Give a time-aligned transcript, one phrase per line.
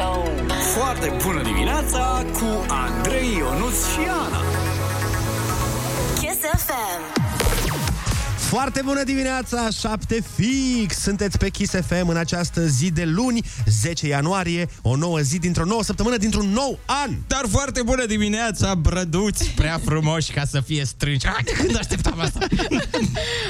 [0.00, 0.22] Radio.
[0.76, 4.39] Foarte bună dimineața cu Andrei Ionuț și Ana.
[8.50, 10.96] Foarte bună dimineața, 7 fix!
[10.96, 15.64] Sunteți pe Kiss FM în această zi de luni, 10 ianuarie, o nouă zi dintr-o
[15.64, 17.10] nouă săptămână, dintr-un nou an!
[17.26, 21.26] Dar foarte bună dimineața, brăduți, prea frumoși ca să fie strânși.
[21.26, 22.46] Ah, de când așteptam asta?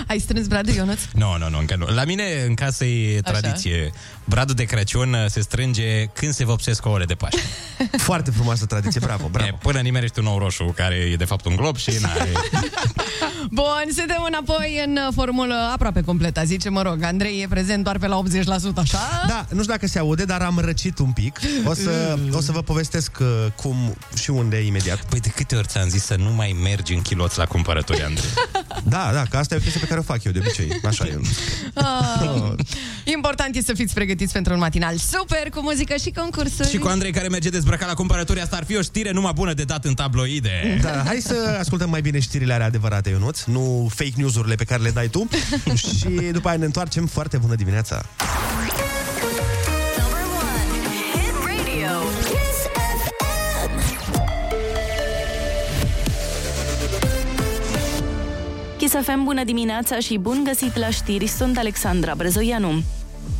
[0.06, 1.00] Ai strâns bradul, Ionuț?
[1.12, 1.86] Nu, nu, nu, încă nu.
[1.86, 3.92] La mine, în casă, e tradiție.
[4.24, 7.40] Bradul de Crăciun uh, se strânge când se vopsesc ouăle de Paște.
[8.08, 9.48] Foarte frumoasă tradiție, bravo, bravo!
[9.48, 12.32] E, până nimerești un ou roșu, care e de fapt un glob și n-are...
[13.50, 17.02] Bun, suntem înapoi în uh, formulă aproape completă, zice, mă rog.
[17.02, 18.98] Andrei e prezent doar pe la 80%, așa?
[19.28, 21.40] Da, nu știu dacă se aude, dar am răcit un pic.
[21.64, 23.26] O să, o să vă povestesc uh,
[23.56, 23.76] cum
[24.14, 25.04] și unde imediat.
[25.04, 28.28] Păi de câte ori ți-am zis să nu mai mergi în chiloți la cumpărături, Andrei?
[28.84, 30.80] Da, da, că asta e o chestie pe care o fac eu de obicei.
[30.84, 31.20] Așa e.
[31.74, 32.52] Ah,
[33.04, 36.68] important e să fiți pregătiți pentru un matinal super cu muzică și concursuri.
[36.68, 39.52] și cu Andrei care merge dezbrăcat la cumpărături, asta ar fi o știre numai bună
[39.52, 40.78] de dat în tabloide.
[40.82, 44.79] Da, hai să ascultăm mai bine știrile alea adevărate, Ionuț, nu fake news-urile pe care
[44.82, 45.28] le dai tu.
[45.98, 47.06] și după aia ne întoarcem.
[47.06, 48.02] Foarte bună dimineața!
[49.98, 50.70] Number one.
[51.12, 51.92] Hit radio.
[52.22, 53.10] Kiss FM.
[58.76, 62.82] Chisafem, bună dimineața și bun găsit la știri, sunt Alexandra Brezoianu.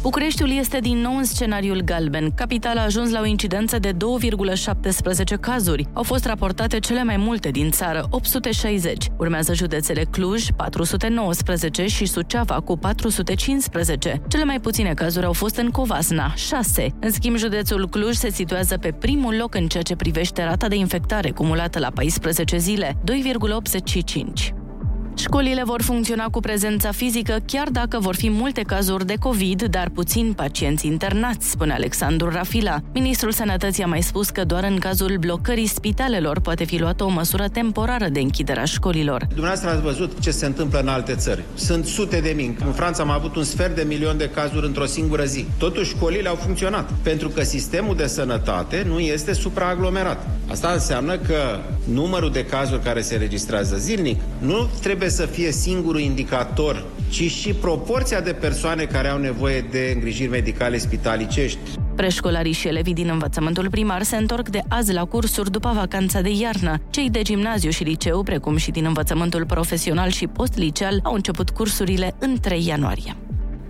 [0.03, 2.31] Bucureștiul este din nou în scenariul galben.
[2.35, 5.87] Capitala a ajuns la o incidență de 2,17 cazuri.
[5.93, 9.07] Au fost raportate cele mai multe din țară, 860.
[9.19, 14.23] Urmează județele Cluj, 419 și Suceava cu 415.
[14.29, 16.87] Cele mai puține cazuri au fost în Covasna, 6.
[17.01, 20.77] În schimb, județul Cluj se situează pe primul loc în ceea ce privește rata de
[20.77, 24.70] infectare cumulată la 14 zile, 2,85.
[25.15, 29.89] Școlile vor funcționa cu prezența fizică chiar dacă vor fi multe cazuri de COVID, dar
[29.89, 32.79] puțin pacienți internați, spune Alexandru Rafila.
[32.93, 37.09] Ministrul Sănătății a mai spus că doar în cazul blocării spitalelor poate fi luată o
[37.09, 39.27] măsură temporară de închidere a școlilor.
[39.29, 41.45] Dumneavoastră ați văzut ce se întâmplă în alte țări.
[41.55, 42.57] Sunt sute de mii.
[42.65, 45.47] În Franța am avut un sfert de milion de cazuri într-o singură zi.
[45.59, 50.27] Totuși școlile au funcționat, pentru că sistemul de sănătate nu este supraaglomerat.
[50.51, 51.59] Asta înseamnă că
[51.93, 57.53] numărul de cazuri care se registrează zilnic nu trebuie să fie singurul indicator, ci și
[57.53, 61.59] proporția de persoane care au nevoie de îngrijiri medicale spitalicești.
[61.97, 66.31] Preșcolarii și elevii din învățământul primar se întorc de azi la cursuri după vacanța de
[66.31, 66.81] iarnă.
[66.91, 72.15] Cei de gimnaziu și liceu, precum și din învățământul profesional și postliceal, au început cursurile
[72.19, 73.17] în 3 ianuarie.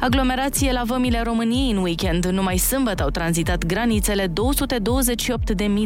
[0.02, 2.26] Aglomerație la vămile României în weekend.
[2.26, 4.32] Numai sâmbătă au tranzitat granițele 228.000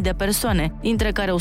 [0.01, 1.37] de persoane, dintre care 172.000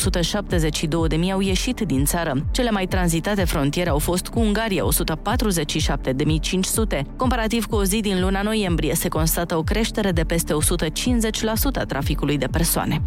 [1.32, 2.44] au ieșit din țară.
[2.50, 4.88] Cele mai tranzitate frontiere au fost cu Ungaria, 147.500.
[7.16, 10.56] Comparativ cu o zi din luna noiembrie, se constată o creștere de peste 150%
[11.74, 13.02] a traficului de persoane.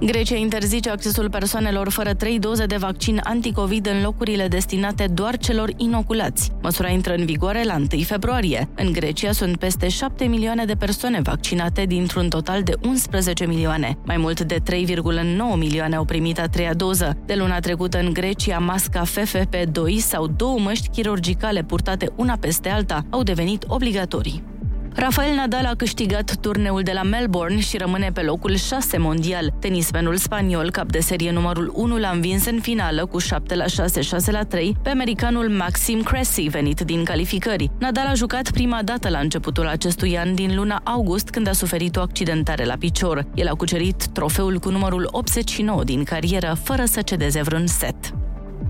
[0.00, 5.70] Grecia interzice accesul persoanelor fără trei doze de vaccin anticovid în locurile destinate doar celor
[5.76, 6.50] inoculați.
[6.62, 8.68] Măsura intră în vigoare la 1 februarie.
[8.76, 13.98] În Grecia sunt peste 7 milioane de persoane vaccinate dintr-un total de 11 milioane.
[14.04, 17.16] Mai mult de 3,9 milioane au primit a treia doză.
[17.26, 23.04] De luna trecută în Grecia, masca FFP2 sau două măști chirurgicale purtate una peste alta
[23.10, 24.53] au devenit obligatorii.
[24.96, 29.54] Rafael Nadal a câștigat turneul de la Melbourne și rămâne pe locul 6 mondial.
[29.60, 34.00] Tenismenul spaniol, cap de serie numărul 1, l-a învins în finală cu 7 la 6,
[34.00, 37.70] 6 la 3 pe americanul Maxim Cressy, venit din calificări.
[37.78, 41.96] Nadal a jucat prima dată la începutul acestui an din luna august, când a suferit
[41.96, 43.26] o accidentare la picior.
[43.34, 48.14] El a cucerit trofeul cu numărul 89 din carieră, fără să cedeze vreun set.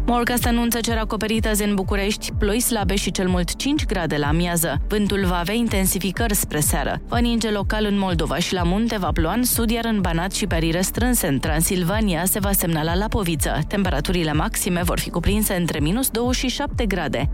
[0.07, 4.27] Morcast anunță cer acoperit azi în București, ploi slabe și cel mult 5 grade la
[4.27, 4.81] amiază.
[4.89, 7.01] Vântul va avea intensificări spre seară.
[7.09, 10.33] Va ninge local în Moldova și la munte va ploua în sud, iar în Banat
[10.33, 13.59] și pe rire strânse în Transilvania se va semnala la poviță.
[13.69, 17.31] Temperaturile maxime vor fi cuprinse între minus 2 și 7 grade.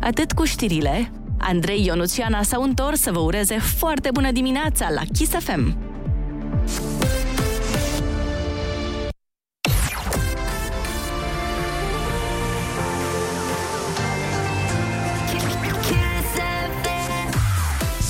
[0.00, 1.10] Atât cu știrile.
[1.38, 5.76] Andrei Ionuțiana s-au întors să vă ureze foarte bună dimineața la Kiss FM.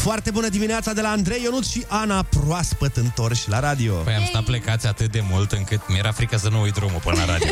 [0.01, 3.95] Foarte bună dimineața de la Andrei Ionut și Ana proaspăt întorși la radio.
[3.95, 7.17] Păi am stat plecați atât de mult încât mi-era frică să nu uit drumul până
[7.17, 7.49] la radio.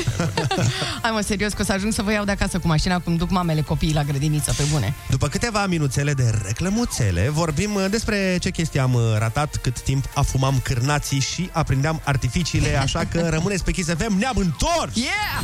[1.03, 3.17] Hai mă, serios, că o să ajung să vă iau de acasă cu mașina cum
[3.17, 4.95] duc mamele copiii la grădiniță, pe bune.
[5.09, 10.05] După câteva minuțele de reclămuțele, vorbim uh, despre ce chestii am uh, ratat, cât timp
[10.15, 14.95] afumam cârnații și aprindeam artificiile, așa că rămâneți pe Kiss FM, ne-am întors!
[14.95, 15.43] Yeah!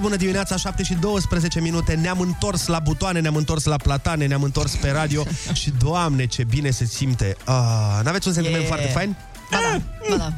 [0.00, 1.94] Foarte bună dimineața, 7 și 12 minute.
[1.94, 5.24] Ne-am întors la butoane, ne-am întors la platane, ne-am întors pe radio
[5.60, 7.36] și, doamne, ce bine se simte.
[7.48, 8.72] Uh, n-aveți un sentiment Yeah.
[8.74, 9.16] foarte fain?
[9.50, 9.80] Ba da,
[10.10, 10.32] ba da.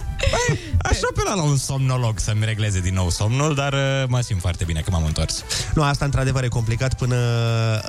[0.82, 4.64] Aș apela la un somnolog să-mi regleze din nou somnul, dar uh, mă simt foarte
[4.64, 5.44] bine că m-am întors.
[5.74, 7.16] Nu, asta într-adevăr e complicat până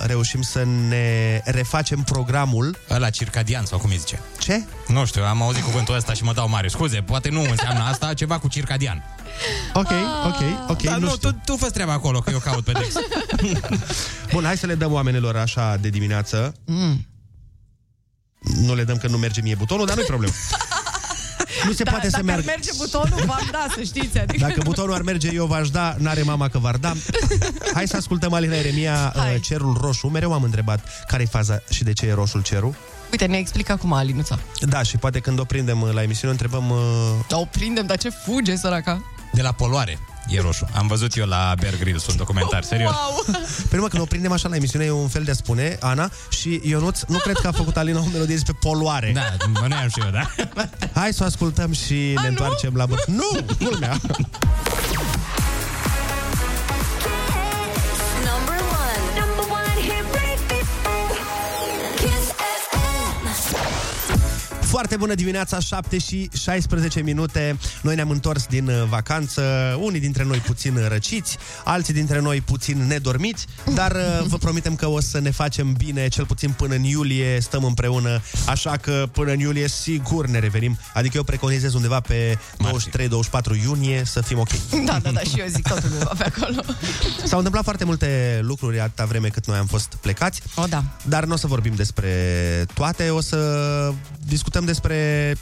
[0.05, 2.77] reușim să ne refacem programul.
[2.87, 4.21] La circadian, sau cum îi zice?
[4.39, 4.63] Ce?
[4.87, 6.97] Nu știu, am auzit cuvântul ăsta și mă dau mare scuze.
[7.01, 9.03] Poate nu înseamnă asta, ceva cu circadian.
[9.73, 9.91] Ok,
[10.25, 11.29] ok, ok, Dar nu, nu, știu.
[11.29, 12.93] tu, tu fă treaba acolo, că eu caut pe Dex.
[14.33, 16.53] Bun, hai să le dăm oamenilor așa de dimineață.
[16.65, 17.07] Mm.
[18.39, 20.33] Nu le dăm că nu merge mie butonul, dar nu-i problemă.
[21.65, 22.43] Nu se Da, poate să dacă meargă.
[22.49, 24.17] ar merge butonul, v-am da, să știți.
[24.19, 24.45] Adică...
[24.47, 26.93] Dacă butonul ar merge, eu v-aș da, n-are mama că v-ar da.
[27.73, 29.33] Hai să ascultăm Alina Eremia, Hai.
[29.35, 30.07] uh, cerul roșu.
[30.07, 32.75] Mereu am întrebat care e faza și de ce e roșul cerul.
[33.11, 34.39] Uite, ne explică acum Alinuța.
[34.59, 36.69] Da, și poate când o prindem uh, la emisiune, o întrebăm...
[36.69, 39.03] Uh, O prindem, dar ce fuge, săraca.
[39.33, 40.65] De la poluare e roșu.
[40.75, 42.91] Am văzut eu la Bear Grylls un documentar, serios.
[42.91, 43.25] Wow!
[43.69, 46.09] Pe urmă, când o prindem așa la emisiune, e un fel de a spune, Ana,
[46.29, 49.11] și Ionuț, nu cred că a făcut Alina o melodie despre poluare.
[49.13, 49.21] Da,
[49.59, 50.29] mă nu și eu, da?
[50.93, 52.27] Hai să o ascultăm și A, ne nu?
[52.27, 53.03] întoarcem la băr.
[53.07, 53.29] Nu,
[53.65, 53.99] culmea.
[64.69, 67.57] Foarte bună dimineața, 7 și 16 minute.
[67.81, 69.41] Noi ne-am întors din uh, vacanță,
[69.79, 74.87] unii dintre noi puțin răciți, alții dintre noi puțin nedormiți, dar uh, vă promitem că
[74.87, 79.31] o să ne facem bine, cel puțin până în iulie stăm împreună, așa că până
[79.31, 80.77] în iulie sigur ne revenim.
[80.93, 82.37] Adică eu preconizez undeva pe
[83.57, 84.49] 23-24 iunie să fim ok.
[84.85, 86.61] Da, da, da, și eu zic tot undeva pe acolo.
[87.25, 90.41] S-au întâmplat foarte multe lucruri atâta vreme cât noi am fost plecați.
[90.55, 90.83] O, da.
[91.03, 92.11] Dar nu o să vorbim despre
[92.73, 93.37] toate, o să
[94.25, 95.35] discutăm despre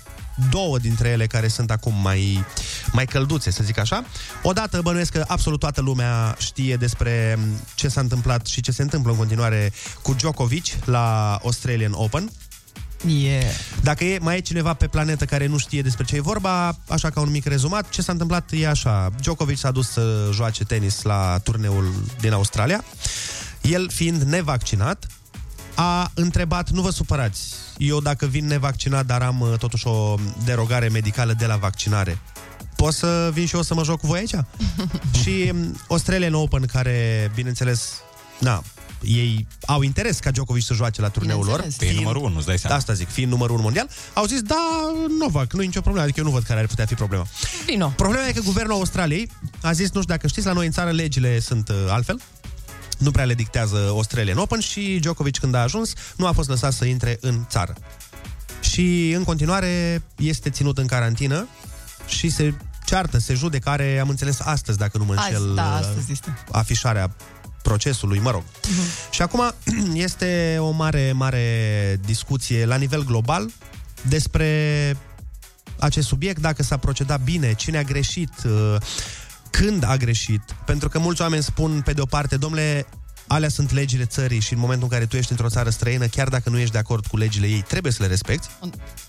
[0.50, 2.46] două dintre ele care sunt acum mai,
[2.92, 4.06] mai călduțe, să zic așa.
[4.42, 7.40] Odată bănuiesc că absolut toată lumea știe despre
[7.76, 9.72] ce s-a întâmplat și ce se întâmplă în continuare
[10.02, 12.32] cu Djokovic la Australian Open.
[13.06, 13.44] Yeah.
[13.82, 17.10] Dacă e, mai e cineva pe planetă care nu știe despre ce e vorba, așa
[17.10, 19.10] ca un mic rezumat, ce s-a întâmplat e așa.
[19.20, 22.84] Djokovic s-a dus să joace tenis la turneul din Australia.
[23.62, 25.08] El fiind nevaccinat,
[25.80, 30.16] a întrebat, nu vă supărați, eu dacă vin nevaccinat, dar am uh, totuși o
[30.46, 32.20] derogare medicală de la vaccinare,
[32.76, 34.36] pot să vin și eu să mă joc cu voi aici?
[35.22, 37.94] și um, Australian Open, care, bineînțeles,
[38.40, 38.64] na,
[39.02, 41.56] ei au interes ca Djokovic să joace la turneul lor.
[41.56, 41.94] Bineînțeles.
[41.94, 42.76] Pe numărul 1, îți dai seama.
[42.76, 46.20] Asta zic, fiind numărul 1 mondial, au zis, da, Novak, nu e nicio problemă, adică
[46.20, 47.26] eu nu văd care ar putea fi problema.
[47.66, 47.94] Vino.
[47.96, 49.32] Problema e că guvernul Australiei
[49.62, 52.20] a zis, nu știu dacă știți, la noi în țară legile sunt uh, altfel,
[52.98, 56.74] nu prea le dictează Australian Open și Djokovic când a ajuns nu a fost lăsat
[56.74, 57.76] să intre în țară.
[58.60, 61.48] Și în continuare este ținut în carantină
[62.08, 62.54] și se
[62.86, 66.12] ceartă, se judecă, are, am înțeles, astăzi, dacă nu mă Azi, înșel, da, uh, astăzi
[66.12, 66.38] este.
[66.52, 67.16] afișarea
[67.62, 68.44] procesului, mă rog.
[68.44, 69.10] Uh-huh.
[69.12, 69.54] Și acum
[70.08, 73.50] este o mare, mare discuție la nivel global
[74.02, 74.98] despre
[75.80, 78.76] acest subiect, dacă s-a procedat bine, cine a greșit, uh,
[79.58, 80.42] când a greșit.
[80.66, 82.86] Pentru că mulți oameni spun, pe de o parte, domnule,
[83.28, 86.28] alea sunt legile țării și în momentul în care tu ești într-o țară străină, chiar
[86.28, 88.48] dacă nu ești de acord cu legile ei, trebuie să le respecti.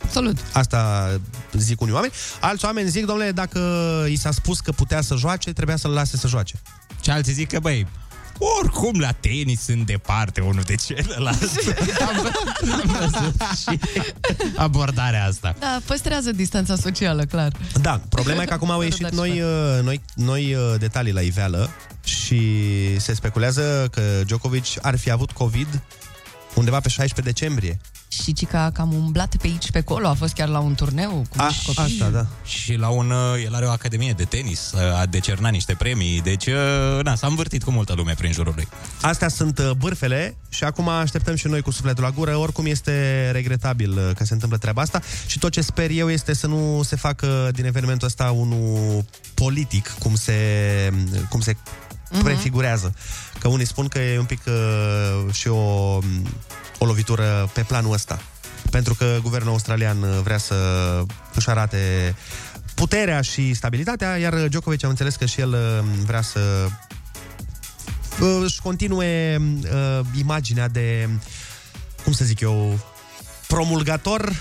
[0.02, 0.37] Absolut.
[0.52, 1.11] Asta
[1.52, 2.12] zic unii oameni.
[2.40, 3.61] Alți oameni zic, domnule, dacă
[4.09, 6.55] i s-a spus că putea să joace, trebuia să-l lase să joace.
[7.02, 7.87] Și alții zic că, băi,
[8.38, 11.42] oricum la tenis sunt departe unul de celălalt.
[12.09, 12.33] am,
[12.73, 13.78] am văzut și
[14.57, 15.54] abordarea asta.
[15.59, 17.52] Da, păstrează distanța socială, clar.
[17.80, 21.21] Da, problema e că acum au ieșit Dar noi, uh, noi, noi uh, detalii la
[21.21, 21.71] iveală
[22.04, 22.40] și
[23.00, 25.83] se speculează că Djokovic ar fi avut COVID
[26.59, 27.79] undeva pe 16 decembrie.
[28.23, 31.37] Și Cica cam umblat pe aici, pe acolo, a fost chiar la un turneu cu
[31.43, 31.83] A, niște copii.
[31.93, 32.27] asta, da.
[32.45, 36.21] Și la un, uh, el are o academie de tenis, uh, a decernat niște premii,
[36.21, 38.69] deci uh, na, s-a învârtit cu multă lume prin jurul lui.
[39.00, 42.37] Astea sunt uh, bârfele și acum așteptăm și noi cu sufletul la gură.
[42.37, 46.35] Oricum este regretabil uh, că se întâmplă treaba asta și tot ce sper eu este
[46.35, 50.35] să nu se facă din evenimentul ăsta unul politic, cum se,
[51.29, 51.57] cum se
[52.12, 52.23] Mhm.
[52.23, 52.95] prefigurează.
[53.38, 55.99] Că unii spun că e un pic uh, și o,
[56.78, 58.23] o lovitură pe planul ăsta.
[58.71, 60.54] Pentru că guvernul australian uh, vrea să
[61.35, 62.14] își arate
[62.75, 66.40] puterea și stabilitatea, iar Djokovic am înțeles că și el uh, vrea să
[68.21, 71.09] uh, își continue uh, imaginea de,
[72.04, 72.78] cum să zic eu,
[73.47, 74.33] promulgator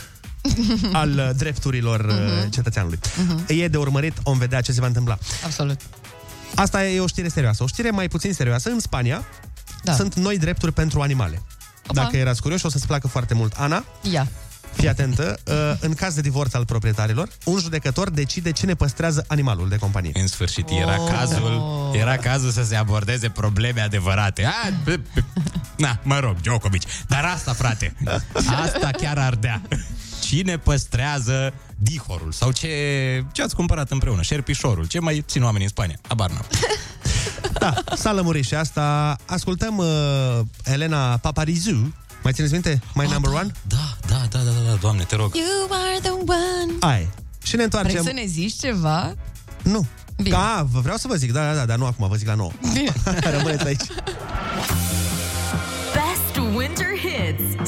[0.92, 3.00] al uh, drepturilor uh, cetățeanului.
[3.48, 5.18] E de urmărit, om vedea ce se va întâmpla.
[5.46, 5.80] Absolut.
[6.56, 7.64] Asta e o știre serioasă.
[7.64, 8.70] O știre mai puțin serioasă.
[8.70, 9.24] În Spania
[9.84, 9.94] Da.
[9.94, 11.42] sunt noi drepturi pentru animale.
[11.88, 12.02] Opa.
[12.02, 13.54] Dacă erați curioși, o să-ți placă foarte mult.
[13.58, 14.28] Ana, Ia.
[14.74, 19.70] Fii atentă, uh, în caz de divorț al proprietarilor, un judecător decide cine păstrează animalul
[19.70, 20.12] de companie.
[20.14, 21.62] În sfârșit, era cazul,
[22.00, 24.46] era cazul să se abordeze probleme adevărate.
[24.46, 25.24] A, b- b-
[25.78, 26.82] na, mă rog, Djokovic.
[27.08, 27.96] Dar asta, frate,
[28.34, 29.62] asta chiar ardea.
[30.28, 32.32] Cine păstrează dihorul?
[32.32, 32.70] Sau ce,
[33.32, 34.22] ce ați cumpărat împreună?
[34.22, 34.88] Șerpișorul?
[34.88, 35.98] Ce mai țin oamenii în Spania?
[36.08, 36.46] Abar n-am.
[37.60, 39.16] Da, s-a lămurit și asta.
[39.26, 39.86] Ascultăm uh,
[40.64, 41.92] Elena Paparizou.
[42.24, 42.82] Mai țineți minte?
[42.94, 43.52] My number one?
[43.68, 45.36] Da, da, da, da, da, doamne, te rog.
[45.36, 46.74] You are the one.
[46.80, 47.08] Ai.
[47.44, 48.04] Și ne Vrei întoarcem.
[48.04, 49.14] să ne zici ceva?
[49.64, 49.86] Nu.
[50.16, 50.30] Bine.
[50.30, 52.34] Da, vă vreau să vă zic, da, da, da, dar nu acum, vă zic la
[52.34, 52.52] nouă.
[52.74, 52.94] Bine.
[53.38, 53.82] Rămâneți aici.
[55.94, 57.67] Best winter hits.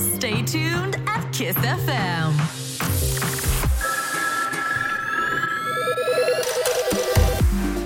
[1.39, 2.57] Stay tuned at Kiss FM.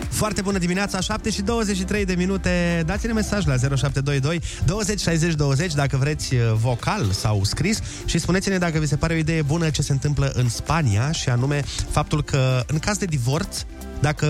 [0.10, 2.84] Foarte bună dimineața, 7 și 23 de minute.
[2.86, 8.58] Dați-ne mesaj la 0722 20 60 20 dacă vreți uh, vocal sau scris și spuneți-ne
[8.58, 12.24] dacă vi se pare o idee bună ce se întâmplă în Spania și anume faptul
[12.24, 13.58] că în caz de divorț,
[14.00, 14.28] dacă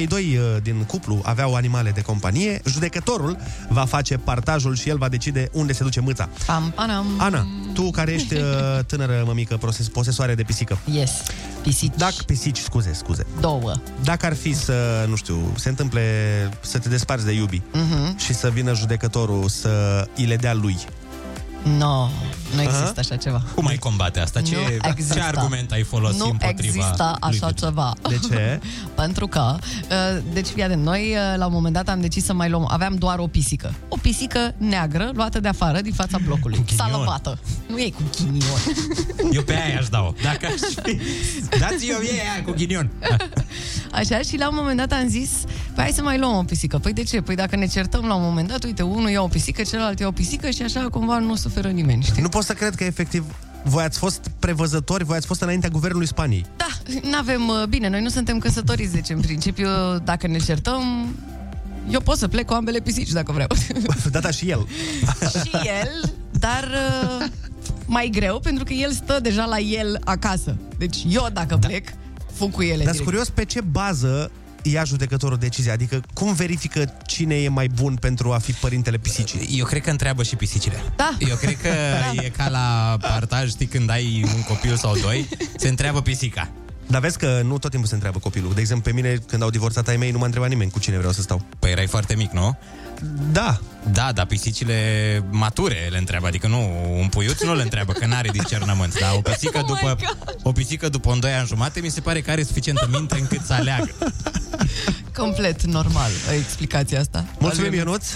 [0.00, 3.36] cei doi uh, din cuplu aveau animale de companie, judecătorul
[3.68, 6.28] va face partajul și el va decide unde se duce mâța.
[6.46, 7.06] Pam, panam.
[7.18, 8.40] Ana, tu care ești uh,
[8.86, 11.10] tânără mămică proses- posesoare de pisică, Yes.
[11.62, 11.92] Pisici.
[11.96, 13.74] dacă pisici, scuze, scuze, Două.
[14.04, 16.02] dacă ar fi să, nu știu, se întâmple
[16.60, 18.18] să te desparți de iubi Mhm.
[18.18, 20.76] și să vină judecătorul să îi le dea lui.
[21.62, 22.08] No,
[22.54, 22.92] nu există Aha.
[22.96, 23.42] așa ceva.
[23.54, 24.40] Cum ai combate asta?
[24.40, 25.14] Ce, Nu există.
[25.14, 27.66] ce argument ai folosit Nu împotriva există lui așa Virgil?
[27.68, 27.94] ceva.
[28.08, 28.60] De ce?
[29.02, 32.32] Pentru că, uh, deci fii atent, noi uh, la un moment dat am decis să
[32.32, 33.74] mai luăm, aveam doar o pisică.
[33.88, 36.56] O pisică neagră, luată de afară, din fața blocului.
[36.56, 36.88] Cu ghinion.
[36.90, 37.38] Salvată.
[37.68, 38.60] Nu e cu ghinion.
[39.36, 40.14] Eu pe aia aș dau.
[40.22, 40.98] Dacă aș fi...
[41.60, 42.90] Dați eu ei aia cu ghinion.
[43.92, 45.30] Așa, și la un moment dat am zis,
[45.74, 46.78] păi hai să mai luăm o pisică.
[46.78, 47.20] Păi de ce?
[47.20, 50.06] Păi dacă ne certăm la un moment dat, uite, unul ia o pisică, celălalt ia
[50.06, 52.22] o pisică și așa cumva nu suferă nimeni, știi?
[52.22, 53.24] Nu pot să cred că efectiv
[53.64, 56.46] voi ați fost prevăzători, voi ați fost înaintea guvernului Spaniei.
[56.56, 56.66] Da,
[57.02, 59.68] nu avem bine, noi nu suntem căsătoriți, deci în principiu,
[60.04, 60.82] dacă ne certăm,
[61.90, 63.48] eu pot să plec cu ambele pisici dacă vreau.
[64.10, 64.66] Da, da, și el.
[65.44, 66.68] și el, dar
[67.20, 67.26] uh,
[67.86, 70.56] mai greu, pentru că el stă deja la el acasă.
[70.78, 71.66] Deci eu, dacă da.
[71.66, 71.88] plec,
[72.32, 72.94] fug cu ele Dar direct.
[72.94, 74.30] sunt curios pe ce bază
[74.62, 75.72] ia judecătorul decizia?
[75.72, 79.58] Adică cum verifică cine e mai bun pentru a fi părintele pisicii?
[79.58, 80.82] Eu cred că întreabă și pisicile.
[80.96, 81.16] Da.
[81.18, 81.68] Eu cred că
[82.22, 86.50] e ca la partaj, știi, când ai un copil sau doi, se întreabă pisica.
[86.86, 88.54] Dar vezi că nu tot timpul se întreabă copilul.
[88.54, 90.96] De exemplu, pe mine, când au divorțat ai mei, nu m-a întrebat nimeni cu cine
[90.96, 91.42] vreau să stau.
[91.58, 92.58] Păi erai foarte mic, nu?
[93.32, 93.60] Da.
[93.92, 94.74] Da, dar pisicile
[95.30, 99.20] mature le întreabă, adică nu, un puiuț nu le întreabă, că n-are discernământ, dar o
[99.20, 100.36] pisică, Oh my după, God.
[100.42, 103.40] o pisică după un doi ani jumate, mi se pare că are suficientă minte încât
[103.46, 103.90] să aleagă.
[105.16, 107.24] Complet normal explicația asta.
[107.38, 108.06] Mulțumim, Al lui- Ionuț.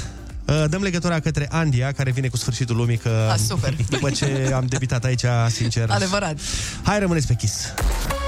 [0.46, 3.74] Uh, Dăm legătura către Andia, care vine cu sfârșitul lumii, că A, super.
[3.88, 5.90] după ce am debitat aici, sincer...
[5.98, 6.38] Adevărat.
[6.82, 7.54] Hai, rămâneți pe Kiss.
[7.54, 8.23] Kiss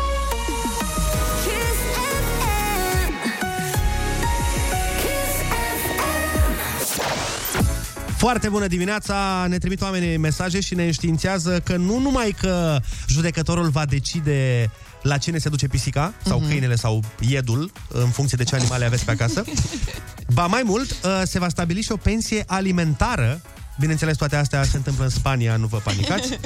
[8.26, 12.78] Foarte bună dimineața, ne trimit oamenii mesaje și ne înștiințează că nu numai că
[13.08, 14.70] judecătorul va decide
[15.02, 16.48] la cine se duce pisica sau Mhm.
[16.48, 19.44] câinele sau iedul, în funcție de ce animale aveți pe acasă.
[20.34, 23.40] Ba mai mult, uh, se va stabili și o pensie alimentară
[23.78, 26.38] Bineînțeles, toate astea se întâmplă în Spania, nu vă panicați.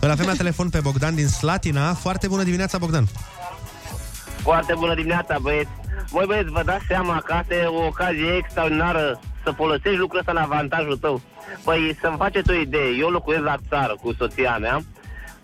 [0.00, 1.94] Îl avem la telefon pe Bogdan din Slatina.
[1.94, 3.08] Foarte bună dimineața, Bogdan!
[4.42, 5.70] Foarte bună dimineața, băieți.
[6.10, 10.32] Voi băieți, vă dați seama că asta e o ocazie extraordinară să folosești lucrul ăsta
[10.32, 11.20] în avantajul tău.
[11.64, 14.80] Păi, să-mi faceți o idee, eu locuiesc la țară cu soția mea,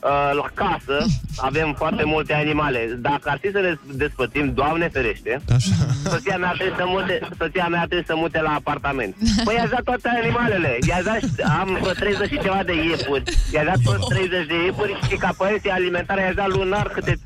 [0.02, 0.96] Uh, la casă
[1.36, 2.98] avem foarte multe animale.
[2.98, 5.74] Dacă ar fi să ne despătim, Doamne ferește, Așa.
[6.04, 9.14] soția mea trebuie să mute, soția mea trebuie să mute la apartament.
[9.44, 10.78] Păi i-a dat toate animalele.
[10.88, 11.20] I-a dat,
[11.60, 13.22] am vreo 30 și ceva de iepuri.
[13.52, 17.20] I-a dat toți 30 de iepuri și ca pensie alimentară i-a dat lunar câte 3-4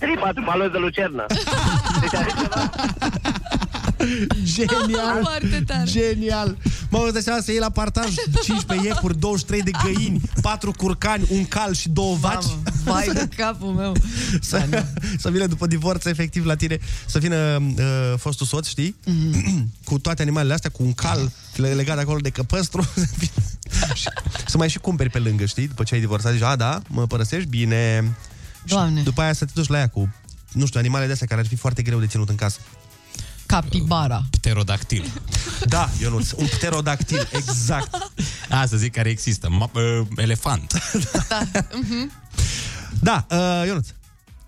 [0.44, 1.24] baloni de lucernă.
[2.00, 2.70] Deci ar fi ceva
[4.54, 5.18] Genial!
[5.28, 5.90] Foarte tare.
[5.90, 6.56] Genial!
[6.90, 11.26] Mă, îți dai seama să iei la partaj 15 iepuri, 23 de găini, 4 curcani,
[11.30, 12.44] un cal și două vaci.
[12.44, 13.96] Mamă, vai de capul meu.
[14.40, 14.84] Să,
[15.18, 17.36] să vină după divorț efectiv la tine Să vină
[17.76, 18.96] uh, fostul soț, știi?
[19.04, 19.68] Mhm.
[19.84, 24.08] Cu toate animalele astea Cu un cal le- legat acolo de căpăstru să, vină- și-
[24.46, 25.66] să mai și cumperi pe lângă, știi?
[25.68, 27.48] După ce ai divorțat Zici, a, da, mă părăsești?
[27.48, 28.12] Bine
[28.66, 28.98] Doamne.
[28.98, 30.14] Și după aia să te duci la ea cu
[30.52, 32.58] nu știu, animale de astea care ar fi foarte greu de ținut în casă.
[33.60, 34.22] Capibara.
[34.30, 35.12] Pterodactil.
[35.64, 38.10] Da, Ionuț, un pterodactil, exact.
[38.48, 39.48] A, să zic care există.
[39.50, 40.72] Ma, uh, elefant.
[43.00, 43.88] Da, uh, Ionuț,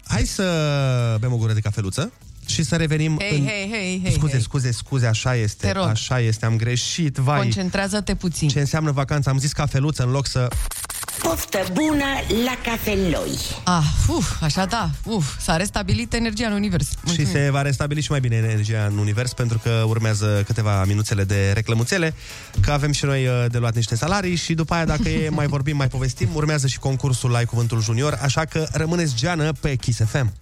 [0.06, 2.12] hai să bem o gură de cafeluță
[2.46, 3.44] și să revenim Hei, în...
[3.46, 4.42] hei, hei, hei, Scuze, hei.
[4.42, 5.86] scuze, scuze, așa este, Te rog.
[5.86, 7.38] așa este, am greșit, vai.
[7.38, 8.48] Concentrează-te puțin.
[8.48, 9.30] Ce înseamnă vacanța?
[9.30, 10.48] Am zis cafeluță în loc să...
[11.22, 12.04] Poftă bună
[12.44, 13.38] la cafeloi!
[13.64, 16.88] Ah, uf, așa da, uf, s-a restabilit energia în univers.
[17.12, 21.24] Și se va restabili și mai bine energia în univers pentru că urmează câteva minuțele
[21.24, 22.14] de reclămuțele,
[22.60, 25.46] că avem și noi uh, de luat niște salarii și după aia dacă e mai
[25.46, 30.00] vorbim, mai povestim, urmează și concursul Ai Cuvântul Junior, așa că rămâneți geană pe Kiss
[30.04, 30.32] FM.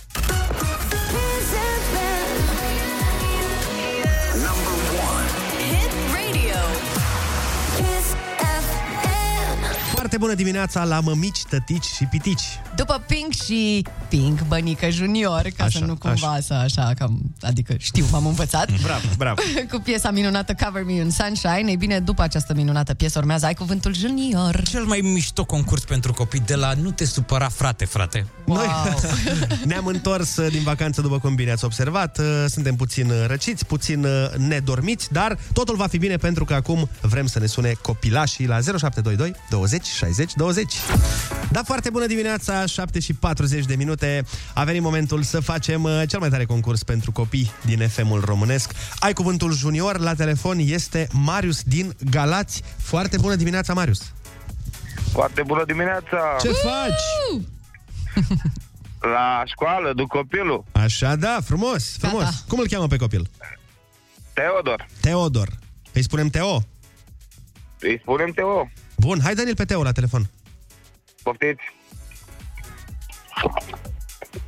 [10.14, 12.42] Foarte bună dimineața la mămici, tătici și pitici.
[12.76, 17.75] După Pink și Pink, Bănică Junior, ca Așa, să nu cumva să așa, cam, adică
[17.78, 18.71] știu, m-am învățat.
[18.83, 19.40] Bravo, bravo.
[19.73, 21.64] cu piesa minunată Cover Me in Sunshine.
[21.66, 24.62] Ei bine, după această minunată piesă urmează Ai Cuvântul Junior.
[24.62, 28.26] Cel mai mișto concurs pentru copii de la Nu te supăra, frate, frate.
[28.44, 28.61] Wow.
[29.64, 32.18] Ne-am întors uh, din vacanță, după cum bine ați observat.
[32.18, 36.54] Uh, Suntem puțin uh, răciți, puțin uh, nedormiți, dar totul va fi bine pentru că
[36.54, 40.75] acum vrem să ne sune copilașii la 0722 20 60 20.
[41.50, 44.25] Da, foarte bună dimineața, 7 și 40 de minute.
[44.54, 48.73] A venit momentul să facem uh, cel mai tare concurs pentru copii din FM-ul românesc.
[48.99, 52.62] Ai cuvântul junior, la telefon este Marius din Galați.
[52.76, 54.12] Foarte bună dimineața, Marius!
[55.12, 56.37] Foarte bună dimineața!
[56.40, 57.44] Ce faci?
[59.14, 60.64] La școală, duc copilul.
[60.73, 62.23] Așa, da, frumos, frumos.
[62.23, 62.37] Gata.
[62.49, 63.30] Cum îl cheamă pe copil?
[64.32, 64.87] Teodor.
[65.00, 65.49] Teodor.
[65.92, 66.62] Îi spunem Teo?
[67.78, 68.68] Îi spunem Teo.
[69.04, 70.30] Bun, hai dă-l pe Teo la telefon.
[71.23, 71.62] Poftiți.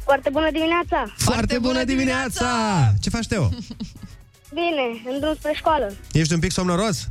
[0.05, 1.13] Foarte bună dimineața!
[1.17, 2.49] Foarte bună dimineața!
[3.01, 3.49] Ce faci, Teo?
[4.61, 5.93] Bine, în drum spre școală.
[6.13, 7.09] Ești un pic somnoros?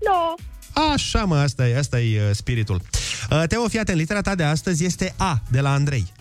[0.00, 0.34] Nu,
[0.92, 2.80] Așa, mă, asta e, asta e uh, spiritul.
[3.30, 6.12] Uh, Teo, fii atent, litera ta de astăzi este A, de la Andrei.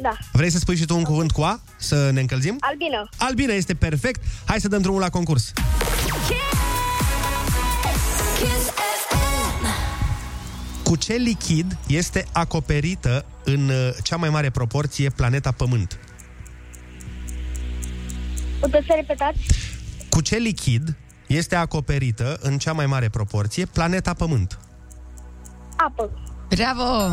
[0.00, 0.16] da.
[0.32, 1.60] Vrei să spui și tu un cuvânt cu A?
[1.76, 2.56] Să ne încălzim?
[2.60, 3.08] Albină.
[3.16, 4.20] Albine este perfect.
[4.44, 5.52] Hai să dăm drumul la concurs.
[6.26, 6.71] Kiss FM.
[10.84, 15.98] Cu ce lichid este acoperită în uh, cea mai mare proporție planeta Pământ?
[18.60, 19.38] Puteți să repetați?
[20.08, 24.58] Cu ce lichid este acoperită în cea mai mare proporție planeta Pământ?
[25.76, 26.10] Apă.
[26.48, 27.12] Bravo!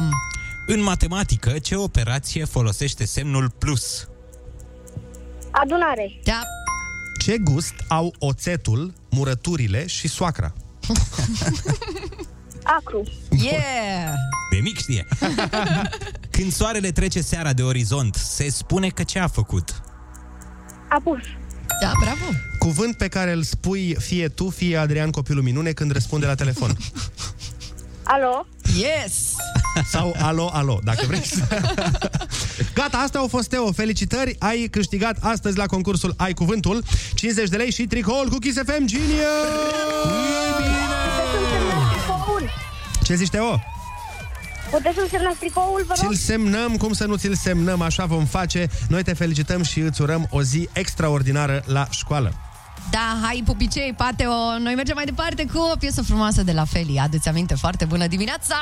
[0.67, 4.07] În matematică, ce operație folosește semnul plus?
[5.51, 6.19] Adunare.
[6.23, 6.41] Da,
[7.21, 10.53] Ce gust au oțetul, murăturile și soacra?
[12.77, 13.03] Acru.
[13.29, 14.13] yeah!
[14.51, 15.07] De mic știe.
[16.31, 19.81] Când soarele trece seara de orizont, se spune că ce a făcut?
[20.89, 21.21] Apus.
[21.81, 22.25] Da, bravo!
[22.59, 26.77] Cuvânt pe care îl spui fie tu, fie Adrian copilul minune când răspunde la telefon.
[28.03, 28.45] Alo?
[28.77, 29.13] Yes!
[29.91, 31.43] Sau alo, alo, dacă vrei să...
[32.73, 33.71] Gata, astea au fost Teo.
[33.71, 38.57] Felicitări, ai câștigat astăzi la concursul Ai Cuvântul 50 de lei și tricoul cu Kiss
[38.57, 39.09] FM Genius!
[41.91, 42.49] Tricoul.
[43.03, 43.59] Ce zici, Teo?
[44.71, 46.11] Puteți să semnați tricoul, vă rog?
[46.11, 48.69] Ți-l semnăm, cum să nu ți-l semnăm, așa vom face.
[48.87, 52.48] Noi te felicităm și îți urăm o zi extraordinară la școală.
[52.91, 56.99] Da, hai pupicei, pateo, noi mergem mai departe cu o piesă frumoasă de la Feli.
[56.99, 58.55] Adu-ți aminte, foarte bună dimineața!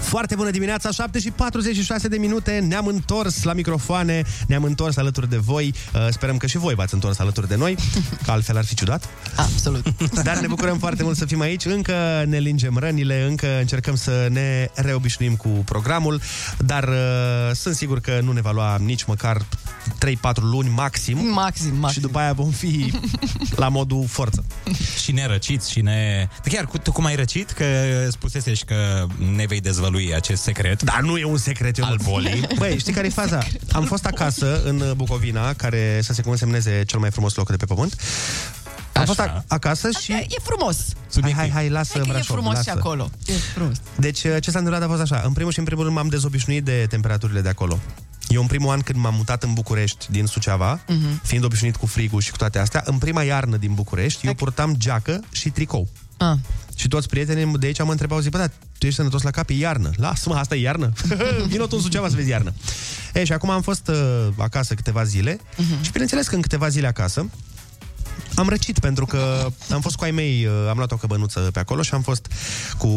[0.00, 5.28] Foarte bună dimineața, 7 și 46 de minute, ne-am întors la microfoane, ne-am întors alături
[5.28, 7.76] de voi, Uh, sperăm că și voi v-ați întors alături de noi,
[8.24, 9.08] că altfel ar fi ciudat.
[9.36, 9.86] Absolut.
[10.24, 14.28] Dar ne bucurăm foarte mult să fim aici, încă ne lingem rănile, încă încercăm să
[14.30, 16.20] ne reobișnuim cu programul,
[16.58, 19.46] dar uh, sunt sigur că nu ne va lua nici măcar 3-4
[20.40, 21.18] luni maxim.
[21.32, 21.88] Maxim, maxim.
[21.88, 22.92] Și după aia vom fi
[23.56, 24.44] la modul forță.
[25.02, 26.28] Și ne răciți și ne...
[26.42, 27.50] De chiar, cu- tu cum ai răcit?
[27.50, 27.64] Că
[28.10, 29.06] spusese și că
[29.36, 30.82] ne vei dezvălui acest secret.
[30.82, 31.78] Dar nu e un secret.
[31.82, 32.46] Al bolii.
[32.58, 33.38] Băi, știi care e faza?
[33.72, 37.64] Am fost acasă în Bucovina, care să se consemneze cel mai frumos loc de pe
[37.64, 38.00] pământ.
[38.92, 39.42] Am fost Așa.
[39.42, 40.12] ac- acasă și...
[40.12, 40.76] E frumos.
[41.20, 42.70] Hai, hai, hai, lasă Hai că e Brașov, frumos lasă.
[42.70, 43.10] și acolo.
[43.26, 43.76] E frumos.
[43.96, 45.22] Deci, ce s-a întâmplat a fost așa.
[45.24, 47.78] În primul și în primul rând m-am dezobișnuit de temperaturile de acolo.
[48.28, 51.20] Eu în primul an când m-am mutat în București din Suceava, Mhm.
[51.22, 54.74] fiind obișnuit cu frigul și cu toate astea, în prima iarnă din București, eu purtam
[54.76, 55.88] geacă și tricou.
[56.16, 56.34] Ah.
[56.78, 59.48] Și toți prietenii de aici mă întrebau, zic, bă, da, tu ești sănătos la cap,
[59.50, 59.90] e iarnă.
[59.96, 60.92] Lasă-mă, asta e iarnă.
[61.48, 62.52] Vino tu în Suceava să vezi iarnă.
[63.14, 65.82] E, și acum am fost uh, acasă câteva zile Mhm.
[65.82, 67.30] și bineînțeles că în câteva zile acasă
[68.34, 71.58] am răcit pentru că am fost cu ai mei, uh, am luat o căbănuță pe
[71.58, 72.26] acolo și am fost
[72.78, 72.88] cu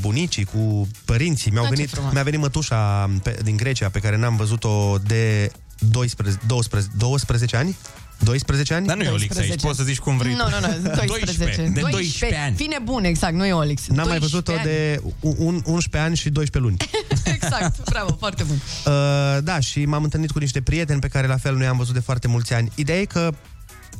[0.00, 1.50] bunicii, cu părinții.
[1.50, 2.12] Mi-au Ah, ce venit, frumos.
[2.12, 7.76] mi-a venit mătușa pe, din Grecia pe care n-am văzut-o de 12, 12, 12 ani.
[8.24, 8.86] 12 ani?
[8.86, 10.50] Dar nu e Olix aici, poți să zici cum vrei Nu, tu.
[10.50, 11.62] nu, nu, 12.
[11.74, 12.56] De 12 ani.
[12.56, 13.86] Fine bun, exact, nu e Olix.
[13.86, 14.62] N-am mai 12 văzut-o ani.
[14.62, 15.00] de
[15.44, 16.76] un, 11 ani și 12 luni.
[17.34, 18.56] Exact, bravo, foarte bun.
[18.86, 21.94] Uh, da, și m-am întâlnit cu niște prieteni pe care la fel nu i-am văzut
[21.94, 22.70] de foarte mulți ani.
[22.74, 23.30] Ideea e că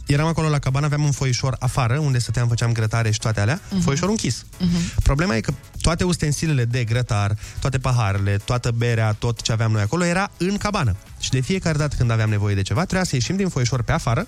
[0.08, 3.60] eram acolo la cabană, aveam un foișor afară, unde stăteam, făceam grătare și toate alea,
[3.70, 3.80] Mhm.
[3.80, 4.44] foișor închis.
[4.58, 5.02] Mhm.
[5.02, 9.82] Problema e că toate ustensilele de grătar, toate paharele, toată berea, tot ce aveam noi
[9.82, 10.96] acolo era în cabană.
[11.20, 13.92] Și de fiecare dată când aveam nevoie de ceva, trebuia să ieșim din foișor pe
[13.92, 14.26] afară,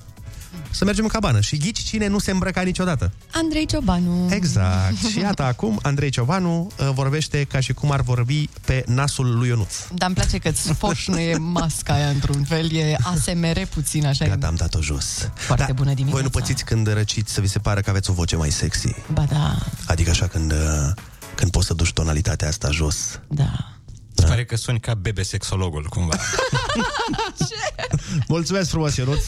[0.70, 1.40] să mergem în cabană.
[1.40, 3.12] Și ghici cine nu se îmbrăca niciodată.
[3.32, 4.28] Andrei Ciobanu.
[4.30, 4.96] Exact.
[5.10, 9.48] Și iată acum, Andrei Ciobanu uh, vorbește ca și cum ar vorbi pe nasul lui
[9.48, 9.74] Ionuț.
[9.94, 14.26] Dar îmi place că îți foșnuie masca aia într-un fel, e ASMR puțin așa.
[14.26, 15.30] Gata, am dat-o jos.
[15.34, 16.12] Foarte Da, bună dimineața.
[16.20, 18.94] Voi nu pățiți când răciți să vi se pară că aveți o voce mai sexy.
[19.12, 20.58] Ba da, Adică așa când, uh,
[21.34, 23.20] când poți să duci tonalitatea asta jos.
[23.28, 23.74] da.
[24.14, 26.16] Îți pare că suni ca bebe sexologul, cumva.
[28.28, 29.22] Mulțumesc frumos, Ionuț.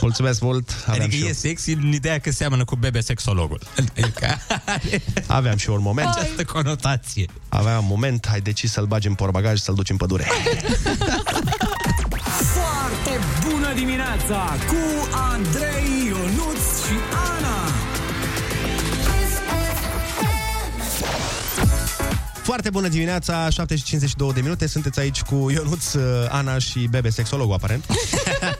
[0.00, 0.70] Mulțumesc mult.
[0.86, 1.28] Aveam Adică și eu.
[1.28, 3.60] e sexy în ideea că seamănă cu bebe sexologul.
[3.78, 4.38] Adică
[5.26, 6.08] Aveam și eu un moment.
[6.08, 7.26] această conotație.
[7.48, 10.26] Aveam un moment, ai decis să-l bagi în porbagaj, să-l duci în pădure.
[12.56, 15.95] Foarte bună dimineața cu Andrei,
[22.46, 24.66] Foarte bună dimineața, 7 și 52 de minute.
[24.66, 27.84] Sunteți aici cu Ionuț, uh, Ana și Bebe, sexologul aparent.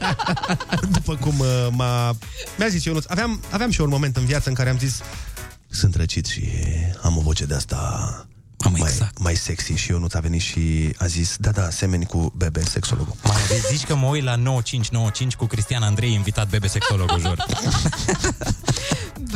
[0.96, 2.16] După cum uh, m-a...
[2.58, 5.00] mi-a zis Ionuț, aveam, aveam și eu un moment în viață în care am zis
[5.68, 6.48] sunt răcit și
[7.02, 8.26] am o voce de asta
[8.70, 9.18] mai, exact.
[9.18, 13.14] mai sexy și Ionuț a venit și a zis da, da, semeni cu Bebe, sexologul.
[13.24, 17.44] Mai vezi, zici că mă uit la 9595 cu Cristian Andrei, invitat bebe sexologul, jur.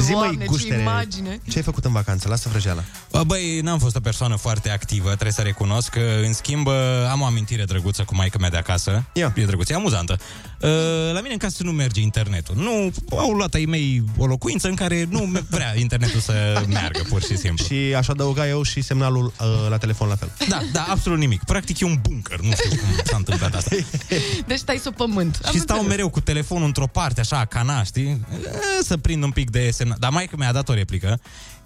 [0.00, 1.40] Zi, Doamne, măi, ce guștere, imagine.
[1.50, 2.28] ce ai făcut în vacanță?
[2.28, 2.82] Lasă vrăjeala.
[3.10, 5.88] Bă, Băi, n-am fost o persoană foarte activă, trebuie să recunosc.
[5.88, 9.04] că, În schimb, bă, am o amintire drăguță cu maica mea de acasă.
[9.12, 9.32] Ia.
[9.36, 10.18] E drăguță, e amuzantă.
[10.60, 10.68] Uh,
[11.12, 12.54] La mine în casă nu merge internetul.
[12.56, 16.32] Nu, au luat ai mei o locuință în care nu me- vrea internetul să
[16.68, 17.64] meargă, pur și simplu.
[17.64, 20.30] Și aș adăuga eu și semnalul uh, la telefon la fel.
[20.48, 21.42] Da, da, absolut nimic.
[21.44, 23.76] Practic e un bunker, nu știu cum s-a întâmplat asta.
[24.46, 25.38] Deci stai sub pământ.
[25.44, 25.96] Am și stau înțeles.
[25.96, 28.08] mereu cu telefonul într-o parte, așa, cana, știi?
[28.08, 29.96] E, Să prind un pic de semnal.
[30.00, 31.20] Dar maica mi-a dat o replică.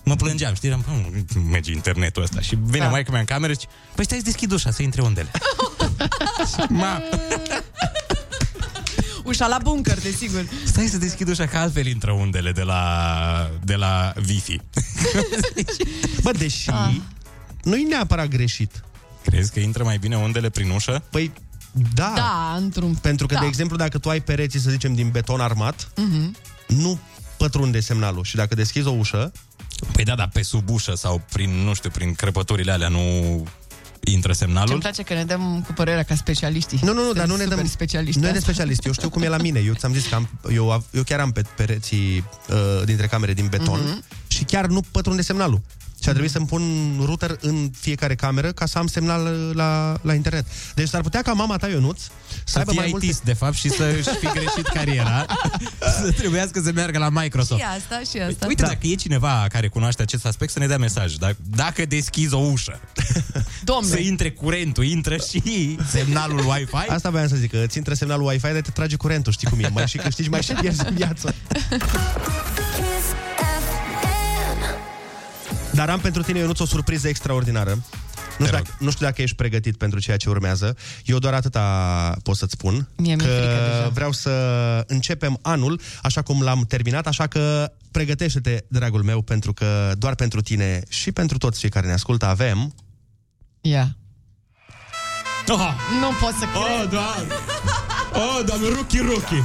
[0.04, 0.68] Mă plângeam, știi?
[0.68, 2.40] Eram, "Bă, nu merge internetul ăsta.
[2.40, 2.84] Și vine Da.
[2.84, 2.90] da.
[2.90, 5.30] maica mea în cameră și zice, păi stai să deschid ușa, să intre undele.
[6.68, 7.02] Ma,
[9.24, 10.44] Ușa la bunker, desigur.
[10.64, 14.60] stai să deschid ușa, că altfel intră undele de la, de la Wi-Fi.
[16.22, 16.94] Bă, deși Ah.
[17.62, 18.82] nu-i neapărat greșit.
[19.24, 21.02] Crezi că intră mai bine undele prin ușă?
[21.10, 21.32] Păi,
[21.94, 22.12] da.
[22.14, 22.94] Da, într-un...
[22.94, 23.40] Pentru că, da.
[23.40, 26.36] de exemplu, dacă tu ai pereții, să zicem, din beton armat, Mhm.
[26.66, 26.98] nu
[27.44, 28.24] pătrunde semnalul.
[28.24, 29.32] Și dacă deschizi o ușă,
[29.92, 33.02] Păi da, dar pe sub ușă sau prin, nu știu, prin crăpăturile alea nu
[34.04, 34.72] intră Ce semnalul?
[34.72, 36.78] îmi place că ne dăm cu părerea ca specialiștii.
[36.82, 37.66] Nu, nu, nu, Suntem dar nu ne super dăm...
[37.66, 38.20] specialiști.
[38.20, 38.50] Nu e de asta.
[38.52, 38.84] specialist.
[38.86, 39.60] Eu știu cum e la mine.
[39.60, 43.32] Eu ți-am zis că am, eu, av- eu chiar am pe pereții uh, dintre camere
[43.32, 44.04] din beton Mhm.
[44.26, 45.60] și chiar nu pătrunde semnalul.
[46.04, 49.96] Și a trebuit să-mi pun router în fiecare cameră ca să am semnal uh, la,
[50.02, 50.46] la internet.
[50.74, 52.10] Deci s-ar putea ca mama ta, Ionuț, să,
[52.44, 53.22] Să aibă fie mai ITist, multe...
[53.24, 55.26] de fapt, și să-și fi greșit cariera,
[56.00, 57.60] să trebuiască să meargă la Microsoft.
[57.60, 58.46] Și asta, și asta.
[58.46, 58.68] Uite, da.
[58.68, 61.14] dacă e cineva care cunoaște acest aspect, să ne dea mesaj.
[61.14, 62.80] Dacă, dacă deschizi o ușă,
[63.64, 66.88] Domne, să intre curentul, intră și semnalul Wi-Fi.
[66.88, 69.58] Asta voiam să zic, că îți intră semnalul Wi-Fi, dar te trage curentul, știi cum
[69.58, 71.34] e, mai și câștigi, mai și pierzi în viață.
[75.74, 75.86] Kiss FM.
[75.86, 77.70] Dar am pentru tine, Ionuț, o surpriză extraordinară.
[78.38, 78.64] Nu știu, rog.
[78.64, 80.76] dacă, nu știu dacă ești pregătit pentru ceea ce urmează.
[81.04, 82.88] Eu doar atâta pot să-ți spun.
[82.96, 83.88] Mie mi-e că frică deja.
[83.88, 84.30] vreau să
[84.86, 90.40] începem anul așa cum l-am terminat, așa că pregătește-te, dragul meu, pentru că doar pentru
[90.40, 92.74] tine și pentru toți cei care ne ascultă avem...
[93.60, 93.96] ia.
[95.48, 96.62] Oh, Nu pot să cred.
[96.62, 97.34] oh, doamne!
[98.12, 99.42] Oh, doamne, Ruki, Ruki!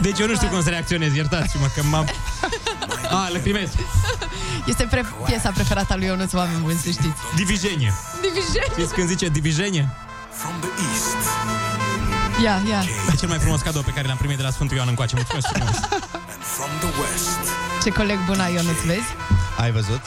[0.00, 2.06] Deci eu nu știu cum să reacționez, iertați-mă că m-am...
[3.18, 3.68] A, lăcrimez.
[4.66, 7.16] Este pre- piesa preferată a lui Ionuț, oameni buni, să știți.
[7.34, 7.92] Divijenie.
[8.20, 8.64] Divizien.
[8.72, 9.88] Știți când zice divijenie?
[12.42, 12.80] Ia, ia.
[13.12, 15.14] E cel mai frumos cadou pe care l-am primit de la Sfântul Ioan încoace.
[15.14, 15.76] Mulțumesc frumos.
[17.82, 19.08] Ce coleg bun ai Ionuț, vezi?
[19.58, 20.00] Ai văzut?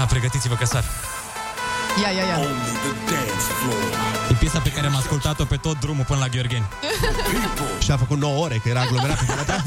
[0.00, 0.84] A, pregătiți-vă că sar.
[2.02, 2.38] Ia, ia, ia.
[2.38, 2.50] E
[4.50, 6.68] piesa pe care am ascultat-o pe tot drumul până la Gheorgheni.
[7.84, 9.62] Și a făcut 9 ore, că era aglomerat pe calea ta.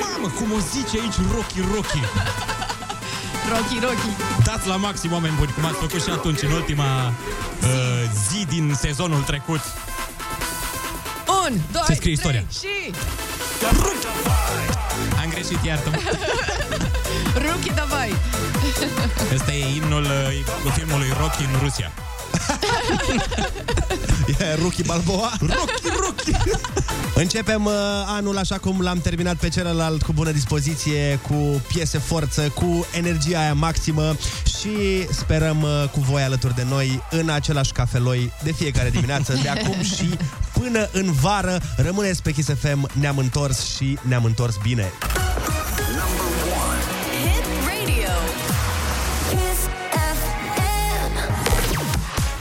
[0.00, 2.00] Mamă, cum o zice aici Rocky, Rocky.
[3.48, 4.10] Rocky, Rocky.
[4.44, 8.74] Dați la maxim, oameni buni, cum ați făcut și atunci, în ultima uh, zi din
[8.78, 9.60] sezonul trecut.
[11.46, 12.44] Un, doi, Se scrie istoria.
[12.60, 12.94] trei și...
[15.22, 15.90] Am greșit, iartă
[17.46, 18.14] Ruki, davai.
[19.34, 21.92] Ăsta e imnul uh, filmului Rocky în Rusia.
[24.40, 25.32] E Ruki Balboa.
[25.40, 26.30] Rocky, Rocky!
[27.14, 27.72] Începem uh,
[28.06, 33.38] anul așa cum l-am terminat pe celălalt cu bună dispoziție, cu piese forță, cu energia
[33.38, 34.16] aia maximă
[34.58, 39.48] și sperăm uh, cu voi alături de noi în același cafeloi de fiecare dimineață, de
[39.48, 40.18] acum și
[40.52, 41.60] până în vară.
[41.76, 44.92] Rămâneți pe Kiss FM, ne-am întors și ne-am întors bine.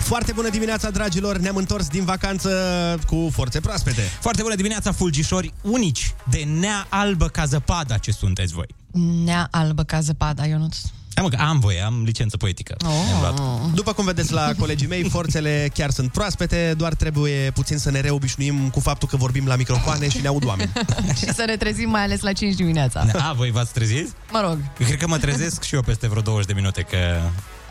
[0.03, 1.37] Foarte bună dimineața, dragilor!
[1.37, 2.49] Ne-am întors din vacanță
[3.07, 4.01] cu forțe proaspete.
[4.01, 8.67] Foarte bună dimineața, fulgișori unici de nea albă ca zăpada ce sunteți voi.
[9.25, 10.77] Nea albă ca zăpada, Ionuț.
[11.13, 12.75] Hai mă, că am voie, am licență poetică.
[12.85, 12.91] Oh.
[13.07, 13.73] Mi-am luat.
[13.73, 17.99] După cum vedeți la colegii mei, forțele chiar sunt proaspete, doar trebuie puțin să ne
[17.99, 20.71] reobișnuim cu faptul că vorbim la microfoane și ne aud oameni.
[21.19, 23.05] și să ne trezim mai ales la 5 dimineața.
[23.29, 24.13] A, voi v-ați trezit?
[24.31, 26.97] Mă rog, Eu cred că mă trezesc și eu peste vreo 20 de minute, că...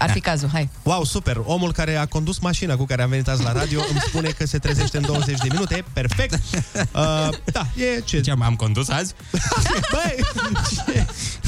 [0.02, 0.68] ar fi cazul, hai.
[0.82, 1.36] Wow, super!
[1.44, 4.46] Omul care a condus mașina cu care am venit azi la radio îmi spune că
[4.46, 5.84] se trezește în 20 de minute.
[5.92, 6.34] Perfect!
[6.74, 8.20] Uh, da, e ce...
[8.20, 9.14] Ce am, am condus azi?
[9.92, 10.16] Băi!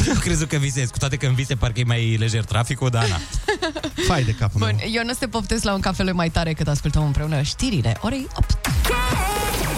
[0.09, 3.09] Eu crezut că visez, cu toate că în vise parcă e mai lejer traficul, dar
[3.09, 3.21] na.
[4.07, 4.91] Fai de capul Bun, meu.
[4.93, 8.59] eu nu te poftesc la un cafeloi mai tare cât ascultăm împreună știrile orei 8.
[9.65, 9.74] Number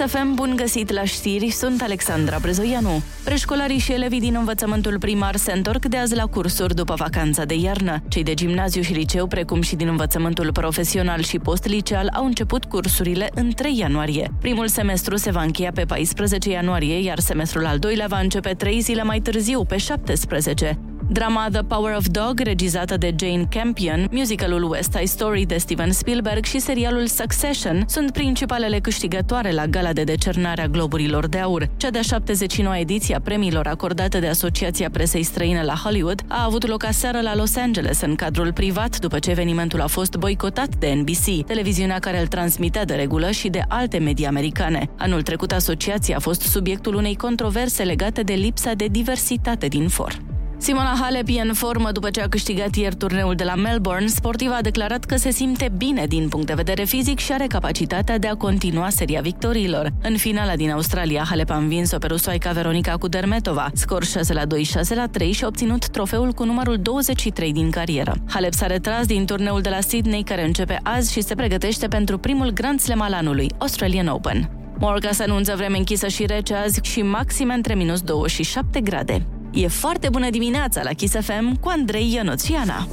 [0.00, 3.02] Chisafem, bun găsit la știri, sunt Alexandra Brezoianu.
[3.24, 7.54] Preșcolarii și elevii din învățământul primar se întorc de azi la cursuri după vacanța de
[7.54, 8.02] iarnă.
[8.08, 13.30] Cei de gimnaziu și liceu, precum și din învățământul profesional și postliceal, au început cursurile
[13.34, 14.30] în 3 ianuarie.
[14.40, 18.80] Primul semestru se va încheia pe 14 ianuarie, iar semestrul al doilea va începe 3
[18.80, 20.78] zile mai târziu, pe 17.
[21.12, 25.92] Drama The Power of Dog, regizată de Jane Campion, musicalul West Side Story de Steven
[25.92, 31.68] Spielberg și serialul Succession sunt principalele câștigătoare la gala de decernare a Globurilor de Aur.
[31.76, 36.66] Cea de-a 79 ediție a premiilor acordată de Asociația Presei Străine la Hollywood a avut
[36.66, 40.92] loc aseară la Los Angeles, în cadrul privat, după ce evenimentul a fost boicotat de
[40.92, 44.90] NBC, televiziunea care îl transmitea de regulă și de alte medii americane.
[44.96, 50.38] Anul trecut, asociația a fost subiectul unei controverse legate de lipsa de diversitate din for.
[50.62, 54.06] Simona Halep e în formă după ce a câștigat ieri turneul de la Melbourne.
[54.06, 58.18] Sportiva a declarat că se simte bine din punct de vedere fizic și are capacitatea
[58.18, 59.92] de a continua seria victoriilor.
[60.02, 64.62] În finala din Australia, Halep a învins-o pe rusoaica Veronica Kudermetova, scor 6 la 2,
[64.62, 68.14] 6 la 3 și a obținut trofeul cu numărul 23 din carieră.
[68.28, 72.18] Halep s-a retras din turneul de la Sydney, care începe azi și se pregătește pentru
[72.18, 74.50] primul Grand Slam al anului, Australian Open.
[74.78, 78.80] Morga se anunță vreme închisă și rece azi și maxime între minus 2 și 7
[78.80, 79.26] grade.
[79.52, 82.88] E foarte bună dimineața la Kiss FM cu Andrei Ionuț și Ana.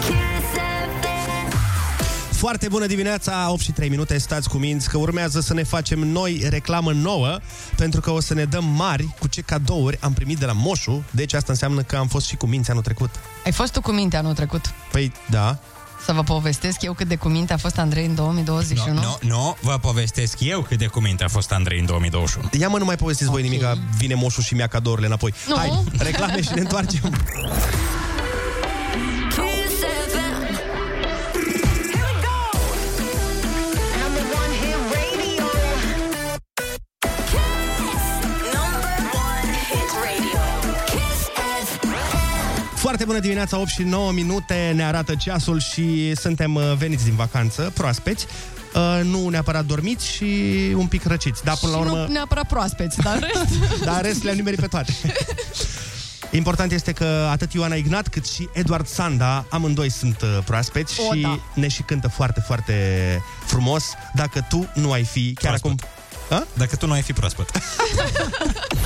[0.00, 1.56] Kiss FM.
[2.32, 5.98] Foarte bună dimineața, 8 și 3 minute, stați cu minți că urmează să ne facem
[5.98, 7.38] noi reclamă nouă,
[7.76, 11.04] pentru că o să ne dăm mari cu ce cadouri am primit de la Moșu,
[11.10, 13.10] deci asta înseamnă că am fost și cu minți anul trecut.
[13.44, 14.64] Ai fost tu cu minte anul trecut?
[14.92, 15.58] Păi, da.
[16.04, 18.94] Să vă povestesc eu cât de cu minte a fost Andrei în 2021?
[18.94, 22.48] Nu, nu, nu, vă povestesc eu cât de cuminte a fost Andrei în 2021.
[22.60, 23.62] Ia mă, nu mai povestiți voi nimic,
[23.96, 25.34] vine Moșu și mi-a cadourile înapoi.
[25.48, 25.56] Nu.
[25.56, 27.00] Hai, reclame și ne întoarcem.
[43.00, 47.14] Foarte bună dimineața, 8 și 9 minute, ne arată ceasul și suntem uh, veniți din
[47.14, 48.26] vacanță, proaspeți.
[48.74, 50.24] Uh, nu neapărat dormiți și
[50.74, 51.44] un pic răciți.
[51.44, 51.96] Dar până la și urmă...
[51.96, 53.80] nu neapărat proaspeți, dar în rest...
[53.84, 54.92] Dar în rest le-am nimerit pe toate.
[56.30, 61.14] Important este că atât Ioana Ignat cât și Edward Sanda, amândoi sunt uh, proaspeți O,
[61.14, 61.40] și da.
[61.54, 62.74] ne și cântă foarte, foarte
[63.46, 63.84] frumos.
[64.14, 65.88] Dacă tu nu ai fi chiar Proaspăt.
[66.28, 66.38] acum...
[66.38, 66.46] A?
[66.54, 67.50] Dacă tu nu ai fi proaspăt.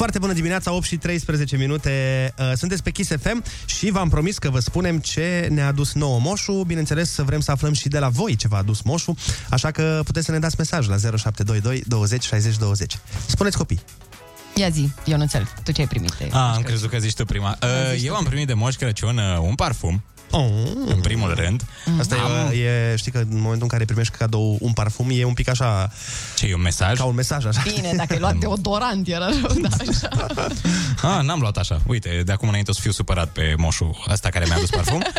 [0.00, 2.34] Foarte bună dimineața, 8 și 13 minute.
[2.38, 6.18] Uh, Sunteți pe Kiss FM și v-am promis că vă spunem ce ne-a adus nouă
[6.18, 6.52] Moșu.
[6.66, 9.14] Bineînțeles, vrem să aflăm și de la voi ce v-a adus Moșu,
[9.50, 12.98] așa că puteți să ne dați mesaj la 0722 20 60 20.
[13.26, 13.80] Spuneți copii.
[14.54, 16.14] Ia zi, Ionuțel, tu ce ai primit?
[16.18, 17.56] de A, am Moș crezut că zici tu prima.
[17.58, 20.44] Da, Uh, zici eu tu am primit de Moș Crăciun uh, un parfum, Oh.
[20.86, 21.62] în primul rând.
[21.98, 25.24] Asta Am- e, e, știi că în momentul în care primești cadou un parfum, e
[25.24, 25.90] un pic așa,
[26.36, 26.98] Ce e un mesaj?
[26.98, 27.62] ca un mesaj așa.
[27.74, 30.26] Bine, dacă ai luat deodorant, era rău, da, așa.
[31.16, 31.80] Ah, n-am luat așa.
[31.86, 35.04] Uite, de acum înainte o să fiu supărat pe moșul ăsta care mi-a adus parfum.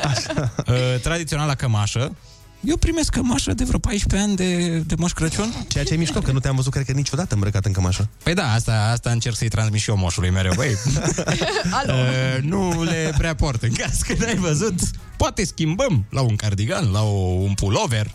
[0.67, 2.15] Uh, tradiționala cămașă
[2.63, 5.53] eu primesc cămașă de vreo 14 ani de, de Moș Crăciun.
[5.67, 8.09] Ceea ce e mișto, că nu te-am văzut, cred că niciodată îmbrăcat în cămașă.
[8.23, 10.53] Păi da, asta, asta încerc să-i transmit și eu moșului mereu.
[10.55, 10.75] Băi,
[11.81, 11.93] Alo.
[11.93, 13.63] uh, nu le prea port.
[13.63, 14.79] În caz că n-ai văzut,
[15.17, 18.13] poate schimbăm la un cardigan, la o, un pullover,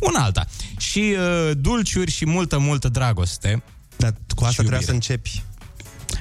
[0.00, 0.46] un alta.
[0.78, 3.62] Și uh, dulciuri și multă, multă dragoste.
[3.96, 4.84] Dar cu asta Și trebuia iubire.
[4.84, 5.42] să începi.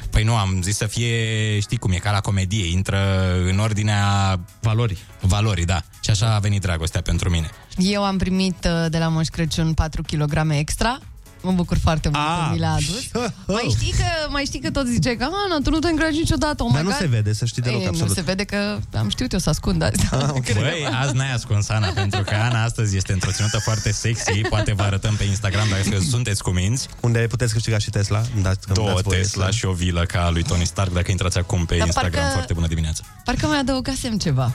[0.09, 2.99] Păi nu, am zis să fie, știi cum e, ca la comedie, intră
[3.47, 4.39] în ordinea...
[4.61, 4.97] Valorii.
[5.21, 5.81] Valorii, da.
[6.01, 7.49] Și așa a venit dragostea pentru mine.
[7.77, 10.99] Eu am primit uh, de la Moș Crăciun 4 kg extra.
[11.41, 12.45] Mă bucur foarte mult Ah.
[12.47, 13.03] că mi l-a adus.
[13.55, 16.63] Mai știi că, mai știi că tot zice că Ana, tu nu te îngrași niciodată,
[16.63, 16.99] oh Dar my nu God.
[17.01, 18.13] se vede, să știi deloc Ei, nu absolut.
[18.15, 20.17] se vede că am știut eu să ascund asta.
[20.17, 20.53] Ah, ok.
[20.53, 24.41] Băi, azi n-ai ascuns Ana, pentru că Ana astăzi este întreținută foarte sexy.
[24.49, 26.87] Poate vă arătăm pe Instagram dacă sunteți cu minți.
[27.01, 28.21] Unde puteți câștiga și Tesla.
[28.33, 30.65] Îmi dați, îmi Două dați voie Tesla să- și o vilă ca a lui Tony
[30.65, 32.21] Stark dacă intrați acum pe Dar Instagram.
[32.21, 33.03] parcă- Foarte bună dimineața.
[33.23, 34.53] Parcă mai adăugasem ceva.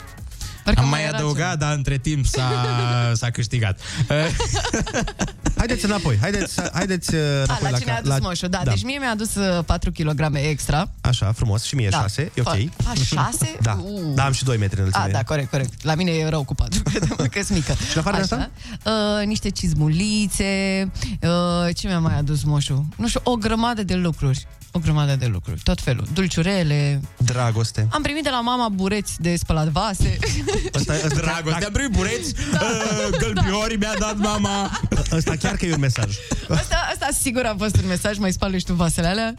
[0.64, 2.50] Parcă Am mai era adăugat, dar între timp s-a,
[3.20, 3.80] s-a câștigat.
[5.56, 8.98] Haideți înapoi, haideți, haideți uh, A, înapoi la cine a adus moșul, da, Deci mie
[8.98, 10.90] mi-a adus uh, 4 kg extra.
[11.00, 11.98] Așa, frumos, și mie Da.
[11.98, 12.54] 6, e ok.
[12.84, 13.56] A, 6?
[13.62, 13.78] Da,
[14.14, 15.04] da, am și 2 metri înălțime.
[15.04, 15.84] A, da, corect, corect.
[15.84, 17.72] La mine e rău cu 4, crede-mă că mică.
[17.72, 18.50] Și în afară de asta?
[18.84, 22.84] Uh, niște cizmulițe, uh, ce mi-a mai adus moșul?
[22.96, 24.46] Nu știu, o grămadă de lucruri.
[24.76, 26.06] O grămadă de lucruri, tot felul.
[26.12, 27.00] Dulciurele.
[27.16, 27.86] Dragoste.
[27.90, 30.18] Am primit de la mama bureți de spălat vase.
[30.74, 34.80] Ăsta, ăsta, Dragoste, am primit bureți, uh, gălbiorii mi-a dat mama.
[35.12, 36.16] ăsta chiar că e un mesaj.
[36.48, 39.34] Asta, asta sigur a fost un mesaj, mai spală și tu vasele alea.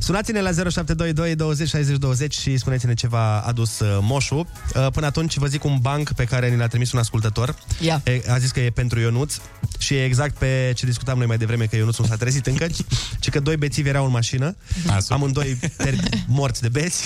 [0.00, 4.46] Sunați-ne la 0722 20 60 20 și spuneți-ne ce v-a adus uh, moșul.
[4.76, 7.56] Uh, Până atunci vă zic un banc pe care ni l-a trimis un ascultător.
[7.80, 8.00] Ia.
[8.04, 9.36] E, a zis că e pentru Ionuț
[9.78, 12.66] și e exact pe ce discutam noi mai devreme, că Ionuț nu s-a trezit încă,
[13.20, 14.56] ci că doi bețivi erau în mașină,
[14.88, 15.14] Așa.
[15.14, 17.02] amândoi ter- morți de beți,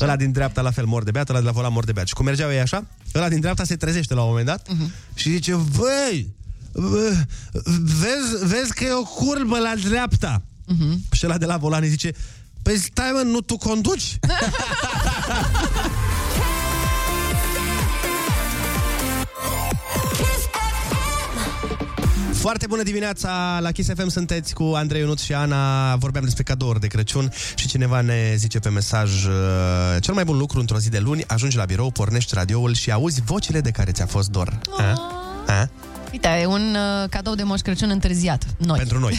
[0.00, 2.06] ăla din dreapta la fel mor de beat, ăla de la volan mor de beat.
[2.06, 4.66] Și cum mergeau ei așa, ăla din dreapta se trezește la un moment dat
[5.14, 6.34] și zice, băi,
[6.72, 7.16] bă,
[7.82, 10.42] vezi, vezi că e o curbă la dreapta.
[11.12, 12.12] Și ăla de la volan îi zice,
[12.62, 14.18] păi stai mă, nu tu conduci?
[22.38, 26.80] Foarte bună dimineața la Kiss FM sunteți cu Andrei Ionuț și Ana Vorbeam despre cadouri
[26.80, 29.32] de Crăciun Și cineva ne zice pe mesaj uh,
[30.00, 33.22] Cel mai bun lucru într-o zi de luni Ajungi la birou, pornești radioul și auzi
[33.22, 34.82] vocile de care ți-a fost dor A?
[35.46, 35.68] A?
[36.12, 38.44] Uite, e un uh, cadou de Moș Crăciun întârziat.
[38.56, 38.78] Noi.
[38.78, 39.18] Pentru noi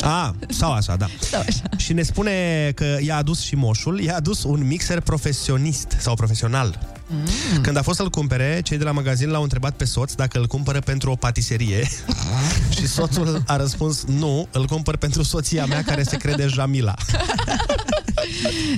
[0.00, 1.62] A, sau așa, da Sau așa.
[1.76, 6.78] Și ne spune că i-a adus și moșul I-a adus un mixer profesionist Sau profesional
[7.12, 7.60] Mm.
[7.60, 10.46] Când a fost să-l cumpere, cei de la magazin l-au întrebat pe soț dacă îl
[10.46, 11.88] cumpără pentru o patiserie
[12.76, 16.94] și soțul a răspuns nu, îl cumpăr pentru soția mea care se crede Jamila.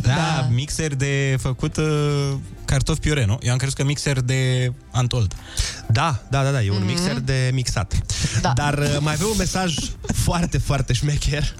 [0.00, 2.32] Da, da, mixer de făcut uh,
[2.64, 3.38] cartofi piure, nu?
[3.42, 5.34] Eu am crezut că mixer de Antold.
[5.86, 7.94] Da, da, da, da, e un mixer de mixat.
[8.40, 8.52] Da.
[8.54, 9.74] Dar uh, mai avem un mesaj
[10.14, 11.54] foarte, foarte șmecher.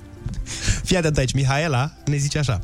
[0.84, 2.60] Fii atent aici, Mihaela ne zice așa.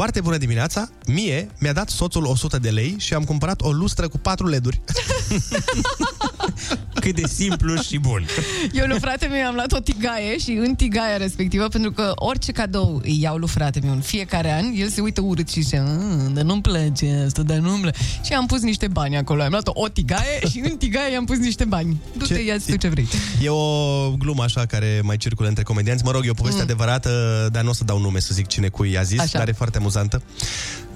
[0.00, 4.08] Foarte bună dimineața, mie mi-a dat soțul 100 de lei și am cumpărat o lustră
[4.08, 4.80] cu patru leduri.
[7.00, 8.26] Cât de simplu și bun.
[8.72, 12.52] Eu lui frate meu am luat o tigaie și în tigaia respectivă, pentru că orice
[12.52, 15.84] cadou îi iau lui frate meu în fiecare an, el se uită urât și zice,
[15.86, 17.98] "Mm, dar nu-mi place asta, dar nu-mi place.
[18.24, 19.42] Și am pus niște bani acolo.
[19.42, 22.00] Am luat o tigaie și în tigaie i-am pus niște bani.
[22.16, 23.08] Du-te, Ce- ia-ți tu ce vrei.
[23.42, 26.04] E o glumă așa care mai circulă între comedianți.
[26.04, 26.64] Mă rog, e o poveste mm.
[26.64, 29.38] adevărată, dar nu o să dau nume să zic cine cui i-a zis, Așa.
[29.38, 30.22] dar e foarte amuzantă.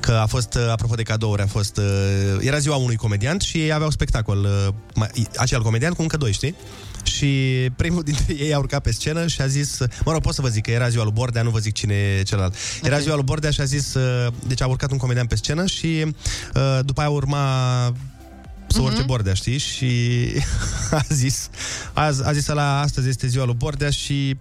[0.04, 1.76] Că a fost, uh, apropo de cadouri, a fost...
[1.76, 1.84] uh,
[2.40, 4.38] Era ziua unui comediant și ei aveau spectacol.
[4.44, 6.54] uh, mai- Acel comediant cu încă doi, știi?
[7.02, 7.26] Și
[7.76, 9.78] primul dintre ei a urcat pe scenă și a zis...
[10.04, 11.94] Mă rog, pot să vă zic că era ziua lui Bordea, nu vă zic cine
[11.94, 12.54] e celălalt.
[12.82, 13.94] Era ziua lui Bordea și a zis...
[13.94, 16.04] uh, Deci a urcat un comediant pe scenă și
[16.54, 17.46] uh, după aia urma
[18.66, 19.58] să urce Bordea, știi?
[19.58, 20.22] Și
[20.90, 21.48] a zis,
[21.92, 24.36] a, a zis la astăzi este ziua lui Bordea și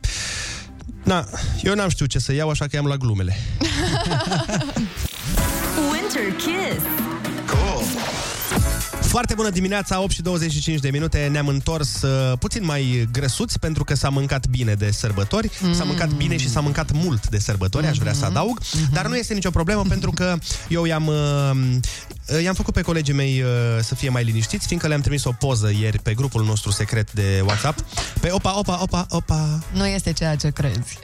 [1.03, 1.27] Na,
[1.63, 3.35] eu n-am știut ce să iau, așa că i-am luat glumele.
[6.23, 6.85] Winter Kiss.
[9.01, 11.27] Foarte bună dimineața, 8 și 25 de minute.
[11.31, 15.49] Ne-am întors uh, puțin mai grăsuți pentru că s-a mâncat bine de sărbători.
[15.59, 15.73] Mm.
[15.73, 18.59] S-a mâncat bine și s-a mâncat mult de sărbători, aș vrea să adaug.
[18.91, 20.35] Dar nu este nicio problemă pentru că
[20.67, 23.47] eu i-am, uh, i-am făcut pe colegii mei uh,
[23.81, 27.41] să fie mai liniștiți, fiindcă le-am trimis o poză ieri pe grupul nostru secret de
[27.45, 27.79] WhatsApp.
[28.19, 29.59] Pe opa, opa, opa, opa.
[29.73, 30.99] Nu este ceea ce crezi.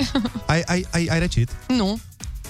[0.45, 1.49] Ai, ai, ai, ai răcit?
[1.67, 1.99] nu.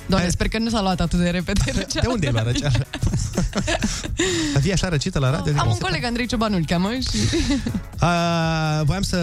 [0.10, 0.32] Doamne, Hai.
[0.32, 2.02] sper că nu s-a luat atât de repede răceala.
[2.02, 2.86] De unde e la răceală?
[4.62, 5.54] Fii așa răcită la radio?
[5.58, 7.18] Am un coleg, Andrei Ciobanu îl cheamă și...
[8.00, 8.10] A,
[8.84, 9.18] voiam să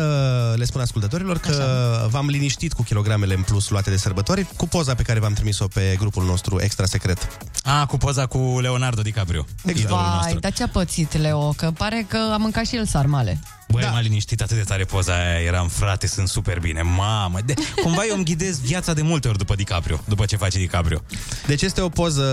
[0.56, 2.06] le spun ascultătorilor că Așa.
[2.06, 5.66] v-am liniștit cu kilogramele în plus luate de sărbători cu poza pe care v-am trimis-o
[5.66, 7.28] pe grupul nostru extra secret.
[7.62, 9.46] A, cu poza cu Leonardo DiCaprio.
[9.64, 10.38] Idolul Vai, nostru.
[10.38, 11.52] dar ce-a pățit, Leo?
[11.52, 13.38] Că pare că a mâncat și el sarmale.
[13.68, 13.90] Băi, da.
[13.90, 17.38] m-a liniștit atât de tare poza aia, eram frate, sunt super bine, mamă.
[17.44, 21.02] De, cumva eu îmi ghidez viața de multe ori după DiCaprio, după ce face DiCaprio.
[21.46, 22.24] Deci este o poză...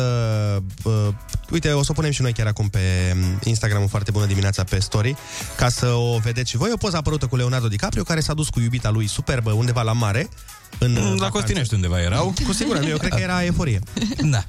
[0.84, 1.08] Uh,
[1.52, 2.80] uite, o să o punem și noi chiar acum pe
[3.44, 5.16] Instagram foarte bună dimineața pe story,
[5.56, 6.70] ca să o vedeți și voi.
[6.74, 9.94] O poză apărută cu Leonardo DiCaprio, care s-a dus cu iubita lui superbă undeva la
[9.94, 10.30] mare.
[10.78, 11.30] În La vacanță.
[11.30, 12.34] Costinești undeva erau.
[12.46, 13.80] Cu siguranță, eu cred că era euforie.
[14.22, 14.44] Da.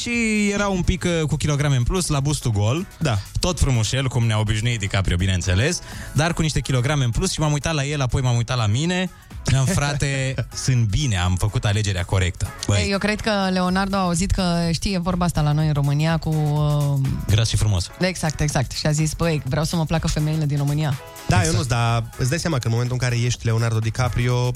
[0.00, 2.86] Și era un pic uh, cu kilograme în plus, la bustul gol.
[2.98, 3.18] Da.
[3.40, 5.80] Tot frumușel, cum ne-a obișnuit DiCaprio, bineînțeles,
[6.12, 8.66] dar cu niște kilograme în plus și m-am uitat la el, apoi m-am uitat la
[8.66, 9.10] mine.
[9.50, 12.48] Mi-am frate, sunt bine, am făcut alegerea corectă.
[12.66, 16.16] Băi, Eu cred că Leonardo a auzit că știe vorba asta la noi în România
[16.16, 16.28] cu...
[16.28, 17.90] Uh, gras și frumos.
[17.98, 18.70] exact, exact.
[18.72, 20.98] Și a zis, băi, vreau să mă placă femeile din România.
[21.28, 21.54] Da, exact.
[21.54, 24.50] eu nu, dar îți dai seama că în momentul în care ești Leonardo DiCaprio,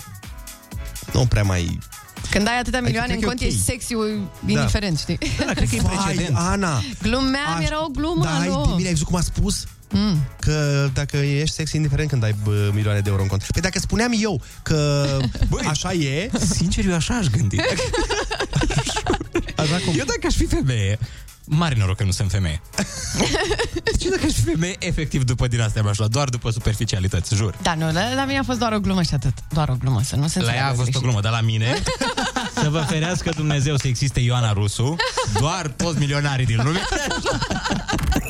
[1.12, 1.79] nu prea mai...
[2.31, 3.47] Când ai atâtea milioane în cred că e cont, ok.
[3.47, 3.93] ești sexy
[4.47, 5.18] indiferent, știi?
[5.39, 6.37] Da, cred că e Vai, precedent.
[6.39, 8.64] Ana, Glumeam, Aș- era o glumă, da, ai, alo.
[8.66, 9.64] de mine ai văzut cum a spus?
[9.93, 10.16] Mm.
[10.41, 13.43] Că dacă ești sexy indiferent când ai bă, milioane de euro în cont.
[13.43, 15.07] Păi dacă spuneam eu că
[15.51, 17.57] Băi, așa e, Sincer, eu așa aș gândi.
[19.57, 19.95] așa cum...
[19.99, 20.99] Eu dacă aș fi femeie,
[21.57, 22.61] mare noroc că nu sunt femeie.
[24.01, 27.55] Și dacă aș fi femeie, efectiv după din astea m-aș lua, doar după superficialități, jur.
[27.62, 29.32] Da, nu, la, la mine a fost doar o glumă și atât.
[29.53, 31.03] Doar o glumă, să nu se La ea a înțeleagă fost o greșit.
[31.03, 31.82] glumă, dar la mine
[32.62, 34.96] Să vă ferească Dumnezeu să existe Ioana Rusu
[35.38, 36.80] Doar toți milionarii din lume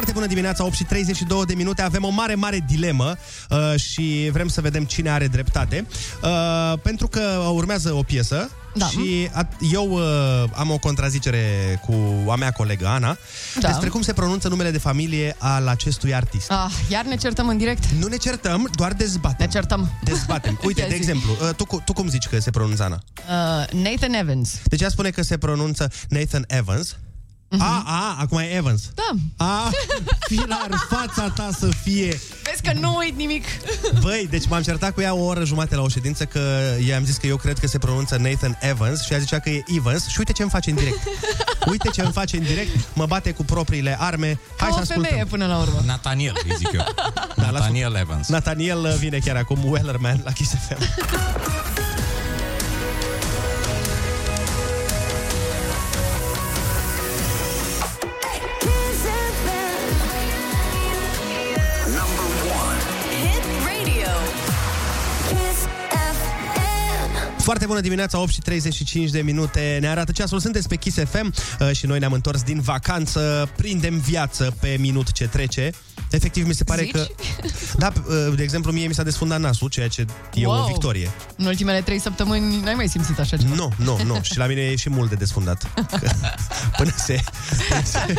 [0.00, 1.82] Foarte bună dimineața, 8 și 32 de minute.
[1.82, 3.16] Avem o mare, mare dilemă
[3.50, 5.86] uh, și vrem să vedem cine are dreptate.
[6.22, 7.20] Uh, pentru că
[7.52, 8.86] urmează o piesă Da.
[8.86, 11.44] și a, eu uh, am o contrazicere
[11.86, 11.94] cu
[12.30, 13.16] a mea colegă Ana
[13.60, 13.68] Da.
[13.68, 16.50] despre cum se pronunță numele de familie al acestui artist.
[16.50, 17.84] Ah, iar ne certăm în direct?
[17.98, 19.46] Nu ne certăm, doar dezbatem.
[19.46, 19.90] Ne certăm.
[20.04, 20.60] Dezbatem.
[20.66, 20.98] Uite, Ia de zi.
[21.00, 22.98] exemplu, uh, tu, cu- tu cum zici că se pronunță Ana?
[23.16, 24.58] Uh, Nathan Evans.
[24.64, 26.96] Deci ea spune că se pronunță Nathan Evans.
[27.58, 28.82] A, a, acum e Evans.
[28.94, 29.44] Da.
[29.44, 29.70] A,
[30.28, 33.44] filar, fața ta să fie Vezi că nu uit nimic.
[34.00, 36.40] Băi, deci m-am certat cu ea o oră jumate la o ședință că
[36.86, 39.62] i-am zis că eu cred că se pronunță Nathan Evans și ea zicea că e
[39.76, 40.98] Evans și uite ce îmi face în direct.
[41.66, 44.38] Uite ce îmi face în direct, mă bate cu propriile arme.
[44.56, 45.02] Ca Hai să o ascultăm.
[45.04, 45.80] femeie până la urmă.
[45.86, 46.84] Nathaniel, îi zic eu
[47.36, 50.82] Da, Nathaniel Evans Nathaniel vine chiar acum, Wellerman la Kiss FM.
[67.42, 69.78] Foarte bună dimineața, 8 și 35 de minute.
[69.80, 73.50] Ne arată ceasul, sunteți pe Kiss FM uh, și noi ne-am întors din vacanță.
[73.56, 75.70] Prindem viață pe minut ce trece.
[76.10, 76.90] Efectiv, mi se pare Zici?
[76.92, 77.06] că...
[77.76, 80.66] Da, uh, de exemplu, mie mi s-a desfundat nasul, ceea ce e o Wow.
[80.66, 81.10] victorie.
[81.36, 83.54] În ultimele trei săptămâni n-ai mai simțit așa ceva.
[83.54, 84.20] Nu, nu, nu.
[84.30, 85.70] Și la mine e și mult de desfundat.
[86.00, 86.10] Că-
[86.76, 87.20] Până se...
[87.68, 88.14] Până se...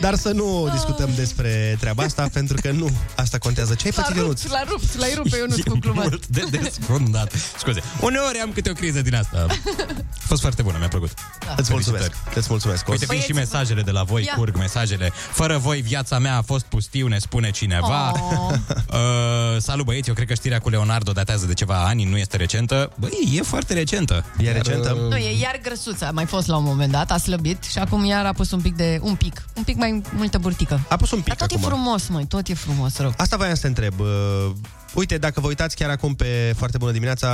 [0.00, 3.74] Dar să nu discutăm despre treaba asta, pentru că nu asta contează.
[3.74, 4.44] Ce ai L-a pățit, rupt, Ionuț?
[4.52, 6.00] l-a rupt, l-ai rupt pe Ionuț cu glumă.
[6.00, 10.76] mult de desfundat Scuze, uneori am câte o criză din asta A fost foarte bună,
[10.78, 11.10] mi-a plăcut
[11.56, 12.88] Îți mulțumesc, îți mulțumesc.
[12.88, 14.32] Uite, vin și Băieți, mesajele de la voi, ia.
[14.36, 15.12] curg mesajele.
[15.30, 18.12] Fără voi, viața mea a fost pustiu, ne spune cineva.
[18.12, 18.54] Oh.
[18.88, 22.36] Uh, salut băieți, eu cred că știrea cu Leonardo datează de ceva ani, nu este
[22.36, 22.90] recentă.
[22.98, 24.24] Băi, e foarte recentă.
[24.38, 24.92] E recentă?
[24.92, 26.06] uh, Nu, e iar grăsuță.
[26.06, 28.60] A mai fost la un moment dat, a slăbit și acum iar a pus un
[28.60, 28.98] pic de...
[29.02, 29.44] Un pic.
[29.56, 30.80] Un pic mai multă burtică.
[30.88, 31.62] A pus un pic Dar tot acum.
[31.62, 32.26] e frumos, măi.
[32.26, 33.14] Tot e frumos, rău.
[33.16, 34.00] Asta voiam să te întreb.
[34.00, 34.06] Uh,
[34.94, 37.28] uite, dacă vă uitați chiar acum pe Foarte Bună Dimineața,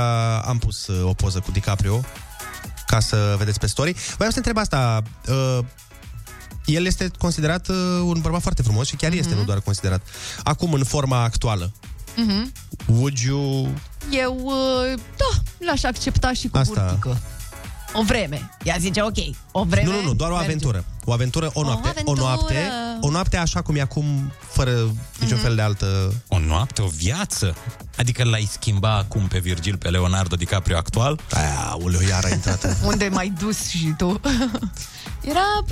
[0.47, 2.01] am pus uh, o poză cu DiCaprio
[2.87, 3.95] ca să vedeți pe story.
[4.17, 5.01] Voiam să te întreb asta.
[5.29, 5.65] Uh,
[6.65, 10.01] el este considerat uh, un bărbat foarte frumos și chiar este, nu doar considerat.
[10.43, 11.71] Acum, în forma actuală,
[12.17, 12.51] Mhm.
[12.87, 13.69] would you...
[14.11, 16.81] Eu, uh, da, l-aș accepta și cu Asta.
[16.81, 17.21] burtică.
[17.97, 18.49] O vreme.
[18.63, 19.17] Ea zice, ok,
[19.51, 19.89] o vreme...
[19.89, 20.49] Nu, nu, nu, doar o merge.
[20.49, 20.85] aventură.
[21.05, 21.87] O aventură, o noapte.
[21.87, 22.21] O, aventură.
[22.21, 22.55] noapte,
[23.01, 24.71] o noapte așa cum e acum, fără
[25.19, 26.13] niciun fel de altă...
[26.27, 27.55] O noapte, o viață?
[27.97, 31.19] Adică l-ai schimba acum pe Virgil, pe Leonardo DiCaprio actual?
[31.31, 32.73] Aia, uleu, iar a intrat în...
[32.91, 34.19] Unde mai dus și tu?
[35.21, 35.65] Era,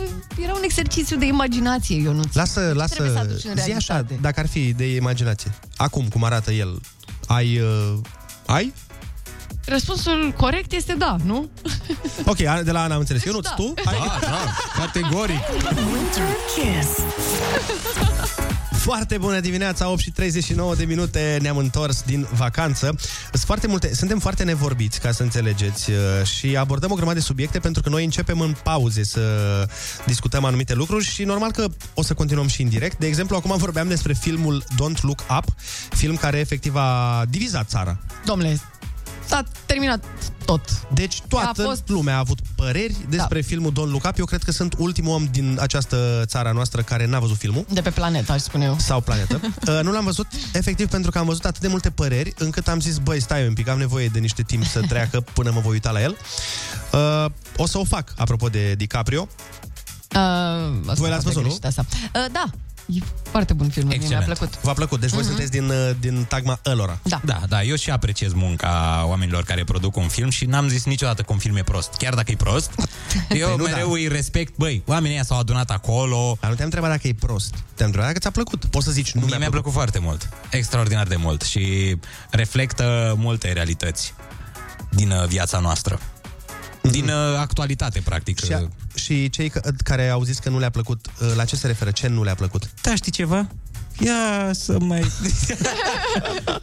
[0.43, 2.33] era un exercițiu de imaginație, Ionuț.
[2.33, 4.19] Lasă, Trebuie să lasă, aduci în zi așa, realitate.
[4.21, 5.51] dacă ar fi de imaginație.
[5.77, 6.81] Acum, cum arată el,
[7.27, 7.59] ai...
[7.59, 7.97] Uh,
[8.45, 8.73] ai?
[9.65, 11.49] Răspunsul corect este da, nu?
[12.25, 13.23] Ok, de la Ana am înțeles.
[13.23, 13.73] Ionuț, tu?
[13.85, 13.97] Ai?
[13.97, 15.39] Da, da, categoric.
[15.93, 16.99] Winter Kiss.
[18.83, 22.95] Foarte bună dimineața, 8 și 39 de minute, ne-am întors din vacanță.
[23.31, 27.23] Sunt foarte multe, suntem foarte nevorbiți, ca să înțelegeți, uh, și abordăm o grămadă de
[27.23, 29.21] subiecte pentru că noi începem în pauze să
[30.05, 32.97] discutăm anumite lucruri și normal că o să continuăm și în direct.
[32.97, 35.45] De exemplu, acum vorbeam despre filmul Don't Look Up,
[35.89, 37.97] film care efectiv a divizat țara.
[38.25, 38.59] Domnule,
[39.25, 40.03] s-a terminat
[40.45, 40.61] tot.
[40.93, 44.17] Deci toată A fost- lumea a avut păreri despre filmul Don't Look Up.
[44.19, 47.65] Eu cred că sunt ultimul om din această țară a noastră care n-a văzut filmul.
[47.69, 48.75] De pe planetă, aș spune eu.
[48.79, 49.39] Sau planetă.
[49.67, 52.79] Uh, nu l-am văzut efectiv pentru că am văzut atât de multe păreri încât am
[52.79, 55.71] zis, băi, stai un pic, am nevoie de niște timp să treacă până mă voi
[55.71, 56.17] uita la el.
[56.91, 57.25] Uh,
[57.57, 59.27] o să o fac, apropo de DiCaprio.
[60.15, 61.57] Uh, Voi l-ați văzut, nu?
[61.63, 61.85] Asta.
[62.15, 62.45] Uh, da,
[62.87, 62.99] e
[63.31, 64.61] foarte bun film, mi-a plăcut.
[64.61, 65.27] V-a plăcut, deci voi Mhm.
[65.27, 66.99] sunteți din, uh, din tagma ălora.
[67.03, 67.21] Da.
[67.25, 71.21] Da, da, eu și apreciez munca oamenilor care produc un film și n-am zis niciodată
[71.21, 71.93] că un film e prost.
[71.97, 72.71] Chiar dacă e prost,
[73.29, 73.93] eu Păi nu, mereu da.
[73.93, 74.57] îi respect.
[74.57, 76.37] Băi, oamenii ăia s-au adunat acolo.
[76.39, 77.49] Dar nu te-am întrebat dacă e prost.
[77.53, 78.65] Te-am întrebat dacă ți-a plăcut.
[78.65, 80.29] Poți să zici, nu Mie mi-a plăcut foarte mult.
[80.49, 81.95] Extraordinar de mult și
[82.29, 84.13] reflectă multe realități
[84.89, 85.99] din uh, viața noastră.
[86.91, 88.43] Din uh, actualitate, practic.
[88.43, 91.55] Și, a, și cei că, care au zis că nu le-a plăcut, uh, la ce
[91.55, 91.91] se referă?
[91.91, 92.69] Ce nu le-a plăcut?
[92.81, 93.47] Da, știi ceva?
[93.99, 95.03] Ia să mai...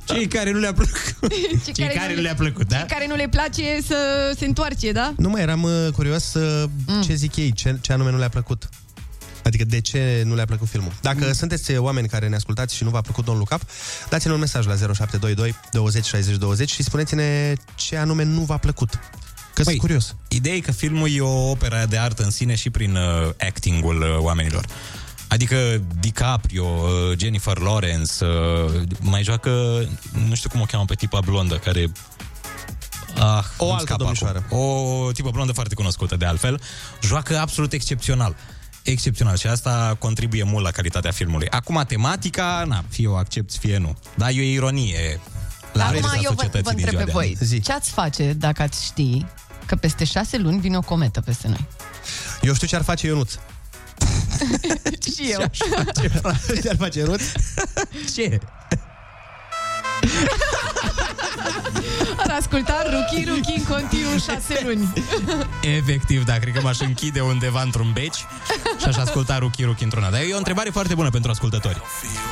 [0.04, 1.32] Cei care nu le-a plăcut.
[1.74, 2.84] Cei care nu le-a plăcut, da?
[2.88, 3.96] Care nu le place să
[4.38, 5.12] se întoarce, da?
[5.16, 7.02] Nu mai eram uh, curios uh, Mm.
[7.02, 8.68] ce zic ei, ce, ce anume nu le-a plăcut.
[9.44, 10.92] Adică de ce nu le-a plăcut filmul.
[11.00, 11.32] Dacă mm.
[11.32, 13.62] sunteți oameni care ne ascultați și nu v-a plăcut Don't Look Up,
[14.08, 18.98] dați-ne un mesaj la 0722 20 60 20 și spuneți-ne ce anume nu v-a plăcut.
[19.64, 20.16] Că sunt curios.
[20.28, 24.00] Ideea e că filmul e o operă de artă în sine și prin uh, actingul
[24.00, 24.64] uh, oamenilor.
[25.28, 29.50] Adică DiCaprio, uh, Jennifer Lawrence, uh, mai joacă,
[30.28, 31.92] nu știu cum o cheamă pe tipa blondă, care...
[33.18, 34.42] Ah, O îmi altă scapă domnișoară.
[34.46, 34.58] acum.
[34.58, 36.60] O tipă blondă foarte cunoscută, de altfel.
[37.02, 38.36] Joacă absolut excepțional.
[38.82, 41.48] Excepțional și asta contribuie mult la calitatea filmului.
[41.48, 43.96] Acum, tematica, na, fie o accepti, fie nu.
[44.14, 45.20] Dar e o ironie
[45.72, 47.60] la Acum adresa eu vă, societății vă din întreb ziua pe de voi, azi.
[47.60, 49.24] ce ați face dacă ați ști
[49.70, 51.66] că peste șase luni vine o cometă peste noi?
[52.42, 53.32] Eu știu ce ar face Ionuț.
[55.14, 55.50] Și eu.
[56.62, 57.22] ce ar face Ionuț?
[58.14, 58.38] Ce?
[62.16, 64.92] Ar asculta Ruki Ruki în continuu șase luni.
[65.60, 68.24] Efectiv, da, cred că m-aș închide undeva într-un beci
[68.80, 70.10] și aș asculta Ruki Ruki într-una.
[70.10, 71.80] Dar e o întrebare foarte bună pentru ascultători.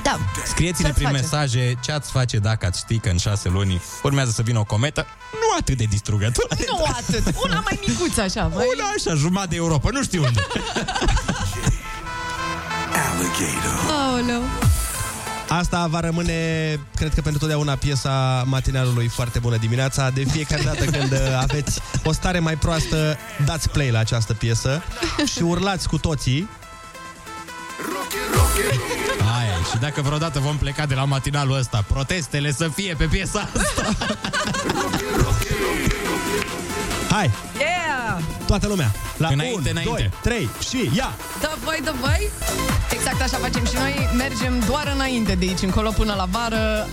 [0.02, 0.18] Da.
[0.46, 1.20] Scrieți-ne Ce-ați prin face?
[1.20, 4.64] mesaje ce ați face dacă ați ști că în șase luni urmează să vină o
[4.64, 6.64] cometă nu atât de distrugătoare.
[6.68, 7.34] Nu atât.
[7.44, 8.50] Una mai micuță așa.
[8.54, 8.64] Mai...
[8.74, 10.46] Una așa, jumătate de Europa, nu știu unde.
[13.90, 14.42] Aoleu.
[15.49, 16.32] Asta va rămâne,
[16.94, 20.11] cred că pentru totdeauna, piesa matinalului Foarte bună dimineața.
[20.11, 24.82] De fiecare dată când uh, aveți o stare mai proastă, dați play la această piesă
[25.32, 26.49] și urlați cu toții.
[29.38, 29.64] Aia, e.
[29.72, 33.96] și dacă vreodată vom pleca de la matinalul ăsta, protestele să fie pe piesa asta.
[37.11, 38.22] Hai, Yeah!
[38.46, 38.92] toată lumea!
[39.16, 40.11] La Înainte, 1, înainte.
[40.22, 41.14] 2, 3 și ia!
[41.40, 42.30] Da, voi, da, voi.
[42.92, 44.09] Exact așa facem și noi.
[44.16, 46.88] Mergem doar înainte de aici încolo până la vară.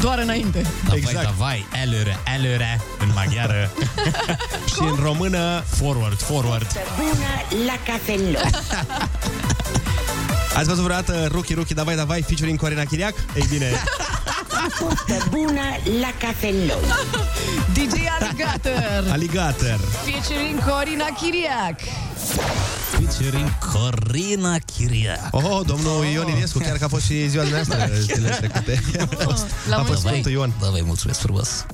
[0.00, 0.66] Doar înainte.
[0.88, 1.14] Da, exact.
[1.14, 3.70] vai, da, vai, elure, elure, în maghiară.
[4.74, 5.64] și în română...
[5.76, 6.66] Forward, forward.
[6.96, 8.50] Bună la cafeloi.
[10.58, 13.14] Ați văzut vreodată Ruki Ruki Davai Davai featuring Corina Chiriac?
[13.34, 13.66] Ei bine,
[14.78, 15.60] Poftă bună
[16.00, 16.80] la cafeloi.
[17.72, 19.10] DJ Alligator.
[19.10, 19.78] Alligator.
[20.04, 21.80] Featuring Corina Chiriac.
[22.90, 25.28] Featuring Corina Chiria.
[25.30, 28.82] Oh, domnul Ion Iliescu, chiar că a fost și ziua dumneavoastră zilele trecute.
[29.00, 30.10] A fost, La a fost mulți ani.
[30.10, 30.52] Sfântul Ion.
[30.60, 31.66] Da, vă mulțumesc frumos.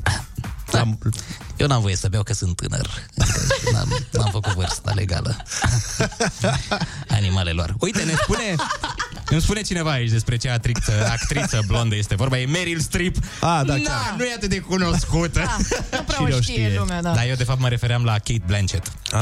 [0.70, 0.82] Da.
[1.56, 2.90] Eu n-am voie să beau că sunt tânăr.
[3.18, 5.36] Adică N-am, n-am făcut vârsta legală.
[7.08, 7.74] Animalelor.
[7.78, 8.54] Uite, ne spune...
[9.28, 12.38] Îmi spune cineva aici despre ce actriță, actriță blondă este vorba.
[12.38, 13.16] E Meryl Streep.
[13.16, 14.14] Ah, da, Na, chiar.
[14.18, 15.38] nu e atât de cunoscută.
[15.44, 15.56] Da,
[15.96, 16.78] nu prea Cine o o știe, știe?
[16.78, 17.12] lumea, da.
[17.14, 18.86] Dar eu de fapt mă refeream la Kate Blanchett.
[19.12, 19.20] Ah,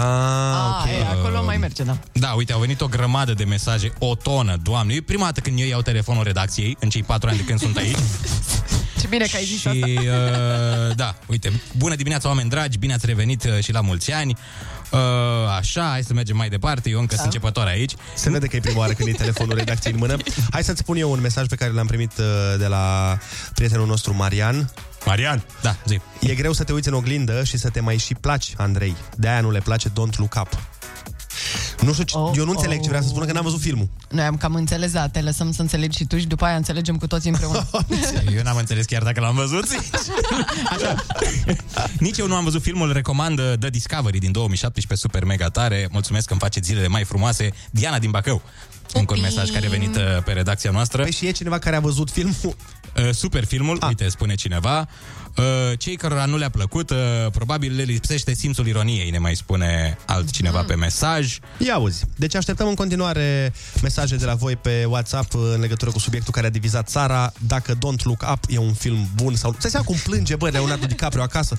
[0.85, 1.99] Ah, e, acolo mai merge, da.
[2.13, 4.95] Da, uite, au venit o grămadă de mesaje, o tonă, doamne.
[4.95, 7.77] E prima dată când eu iau telefonul redacției, în cei patru ani de când sunt
[7.77, 7.97] aici.
[9.01, 9.87] Ce bine că ai zis și, asta.
[9.87, 14.37] uh, da, uite, bună dimineața, oameni dragi, bine ați revenit uh, și la mulți ani.
[14.93, 14.99] Uh,
[15.59, 17.95] așa, hai să mergem mai departe, eu încă sunt începător aici.
[18.15, 20.17] Se vede că e prima oară când e telefonul redacției în mână.
[20.51, 22.25] Hai să-ți spun eu un mesaj pe care l-am primit uh,
[22.59, 23.19] de la
[23.55, 24.71] prietenul nostru Marian.
[25.07, 26.01] Marian, da, zi.
[26.21, 28.97] E greu să te uiți în oglindă și să te mai și placi, Andrei.
[29.17, 30.59] De-aia nu le place Don't Look Up.
[31.81, 33.89] Nu știu, ce, Oh, eu nu înțeleg ce vrea să spună că n-am văzut filmul.
[34.11, 36.97] Noi am cam înțeles, da, te lăsăm să înțelegi și tu și după aia înțelegem
[36.97, 37.69] cu toții împreună.
[38.37, 39.65] Eu n-am înțeles chiar dacă l-am văzut.
[40.75, 40.95] Așa.
[41.99, 45.89] Nici eu nu am văzut filmul, recomand uh, The Discovery din 2017, super mega tare.
[45.91, 47.51] Mulțumesc că îmi faceți zilele mai frumoase.
[47.71, 48.43] Diana din Bacău.
[48.93, 51.03] Încă un mesaj care a venit uh, pe redacția noastră.
[51.03, 52.35] Păi și e cineva care a văzut filmul?
[52.97, 53.89] Uh, super filmul, ah.
[53.89, 54.89] uite, spune cineva.
[55.37, 55.45] Uh,
[55.79, 56.97] cei cărora nu le-a plăcut, uh,
[57.33, 60.67] probabil le lipsește simțul ironiei, ne mai spune altcineva Mm.
[60.67, 61.39] pe mesaj.
[61.59, 62.05] Ia auzi.
[62.17, 63.53] Deci așteptăm în continuare
[63.83, 67.33] mesaje de la voi pe WhatsApp în legătură cu subiectul care a divizat țara.
[67.47, 69.57] Dacă Don't Look Up e un film bun sau...
[69.59, 71.59] Să seama cum plânge, bă, Leonardo DiCaprio acasă.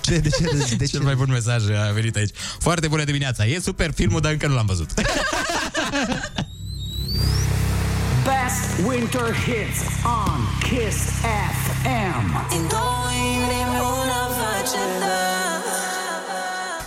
[0.00, 0.42] Ce, de ce?
[0.42, 2.34] De, de Cel mai bun mesaj a venit aici.
[2.58, 3.44] Foarte bună dimineața.
[3.46, 4.90] E super filmul, dar încă nu l-am văzut.
[8.46, 10.96] Best winter hits on Kiss
[11.62, 12.26] FM.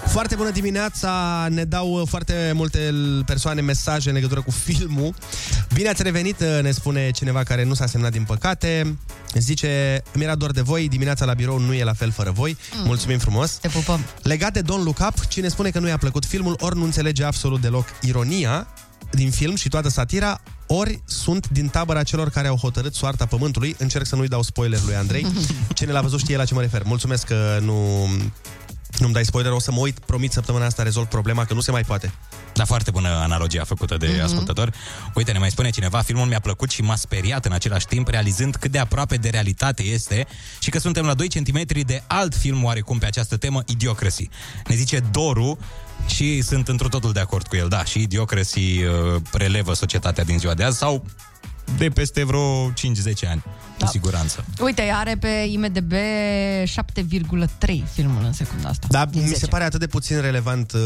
[0.05, 2.93] Foarte bună dimineața, ne dau uh, foarte multe
[3.25, 5.13] persoane mesaje în legătură cu filmul.
[5.73, 8.97] Bine ați revenit, uh, ne spune cineva care nu s-a semnat din păcate.
[9.33, 12.57] Zice, mi era dor de voi, dimineața la birou nu e la fel fără voi.
[12.75, 12.85] Mm.
[12.85, 13.51] Mulțumim frumos.
[13.51, 13.99] Te pupăm.
[14.21, 17.23] Legat de Don't Look Up, cine spune că nu i-a plăcut filmul, ori nu înțelege
[17.23, 18.67] absolut deloc ironia
[19.11, 23.75] din film și toată satira, ori sunt din tabăra celor care au hotărât soarta pământului.
[23.79, 25.25] Încerc să nu-i dau spoiler lui Andrei.
[25.73, 26.83] Cine l-a văzut știe la ce mă refer.
[26.83, 28.07] Mulțumesc că nu,
[28.99, 29.51] nu-mi dai spoiler.
[29.51, 32.13] O să mă uit, promit, săptămâna asta rezolv problema, că nu se mai poate.
[32.59, 34.15] Da, foarte bună analogia făcută de Mhm.
[34.19, 34.23] mm-hmm.
[34.23, 34.71] ascultător.
[35.13, 38.55] Uite, ne mai spune cineva, filmul mi-a plăcut și m-a speriat în același timp, realizând
[38.55, 40.27] cât de aproape de realitate este
[40.59, 44.29] și că suntem la 2 cm de alt film oarecum pe această temă, Idiocracy.
[44.67, 45.57] Ne zice Doru
[46.07, 47.67] și sunt într totul de acord cu el.
[47.67, 51.05] Da, și Idiocracy uh, relevă societatea din ziua de azi sau
[51.77, 52.73] de peste vreo 5-10
[53.29, 53.43] ani,
[53.77, 53.85] da.
[53.85, 54.45] cu siguranță.
[54.61, 58.87] Uite, are pe IMDB 7,3 filmul în secunda asta.
[58.89, 59.39] Dar din mi 10.
[59.39, 60.79] se pare atât de puțin relevant uh,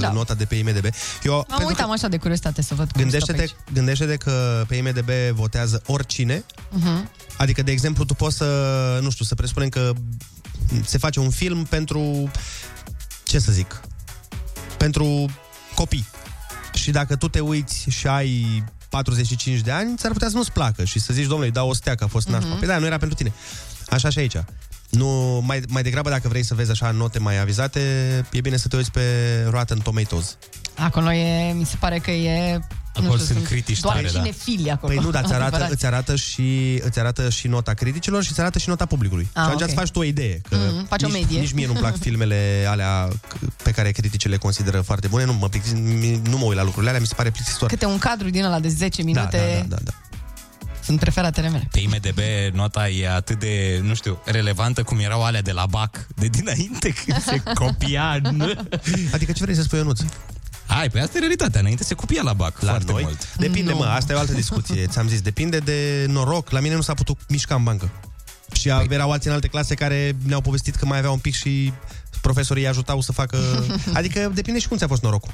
[0.00, 0.12] Da.
[0.12, 0.84] nota de pe IMDB.
[1.22, 3.54] Eu, Am pentru uitat că așa de curiozitate să văd cum stă pe gândește-te, aici.
[3.72, 7.10] gândește-te că pe IMDB votează oricine Mhm.
[7.36, 9.92] Adică, de exemplu, tu poți să, nu știu, să presupunem că
[10.84, 12.30] se face un film pentru,
[13.22, 13.80] ce să zic,
[14.76, 15.26] pentru
[15.74, 16.06] copii.
[16.74, 20.84] Și dacă tu te uiți și ai 45 de ani, ți-ar putea să nu-ți placă
[20.84, 22.48] și să zici, domnule, îi dau o stea că a fost nașpa.
[22.48, 22.58] Mhm.
[22.58, 23.32] Păi da, nu era pentru tine.
[23.88, 24.36] Așa și aici.
[24.90, 27.80] Nu, mai, mai degrabă, dacă vrei să vezi așa note mai avizate,
[28.32, 29.00] e bine să te uiți pe
[29.50, 30.36] Rotten Tomatoes.
[30.78, 32.60] Acolo e, mi se pare că e...
[32.94, 34.18] Acolo nu știu, sunt critici doar tare, da.
[34.18, 34.94] cinefili acolo.
[34.94, 35.70] Păi nu, dar îți arată, Adevărat.
[35.70, 39.28] îți, arată și, îți arată și nota criticilor și îți arată și nota publicului.
[39.32, 39.66] Ah, și atunci ok.
[39.66, 40.40] îți faci tu o idee.
[40.48, 41.40] Că Mhm, faci o nici, medie.
[41.40, 45.24] Nici mie nu-mi plac filmele alea c- pe care criticii le consideră foarte bune.
[45.24, 47.68] Nu mă, plictis, mi- nu mă uit la lucrurile alea, mi se pare plictisitor.
[47.68, 49.92] Câte un cadru din ăla de 10 Da, minute da, da, da.
[50.88, 51.68] Sunt preferatele mele.
[51.70, 52.18] Pe IMDB
[52.52, 56.88] nota e atât de, nu știu, relevantă cum erau alea de la BAC de dinainte
[57.04, 58.20] când se copia.
[59.12, 60.00] Adică ce vrei să spui, Ionuț?
[60.66, 61.60] Hai, pe asta e realitatea.
[61.60, 63.02] Înainte se copia la BAC La foarte noi?
[63.02, 63.34] mult.
[63.36, 64.86] Depinde, mă, asta e o altă discuție.
[64.86, 66.50] Ți-am zis, depinde de noroc.
[66.50, 67.90] La mine nu s-a putut mișca în bancă.
[68.52, 71.34] Și Păi- erau alții în alte clase care ne-au povestit că mai aveau un pic
[71.34, 71.72] și
[72.20, 73.38] profesorii îi ajutau să facă...
[73.94, 75.32] Adică depinde și cum ți-a fost norocul.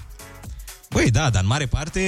[0.94, 2.00] Băi, da, dar în mare parte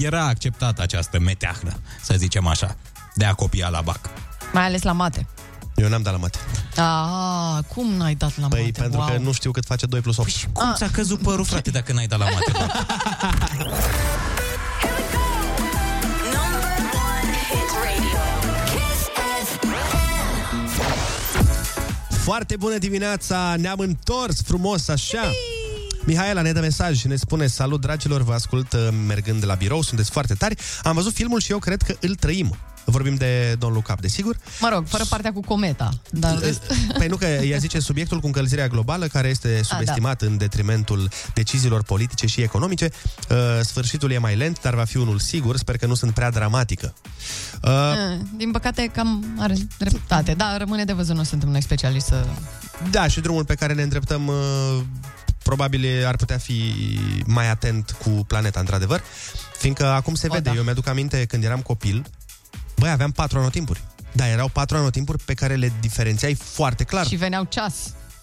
[0.00, 2.76] era acceptată această meteahnă, să zicem așa,
[3.14, 4.10] de a copia la BAC.
[4.52, 5.26] Mai ales la mate.
[5.74, 6.38] Eu n-am dat la mate.
[6.76, 8.80] Ah, cum n-ai dat la Păi mate?
[8.80, 9.08] pentru wow.
[9.08, 10.28] că nu știu cât face 2 plus 8.
[10.28, 10.44] Ah.
[10.52, 12.52] Cum ți-a căzut părul, frate, dacă n-ai dat la mate?
[12.52, 12.66] bă?
[22.22, 25.30] Foarte bună dimineața, ne-am întors frumos așa.
[26.04, 29.82] Mihaela ne dă mesaj și ne spune Salut dragilor, vă ascult uh, mergând la birou,
[29.82, 30.54] sunteți foarte tari.
[30.82, 32.56] Am văzut filmul și eu cred că îl trăim.
[32.84, 34.36] Vorbim de Don't Look Up, desigur.
[34.60, 35.90] Mă rog, fără partea cu cometa.
[36.10, 36.38] Dar
[36.98, 41.82] Păi nu că ea zice subiectul cu încălzirea globală Care este subestimat în detrimentul deciziilor
[41.82, 42.90] politice și economice.
[43.30, 45.56] Uh, Sfârșitul e mai lent, dar va fi unul sigur.
[45.56, 46.94] Sper că nu sunt prea dramatică.
[47.62, 50.34] Uh, Eh, Din păcate, cam are dreptate.
[50.34, 52.26] Da, rămâne de văzut, nu suntem noi specialiști să...
[52.90, 54.34] Da, și drumul pe care ne îndreptăm uh,
[55.48, 56.74] probabil e- ar putea fi
[57.26, 59.02] mai atent cu planeta, într-adevăr.
[59.58, 60.56] Fiindcă acum se O, vede, da.
[60.56, 62.04] eu mi-aduc aminte când eram copil,
[62.76, 63.82] băi, aveam patru anotimpuri.
[64.12, 67.06] Da, erau patru anotimpuri pe care le diferențiai foarte clar.
[67.06, 67.74] Și veneau ceas.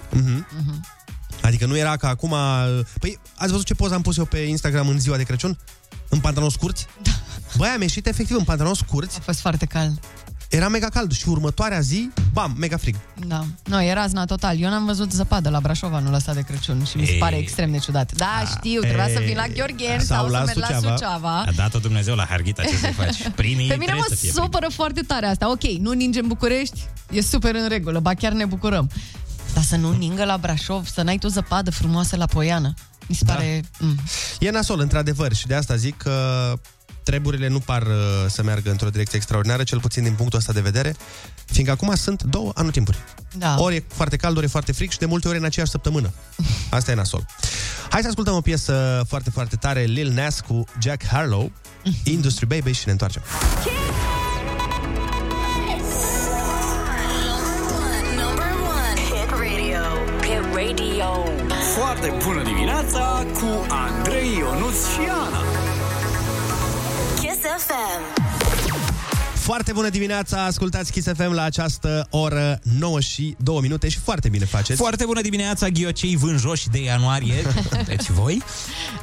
[0.09, 0.47] Mhm.
[0.57, 0.85] Mhm.
[1.41, 2.31] Adică nu era ca acum...
[2.31, 5.57] uh, Păi, ați văzut ce poză am pus eu pe Instagram în ziua de Crăciun?
[6.09, 6.85] În pantaloni scurți?
[7.01, 7.11] Da.
[7.57, 9.17] Băi, am ieșit efectiv în pantaloni scurți.
[9.17, 9.99] A fost foarte cald.
[10.55, 12.95] Era mega cald și următoarea zi, bam, mega frig.
[13.27, 13.45] Da.
[13.63, 14.61] Nu, e razna total.
[14.61, 17.19] Eu n-am văzut zăpadă la Brașov anul ăsta de Crăciun și mi se Ei.
[17.19, 18.11] pare extrem de ciudat.
[18.11, 20.95] Da, știu, trebuia să vin la Gheorghen sau, Sau să la merg la Suceava.
[20.95, 21.37] Suceava.
[21.39, 23.27] A dat-o Dumnezeu la Harghita, ce să faci?
[23.41, 24.43] Primii Pe mine trebuie mă să fie primii.
[24.43, 25.49] supără foarte tare asta.
[25.49, 26.79] Ok, nu ninge în București,
[27.11, 28.89] e super în regulă, ba chiar ne bucurăm.
[29.53, 32.73] Dar să nu ningă la Brașov, să n-ai tu zăpadă frumoasă la Poiană.
[33.07, 33.63] Mi se pare...
[33.79, 33.95] Mm.
[34.39, 36.53] E nasol, într-adevăr, și de asta zic că
[37.05, 37.93] treburile nu par uh,
[38.27, 40.95] să meargă într-o direcție extraordinară, cel puțin din punctul ăsta de vedere,
[41.45, 42.97] fiindcă acum sunt două anotimpuri.
[43.37, 43.55] Da.
[43.59, 46.11] Ori e foarte cald, ori e foarte fric și de multe ori în aceeași săptămână.
[46.77, 47.25] Asta e nasol.
[47.89, 51.51] Hai să ascultăm o piesă foarte, foarte tare, Lil Nas cu Jack Harlow,
[52.15, 53.21] Industry Baby și ne întoarcem.
[58.21, 58.99] Number one.
[59.09, 59.83] Hit radio.
[60.21, 61.23] Hit radio.
[61.77, 65.64] Foarte bună dimineața cu Andrei Ionuț și Ana.
[67.55, 68.23] Kiss FM.
[69.33, 74.29] Foarte bună dimineața, ascultați Kiss FM la această oră 9 și 2 minute și foarte
[74.29, 74.79] bine faceți.
[74.79, 77.35] Foarte bună dimineața, ghiocei vânjoși de ianuarie.
[77.87, 78.43] Deci voi?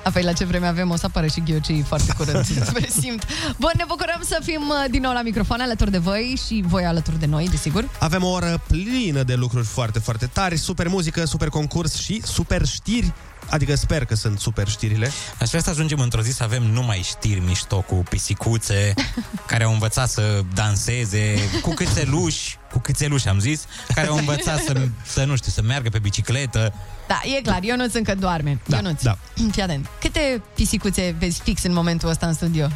[0.05, 2.45] Apoi la ce vreme avem o să apară și ghiocei foarte curând.
[2.69, 3.27] Spre simt.
[3.59, 6.85] Bun, ne bucurăm să fim uh, din nou la microfon alături de voi și voi
[6.85, 7.89] alături de noi, desigur.
[7.99, 12.67] Avem o oră plină de lucruri foarte, foarte tari, super muzică, super concurs și super
[12.67, 13.13] știri.
[13.53, 15.11] Adică sper că sunt super știrile.
[15.41, 18.95] Aș vrea să ajungem într-o zi să avem numai știri mișto cu pisicuțe
[19.51, 24.87] care au învățat să danseze, cu câțeluși, cu câțeluși am zis, care au învățat să,
[25.05, 26.75] să nu știu, să meargă pe bicicletă.
[27.09, 28.61] Da, e clar, Ionuț încă doarme.
[28.67, 29.19] Da, Ionuț, da.
[29.53, 29.87] fii atent.
[30.01, 32.69] Câte pisicuțe vezi fix în momentul ăsta în studio?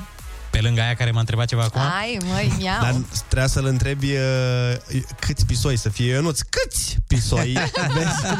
[0.50, 1.80] Pe lângă aia care m-a întrebat ceva acum?
[1.80, 2.80] Ai, măi, miau.
[2.80, 2.94] Dar
[3.28, 6.40] trebuia să-l întrebi uh, câți pisoi să fie Ionuț.
[6.40, 7.52] Câți pisoi
[7.94, 8.36] vezi?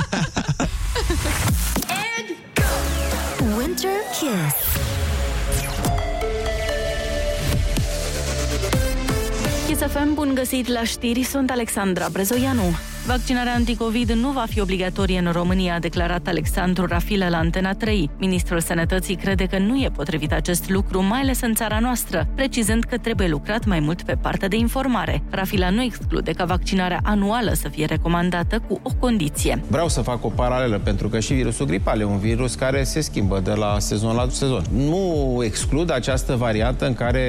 [3.87, 4.55] Winter Kiss.
[9.67, 12.75] Kiss FM, bun găsit la știri, sunt Alexandra Brezoianu.
[13.07, 18.11] Vaccinarea anticovid nu va fi obligatorie în România, a declarat Alexandru Rafilă la Antena 3.
[18.19, 22.85] Ministrul Sănătății crede că nu e potrivit acest lucru, mai ales în țara noastră, precizând
[22.85, 25.23] că trebuie lucrat mai mult pe partea de informare.
[25.31, 29.63] Rafila nu exclude ca vaccinarea anuală să fie recomandată cu o condiție.
[29.69, 33.01] Vreau să fac o paralelă, pentru că și virusul gripal e un virus care se
[33.01, 34.63] schimbă de la sezon la sezon.
[34.71, 37.23] Nu exclud această variantă în care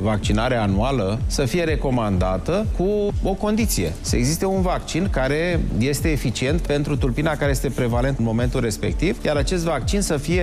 [0.00, 3.92] vaccinarea anuală să fie recomandată cu o condiție.
[4.00, 9.24] Să existe un vaccin care este eficient pentru tulpina care este prevalent în momentul respectiv,
[9.24, 10.42] iar acest vaccin să fie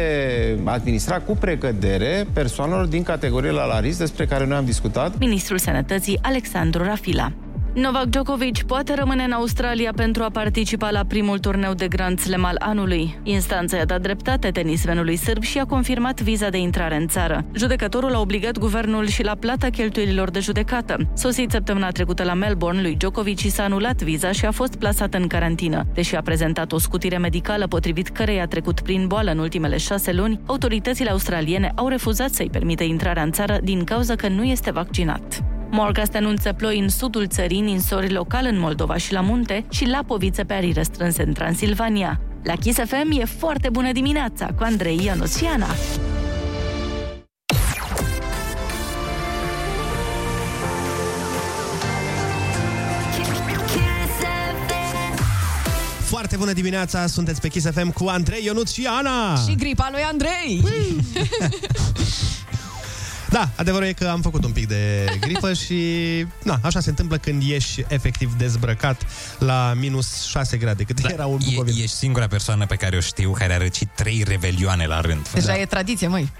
[0.64, 5.18] administrat cu precădere persoanelor din categoriile la risc despre care noi am discutat.
[5.20, 7.32] Ministrul Sănătății Alexandru Rafila.
[7.76, 12.44] Novak Djokovic poate rămâne în Australia pentru a participa la primul turneu de Grand Slam
[12.44, 13.20] al anului.
[13.24, 17.46] Instanța i-a dat dreptate tenismenului sârb și a confirmat viza de intrare în țară.
[17.54, 20.98] Judecătorul a obligat guvernul și la plata cheltuielilor de judecată.
[21.14, 25.14] Sosit săptămâna trecută la Melbourne, lui Djokovic i s-a anulat viza și a fost plasat
[25.14, 25.86] în carantină.
[25.94, 30.14] Deși a prezentat o scutire medicală potrivit căreia a trecut prin boală în ultimele șase
[30.14, 34.72] luni, autoritățile australiene au refuzat să-i permită intrarea în țară din cauza că nu este
[34.72, 35.44] vaccinat.
[35.78, 40.44] Morcast anunță ploi în sudul țării, ninsori local în Moldova și la munte și lapoviță
[40.44, 42.22] pe arii restrânse în Transilvania.
[42.44, 45.68] La Kiss FM e foarte bună dimineața cu Andrei Ionuț și Ana.
[53.68, 54.22] Kiss
[54.92, 55.24] FM.
[56.04, 59.36] Foarte bună dimineața, sunteți pe Kiss FM cu Andrei, Ionuț și Ana.
[59.48, 60.64] Și gripa lui Andrei.
[63.36, 65.76] Da, adevărul e că am făcut un pic de gripă și
[66.44, 69.02] na, așa se întâmplă când ești efectiv dezbrăcat
[69.40, 71.74] la minus 6 grade, cât da, era un E, Bucovin.
[71.82, 75.30] ești singura persoană pe care o știu care a răcit trei revelioane la rând.
[75.34, 76.32] Deja e tradiție, măi.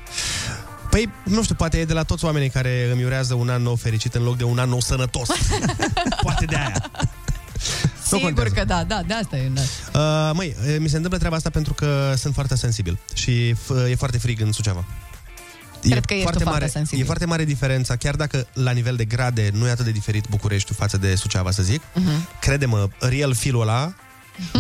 [0.90, 3.76] Păi, nu știu, poate e de la toți oamenii care îmi urează un an nou
[3.76, 5.28] fericit în loc de un an nou sănătos.
[6.24, 6.74] poate de aia.
[8.12, 8.54] Nu Sigur contează.
[8.54, 9.52] că da, da, de asta e.
[9.54, 9.62] Da.
[10.00, 13.96] Uh, măi, mi se întâmplă treaba asta pentru că sunt foarte sensibil și f- e
[13.96, 14.86] foarte frig în Suceava.
[15.90, 17.04] Cred că ești foarte tu foarte mare, sensibil.
[17.04, 20.26] E foarte mare diferența, chiar dacă la nivel de grade nu e atât de diferit
[20.30, 21.82] Bucureștiul față de Suceava, să zic.
[21.94, 22.30] Mhm.
[22.40, 23.94] Crede-mă, real filul ăla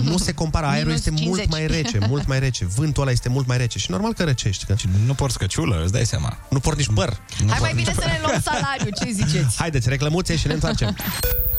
[0.04, 0.66] nu se compară.
[0.66, 1.50] Aerul Minus este mult 50.
[1.50, 2.66] mai rece, mult mai rece.
[2.66, 4.66] Vântul ăla este mult mai rece și normal că răcești.
[4.66, 4.76] Că...
[5.06, 6.38] Nu porți căciulă, îți dai seama.
[6.50, 7.20] Nu port nici păr.
[7.48, 9.58] Hai mai bine să ne luăm salariu, ce ziceți?
[9.58, 10.96] Haideți, reclămuțe și ne întoarcem.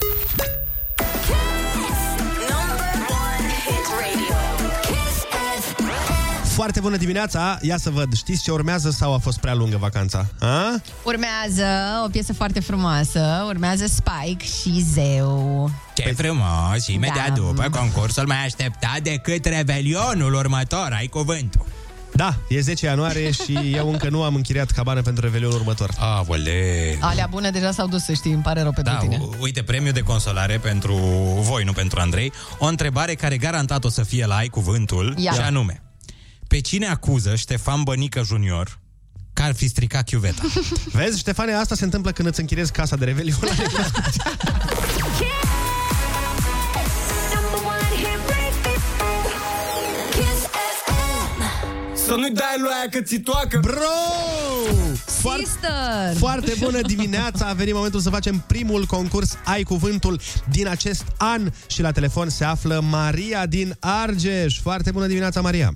[6.56, 7.58] Foarte bună dimineața!
[7.62, 10.26] Ia să văd, știți ce urmează sau a fost prea lungă vacanța?
[10.40, 10.80] A?
[11.04, 11.66] Urmează
[12.04, 15.70] o piesă foarte frumoasă, urmează Spike și Zeu.
[15.94, 17.32] Ce frumos, și imediat Da.
[17.34, 21.66] după concursul mai așteptat decât revelionul următor, ai cuvântul.
[22.12, 25.90] Da, e 10 ianuarie și eu încă nu am închiriat cabană pentru revelionul următor.
[25.98, 26.96] Avole.
[27.00, 29.18] Alea bune deja s-au dus, să știi, îmi pare rău pentru Da, tine.
[29.20, 30.94] u- uite, premiu de consolare pentru
[31.40, 32.32] voi, nu pentru Andrei.
[32.58, 35.32] O întrebare care garantat o să fie la ai cuvântul, Ia.
[35.32, 35.80] și anume.
[36.48, 38.78] Pe cine acuză Ștefan Bănică Junior
[39.32, 40.42] că ar fi stricat chiuveta?
[40.92, 43.38] Vezi, Ștefane, asta se întâmplă când îți închiriezi casa de revelion.
[47.34, 48.72] Number one hit radio.
[50.10, 50.42] Kiss
[50.84, 51.40] FM.
[51.94, 53.96] Să nu-i dai lui aia că ți toacă Bro!
[55.06, 56.16] sister!
[56.18, 57.46] Foarte bună dimineața!
[57.46, 60.20] A venit momentul să facem primul concurs Ai Cuvântul
[60.50, 64.60] din acest an și la telefon se află Maria din Argeș.
[64.60, 65.74] Foarte bună dimineața, Maria!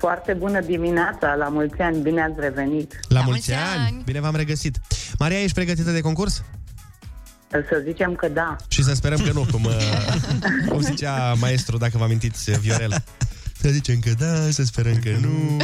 [0.00, 3.00] Foarte bună dimineața, la mulți ani, bine ați revenit.
[3.08, 4.02] La, mulți ani.
[4.04, 4.78] Bine v-am regăsit!
[5.18, 6.42] Maria, ești pregătită de concurs?
[7.50, 8.56] Să zicem că da.
[8.68, 9.72] Și să sperăm că nu, cum, uh,
[10.70, 12.94] cum zicea maestru, dacă vă amintiți, Viorel.
[13.60, 15.56] Să zicem că da, să sperăm că nu.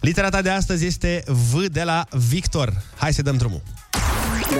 [0.00, 2.82] Litera ta de astăzi este V de la Victor.
[2.96, 3.62] Hai să dăm drumul.
[4.40, 4.58] Hit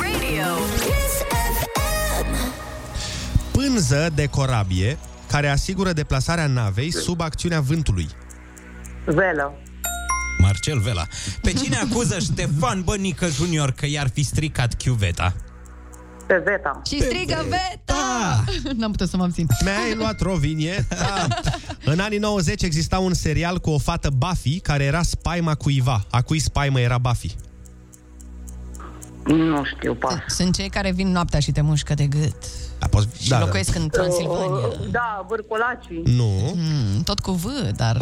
[0.00, 0.54] radio.
[0.74, 1.16] Kiss
[1.58, 2.34] FM.
[3.50, 4.98] Pânză de corabie
[5.28, 8.08] care asigură deplasarea navei sub acțiunea vântului.
[9.04, 9.52] Velă.
[10.38, 11.06] Marcel Vela.
[11.42, 15.34] Pe cine acuză Ștefan Bănică Junior că i-ar fi stricat chiuveta?
[16.26, 16.82] Pe Veta.
[16.86, 18.44] Și strigă Veta!
[18.78, 19.46] N-am putut să mă abțin.
[19.62, 20.96] Mi-ai luat rovinietă.
[21.84, 26.04] În anii 90 exista un serial cu o fată Buffy care era spaima cuiva.
[26.10, 27.34] A cui spaimă era Buffy?
[29.26, 30.14] Nu știu, pas.
[30.26, 32.36] Sunt cei care vin noaptea și te mușcă de gât.
[32.80, 33.22] A, poți...
[33.22, 34.66] Și da, locuiesc în Transilvania.
[34.66, 36.02] Uh, Da, vârcolacii.
[36.04, 36.52] Nu.
[36.54, 37.44] Mm, tot cu V,
[37.76, 37.98] dar...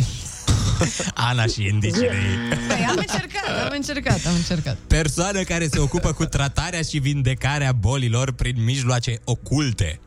[1.14, 2.56] Ana și indicele ei.
[2.68, 4.76] Păi, am încercat, am încercat, am încercat.
[4.86, 10.00] Persoană care se ocupă cu tratarea și vindecarea bolilor prin mijloace oculte.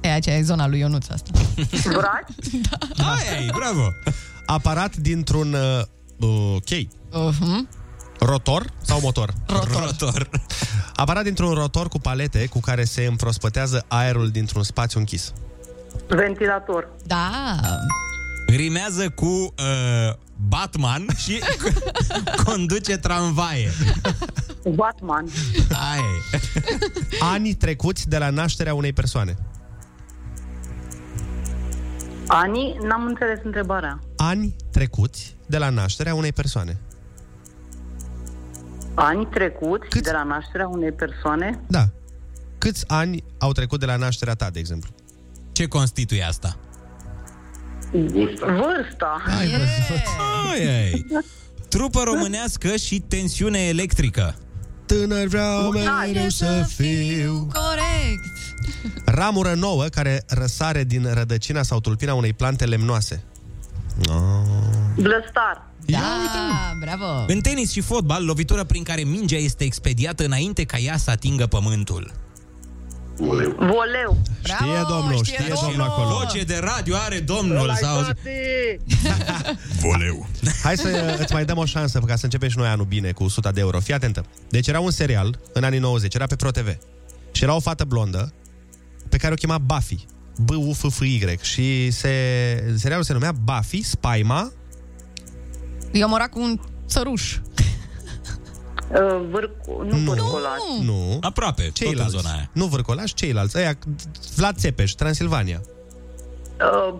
[0.00, 1.30] E, aceea e zona lui Ionuț asta.
[1.84, 2.54] Vraci?
[3.12, 3.88] Aia e, bravo!
[4.46, 5.82] Aparat dintr-un uh,
[6.28, 6.88] uh, chei.
[7.10, 7.81] Uh-huh.
[8.24, 9.32] Rotor sau motor?
[9.46, 9.82] Rotor.
[9.84, 10.28] Rotor.
[10.96, 15.32] Aparat dintr-un rotor cu palete cu care se împrospătează aerul dintr-un spațiu închis.
[16.08, 16.88] Ventilator.
[17.06, 17.30] Da.
[18.46, 20.14] Rimează cu uh,
[20.48, 21.42] Batman și
[22.44, 23.70] conduce tramvaie.
[24.74, 25.26] Batman.
[25.72, 26.02] Aia
[26.32, 26.38] e.
[27.20, 29.36] Ani trecuți de la nașterea unei persoane.
[32.26, 33.98] Ani, n-am înțeles întrebarea.
[34.16, 36.80] Ani trecuți de la nașterea unei persoane.
[38.94, 40.02] Ani trecuți Cât?
[40.02, 41.60] de la nașterea unei persoane?
[41.66, 41.84] Da.
[42.58, 44.90] Câți ani au trecut de la nașterea ta, de exemplu?
[45.52, 46.56] Ce constituie asta?
[48.40, 49.22] Vârsta.
[50.50, 51.06] Ai, ai.
[51.68, 54.34] Trupă românească și tensiune electrică.
[54.86, 57.48] Tânăr vreau mereu să fiu.
[57.52, 58.24] Corect.
[59.04, 63.24] Ramură nouă care răsare din rădăcina sau tulpina unei plante lemnoase.
[64.08, 64.42] Oh.
[64.96, 65.70] Blăstar.
[65.86, 67.24] Da, bravo.
[67.26, 71.46] În tenis și fotbal, lovitură prin care mingea este expediată înainte ca ea să atingă
[71.46, 72.12] pământul.
[73.56, 74.18] Voleu.
[74.42, 76.08] Știe domnul, știe, știe domnul acolo.
[76.08, 78.00] Voce de radio are domnul sau...
[79.80, 80.26] Voleu.
[80.62, 83.24] Hai să îți mai dăm o șansă ca să începem și noi anul bine cu
[83.24, 83.80] 100 de euro.
[83.80, 84.24] Fii atentă.
[84.48, 86.76] Deci era un serial în anii 90, era pe ProTV.
[87.32, 88.32] Și era o fată blondă
[89.08, 90.04] pe care o chema Buffy.
[90.36, 91.38] B-U-F-F-Y.
[91.40, 92.10] Și se,
[92.76, 94.52] serialul se numea Buffy, Spaima.
[95.92, 97.36] Eu mora cu un săruș.
[98.92, 98.98] Uh,
[99.30, 100.10] vârcu, nu, Nu.
[100.10, 100.60] vârcolaș.
[100.82, 101.18] Nu.
[101.20, 102.02] Aproape, Ceilalți.
[102.04, 102.48] tot în zona aia.
[102.52, 103.56] Nu Vârcolaș, ceilalți.
[103.56, 103.78] Aia,
[104.36, 105.60] Vlad Țepeș, Transilvania.
[106.60, 106.94] Uh,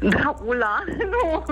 [0.10, 1.44] Dracula, nu.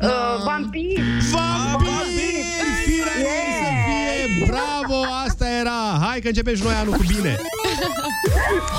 [0.00, 1.00] Uh, vampir.
[1.32, 2.44] Vampir!
[2.84, 4.44] Firea ei să fie!
[4.46, 5.02] Bravo!
[5.26, 5.98] Asta era!
[6.06, 7.36] Hai că începem și noi anul cu bine!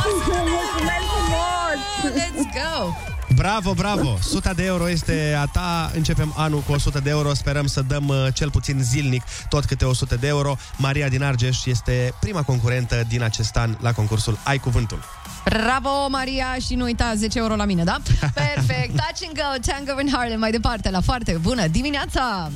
[0.03, 1.79] Mulțumesc frumos!
[2.17, 3.14] Let's go!
[3.36, 4.17] Bravo, bravo!
[4.21, 5.91] 100 de euro este a ta.
[5.93, 7.33] Începem anul cu 100 de euro.
[7.33, 10.55] Sperăm să dăm uh, cel puțin zilnic tot câte 100 de euro.
[10.77, 15.03] Maria din Argeș este prima concurentă din acest an la concursul Ai Cuvântul.
[15.45, 17.97] Bravo, Maria, și nu uita 10 euro la mine, da?
[18.33, 18.95] Perfect.
[18.95, 22.51] Touch and go, Tango in Harlem, mai departe, la foarte bună dimineața!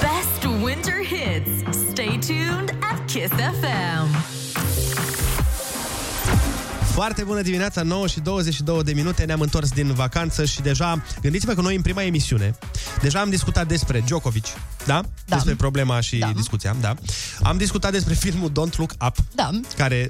[0.00, 1.76] Best winter hits.
[1.90, 4.08] Stay tuned at Kiss FM.
[6.92, 11.52] Foarte bună dimineața, 9 și 22 de minute, ne-am întors din vacanță și deja, gândiți-vă
[11.54, 12.54] că noi în prima emisiune,
[13.02, 14.44] deja am discutat despre Djokovic,
[14.86, 15.00] da?
[15.26, 15.34] Da.
[15.36, 16.32] Despre problema și Da.
[16.34, 16.94] discuția, da?
[17.42, 19.50] Am discutat despre filmul Don't Look Up, Da.
[19.76, 20.08] care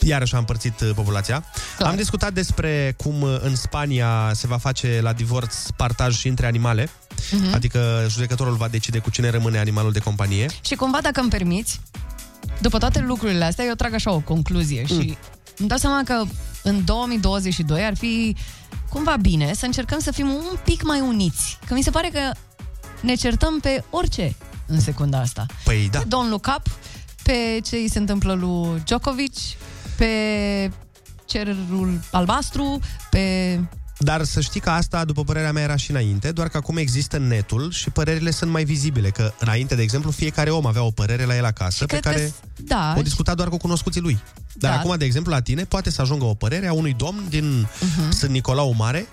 [0.00, 1.44] iarăși a împărțit uh, populația.
[1.76, 1.90] Clar.
[1.90, 6.46] Am discutat despre cum uh, în Spania se va face la divorț partaj și între
[6.46, 6.88] animale,
[7.32, 7.54] Mhm.
[7.54, 10.46] adică judecătorul va decide cu cine rămâne animalul de companie.
[10.60, 11.80] Și cumva, dacă îmi permiți,
[12.60, 15.16] după toate lucrurile astea, eu trag așa o concluzie Mm.
[15.60, 16.24] Și îmi dau seama că
[16.62, 18.36] în 2022 ar fi
[18.88, 21.58] cumva bine să încercăm să fim un pic mai uniți.
[21.66, 22.20] Că mi se pare că
[23.00, 24.36] ne certăm pe orice
[24.66, 25.46] în secunda asta.
[25.64, 25.98] Păi da.
[25.98, 26.66] Pe Don Look Up,
[27.22, 29.34] pe ce îi se întâmplă lui Djokovic,
[29.96, 30.10] pe
[31.24, 32.78] cerul albastru,
[33.10, 33.54] pe...
[34.02, 37.18] Dar să știi că asta, după părerea mea, era și înainte, doar că acum există
[37.18, 39.08] netul și părerile sunt mai vizibile.
[39.10, 42.08] Că înainte, de exemplu, fiecare om avea o părere la el acasă pe cred că
[42.08, 42.32] care s-
[42.64, 44.18] da, o discuta doar cu cunoscuții lui.
[44.52, 44.78] Dar Da.
[44.78, 48.08] acum, de exemplu, la tine poate să ajungă o părere a unui domn din Mhm.
[48.08, 48.12] uh-huh.
[48.18, 49.06] Sunt Nicolau Mare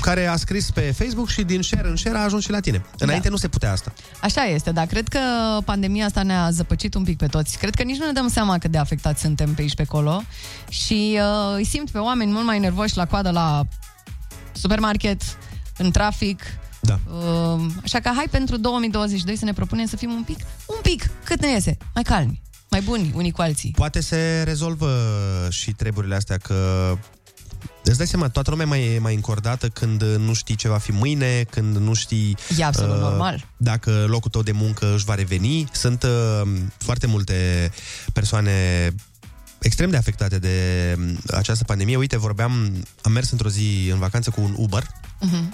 [0.00, 2.84] care a scris pe Facebook și din share în share a ajuns și la tine.
[2.98, 3.92] Înainte nu se putea asta.
[4.20, 5.18] Așa este, dar cred că
[5.64, 7.58] pandemia asta ne-a zăpăcit un pic pe toți.
[7.58, 10.22] Cred că nici nu ne dăm seama cât de afectați suntem pe aici pe acolo
[10.68, 13.62] și uh, îi simt pe oameni mult mai nervoși la coadă la
[14.52, 15.22] supermarket,
[15.76, 16.42] în trafic.
[16.80, 16.98] Da.
[17.10, 21.10] Uh, așa că hai pentru 2022 să ne propunem să fim un pic, un pic,
[21.24, 23.72] cât ne iese, mai calmi, mai buni unii cu alții.
[23.76, 24.90] Poate se rezolvă
[25.50, 26.54] și treburile astea că
[27.84, 30.92] Îți dai seama, toată lumea mai e mai încordată când nu știi ce va fi
[30.92, 33.48] mâine, când nu știi uh, E absolut normal.
[33.56, 35.68] dacă locul tău de muncă își va reveni.
[35.72, 36.48] Sunt uh,
[36.78, 37.70] foarte multe
[38.12, 38.90] persoane
[39.58, 40.54] extrem de afectate de
[40.98, 41.96] um, această pandemie.
[41.96, 44.82] Uite, vorbeam, am mers într-o zi în vacanță cu un Uber
[45.26, 45.48] Uh-huh.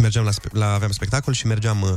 [0.00, 1.92] mergeam la, spe- la aveam spectacol și mergeam uh,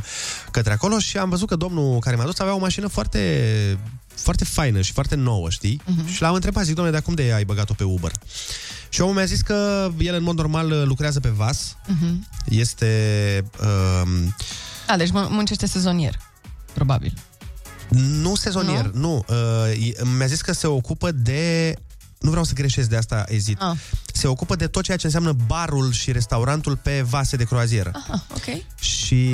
[0.52, 3.78] către acolo și am văzut că domnul care m-a dus avea o mașină foarte
[4.16, 5.82] foarte faină și foarte nouă, știi?
[5.86, 6.06] Mhm.
[6.08, 6.14] Uh-huh.
[6.14, 8.12] Și l-am întrebat, zic, domnule, dar cum de ai băgat-o pe Uber?
[8.94, 12.14] Și omul mi-a zis că el în mod normal uh, lucrează pe vas, Uh-huh.
[12.46, 14.36] este um,
[14.88, 16.20] Da, deci mă- muncește sezonier,
[16.74, 17.14] probabil.
[17.90, 21.74] nu sezonier, nu, nu uh, e- mi-a zis că se ocupă de
[22.20, 23.62] nu vreau să greșesc de asta ezit.
[23.62, 23.78] Ah.
[24.14, 27.92] Se ocupă de tot ceea ce înseamnă barul și restaurantul pe vase de croazieră.
[28.12, 28.64] Ah, ok.
[28.82, 29.30] Și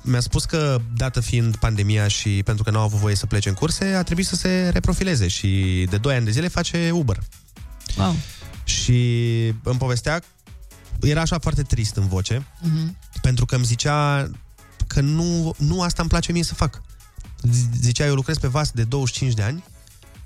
[0.00, 3.48] mi-a spus că, dată fiind pandemia și pentru că nu au avut voie să plece
[3.48, 7.18] în curse, a trebuit să se reprofileze și de 2 ani de zile face Uber.
[7.98, 8.16] Wow.
[8.64, 8.98] Și
[9.62, 10.20] îmi povestea,
[11.00, 12.96] era așa foarte trist în voce, Mhm.
[13.22, 14.30] pentru că îmi zicea
[14.86, 16.82] că nu, nu asta îmi place mie să fac.
[17.50, 19.64] Z- Zicea, eu lucrez pe vas de 25 de ani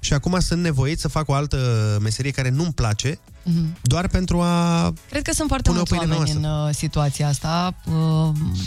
[0.01, 1.59] și acum sunt nevoit să fac o altă
[2.03, 3.77] meserie care nu-mi place, Mhm.
[3.83, 4.93] doar pentru a...
[5.11, 7.75] Cred că sunt foarte Pune o mulți pâine oameni pe în uh, situația asta.
[7.87, 7.95] Uh,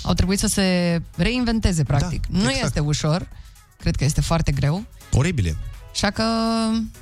[0.03, 2.28] au trebuit să se reinventeze, practic.
[2.30, 2.65] Da, nu exact.
[2.65, 3.28] este ușor.
[3.80, 4.86] Cred că este foarte greu.
[5.13, 5.55] Oribile.
[5.91, 6.23] Așa că,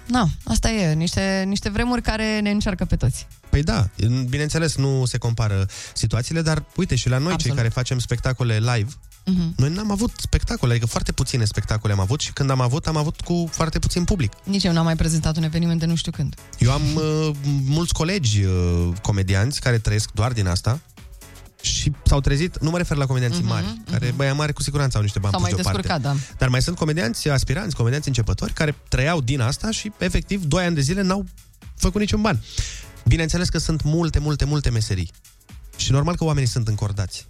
[0.06, 0.94] na, asta e.
[0.94, 3.28] Niște, niște vremuri care ne încearcă pe toți.
[3.50, 3.90] Păi da,
[4.30, 7.46] bineînțeles nu se compară situațiile, dar uite și la noi Absolut.
[7.46, 8.90] cei care facem spectacole live,
[9.26, 9.54] Mhm.
[9.58, 12.96] noi n-am avut spectacole, adică foarte puține spectacole am avut și când am avut, am
[12.98, 14.32] avut cu foarte puțin public.
[14.44, 16.36] Nici eu n-am mai prezentat un eveniment de nu știu când.
[16.58, 17.30] Eu am uh,
[17.66, 20.80] mulți colegi uh, comedianți care trăiesc doar din asta
[21.62, 24.98] și s-au trezit, nu mă refer la comedianții Mhm, mari, care băia mari cu siguranță
[24.98, 25.88] au niște bani S-au puși mai deoparte.
[25.88, 26.36] descurcat, da.
[26.38, 30.76] Dar mai sunt comedianți aspiranți, comedianți începători care trăiau din asta și efectiv 2 ani
[30.76, 31.26] de zile n-au
[31.76, 32.42] făcut niciun ban.
[33.06, 35.12] Bineînțeles că sunt multe, multe, multe meserii.
[35.76, 37.28] Și normal că oamenii sunt încordați.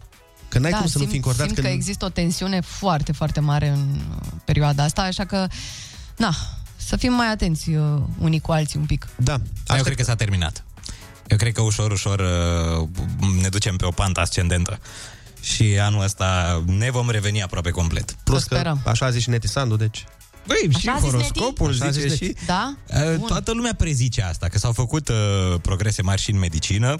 [0.49, 1.67] Că n-ai da, cum să simt, nu fii încordat simt când...
[1.67, 5.47] că există o tensiune foarte, foarte mare în uh, perioada asta, așa că,
[6.17, 6.35] na,
[6.75, 9.07] să fim mai atenți uh, unii cu alții un pic.
[9.15, 9.33] Da.
[9.33, 9.77] Asta...
[9.77, 10.63] Eu cred că s-a terminat.
[11.29, 12.87] Eu cred că ușor, ușor uh,
[13.41, 14.79] ne ducem pe o pantă ascendentă.
[15.41, 18.15] Și anul ăsta ne vom reveni aproape complet.
[18.23, 20.05] Plus că așa a zis și Neti Sandu, deci...
[20.47, 21.81] Băi, și Așa a zis horoscopul Neti?
[21.81, 22.23] Așa a zice zis și...
[22.23, 22.45] Neti.
[22.45, 22.75] Da?
[22.87, 23.27] Uh, Bun.
[23.27, 25.15] toată lumea prezice asta, că s-au făcut uh,
[25.61, 26.95] progrese mari și în medicină.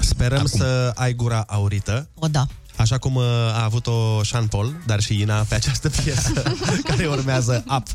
[0.00, 0.58] Sperăm Acum.
[0.58, 2.08] să ai gura aurită.
[2.14, 2.46] O, da.
[2.76, 6.42] Așa cum uh, a avut-o Sean Paul, dar și Ina pe această piesă
[6.88, 7.86] care urmează Up.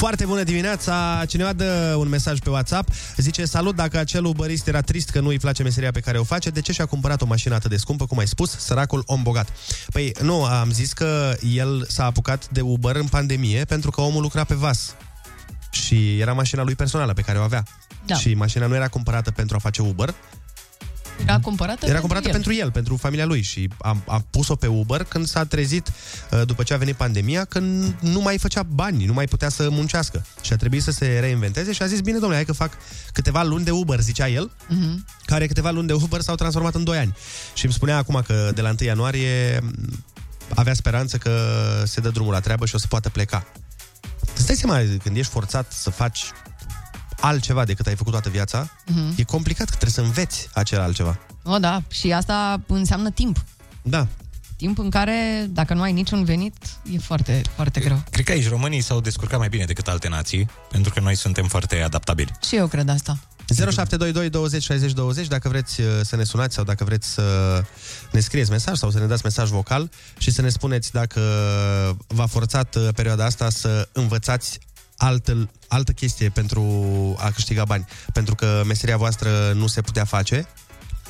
[0.00, 1.22] Foarte bună dimineața!
[1.28, 5.28] Cineva dă un mesaj pe WhatsApp, zice Salut, dacă acel uberist era trist că nu
[5.28, 7.76] îi place meseria pe care o face, de ce și-a cumpărat o mașină atât de
[7.76, 9.48] scumpă, cum ai spus, săracul om bogat?
[9.92, 14.22] Păi nu, am zis că el s-a apucat de Uber în pandemie pentru că omul
[14.22, 14.94] lucra pe vas
[15.70, 17.62] și era mașina lui personală pe care o avea.
[18.06, 18.14] Da.
[18.14, 20.14] Și mașina nu era cumpărată pentru a face Uber,
[21.22, 22.32] Era cumpărată era cumpărată el.
[22.32, 25.92] pentru el, pentru familia lui și a, a pus-o pe Uber când s-a trezit,
[26.30, 29.68] uh, după ce a venit pandemia, când nu mai făcea bani, nu mai putea să
[29.70, 30.24] muncească.
[30.40, 32.72] Și a trebuit să se reinventeze și a zis, bine domnule, hai că fac
[33.12, 35.04] câteva luni de Uber, zicea el, Mhm.
[35.24, 37.16] care câteva luni de Uber s-au transformat în 2 ani.
[37.54, 40.04] Și îmi spunea acum că de la 1 ianuarie m,
[40.54, 41.40] avea speranță că
[41.84, 43.46] se dă drumul la treabă și o să poată pleca.
[44.36, 46.22] Îți dai seama, când ești forțat să faci
[47.20, 49.14] altceva decât ai făcut toată viața, Mhm.
[49.16, 51.18] e complicat că trebuie să înveți acel altceva.
[51.44, 53.44] O, da, și asta înseamnă timp.
[53.82, 54.06] Da.
[54.56, 56.54] Timp în care, dacă nu ai niciun venit,
[56.92, 58.02] e foarte, foarte greu.
[58.10, 61.46] Cred că aici românii s-au descurcat mai bine decât alte nații, pentru că noi suntem
[61.46, 62.30] foarte adaptabili.
[62.48, 63.18] Și eu cred asta.
[63.46, 67.22] 0722 20 60 20 dacă vreți uh, să ne sunați sau dacă vreți să
[68.12, 71.20] ne scrieți mesaj sau să ne dați mesaj vocal și să ne spuneți dacă
[72.06, 74.58] v-a forțat uh, perioada asta să învățați
[75.00, 76.62] altă, altă chestie pentru
[77.18, 77.84] a câștiga bani.
[78.12, 80.46] Pentru că meseria voastră nu se putea face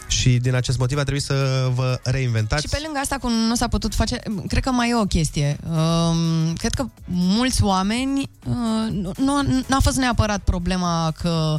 [0.09, 2.63] și din acest motiv a trebuit să vă reinventați.
[2.63, 4.19] Și pe lângă asta, cum nu s-a putut face,
[4.49, 5.57] cred că mai e o chestie.
[5.71, 8.55] Um, cred că mulți oameni uh,
[8.91, 11.59] nu, nu n-a fost neapărat problema că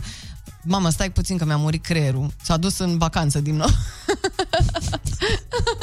[0.64, 2.34] Mamă, stai puțin că mi-a murit creierul.
[2.44, 3.68] S-a dus în vacanță din nou.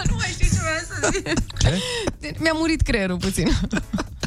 [0.08, 1.56] nu mai știu ce vreau să zic.
[1.58, 1.78] Ce?
[2.38, 3.48] Mi-a murit creierul puțin.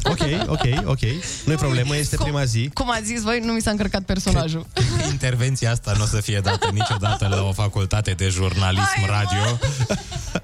[0.02, 0.20] Ok.
[0.20, 1.00] ok, ok, ok.
[1.44, 2.70] Nu-i problemă, este prima zi.
[2.74, 4.66] Cum ați zis voi, nu mi s-a încărcat personajul.
[5.10, 9.58] Intervenția asta nu o să fie dată niciodată la o facultate de jurnalism Hai, radio.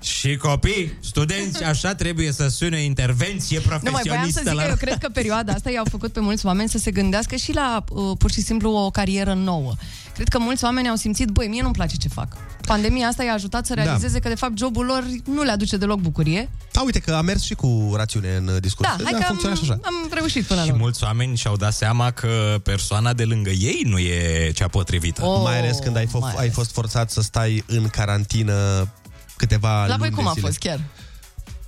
[0.01, 4.63] Și copii, studenți, așa trebuie să sune intervenție Nu mai voiam să profesionistă zic la...
[4.63, 7.53] că eu cred că perioada asta i-au făcut pe mulți oameni să se gândească și
[7.53, 9.75] la uh, pur și simplu o carieră nouă.
[10.19, 12.37] Cred că mulți oameni au simțit, băi, mie nu-mi place ce fac.
[12.66, 13.83] Pandemia asta i-a ajutat să Da.
[13.83, 16.49] realizeze că, de fapt, jobul lor nu le aduce deloc bucurie.
[16.73, 18.89] Da, uite că a mers și cu rațiune în uh, discurs.
[18.89, 19.81] Da, hai că a funcționat am, și așa.
[19.85, 20.83] am reușit până la Și urmă.
[20.83, 25.25] mulți oameni și-au dat seama că persoana de lângă ei nu e cea potrivită.
[25.25, 28.89] Oh, mai ales când ai, fost, mai ai fost forțat să stai în carantină
[29.37, 30.47] câteva La voi luni cum de a zile.
[30.47, 30.81] fost chiar?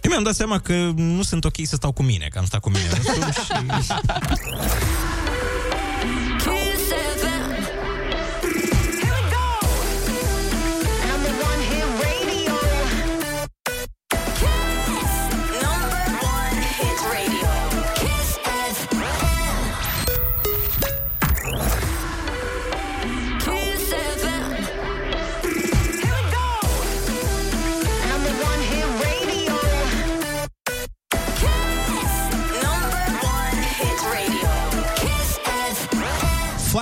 [0.03, 2.61] Eu mi-am dat seama că nu sunt ok să stau cu mine, că am stat
[2.61, 2.89] cu mine.
[2.93, 3.03] Nu
[3.45, 4.01] știu, și...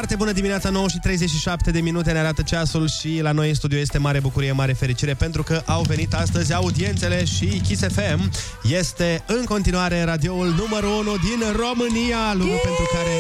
[0.09, 3.55] Foarte bună dimineața, 9 și 37 de minute ne arată ceasul și la noi în
[3.55, 8.31] studio este mare bucurie, mare fericire pentru că au venit astăzi audiențele și Kiss FM
[8.63, 13.11] este în continuare radioul numărul 1 din România, lucru pentru care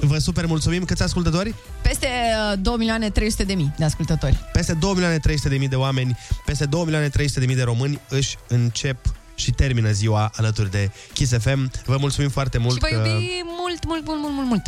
[0.00, 0.84] vă super mulțumim.
[0.84, 1.54] Câți ascultători?
[1.82, 2.08] Peste
[2.52, 4.36] uh, 2 milioane 300 de mii de ascultători.
[4.52, 7.62] Peste 2 milioane 300 de mii de oameni, peste 2 milioane 300 de mii de
[7.62, 8.96] români își încep
[9.34, 11.70] și termină ziua alături de Kiss FM.
[11.84, 12.94] Vă mulțumim foarte mult Și vă că...
[12.94, 14.62] iubi mult, mult, mult, mult, mult, mult.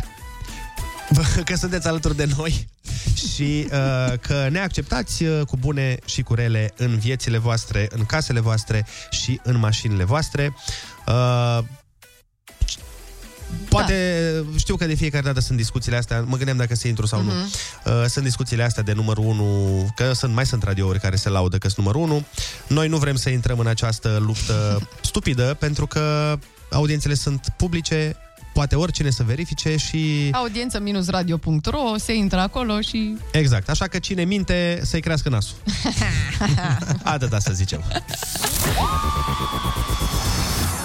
[1.45, 2.67] că sunteți alături de noi
[3.33, 8.05] și uh, că ne acceptați uh, cu bune și cu rele în viețile voastre, în
[8.05, 10.55] casele voastre și în mașinile voastre.
[11.07, 11.59] Uh,
[13.69, 14.57] Poate da.
[14.57, 17.27] știu că de fiecare dată sunt discuțiile astea, mă gândeam dacă să intru sau Mhm.
[17.27, 17.33] nu.
[18.01, 21.57] Uh, sunt discuțiile astea de numărul 1, că sunt, mai sunt radiouri care se laudă
[21.57, 22.25] că sunt numărul 1.
[22.67, 26.37] Noi nu vrem să intrăm în această luptă stupidă, pentru că
[26.71, 28.15] audiențele sunt publice,
[28.57, 30.29] poate oricine să verifice și...
[30.31, 33.17] Audiență-radio.ro se intră acolo și...
[33.31, 35.57] Exact, așa că cine minte să-i crească nasul.
[37.15, 37.81] Atâta să zicem.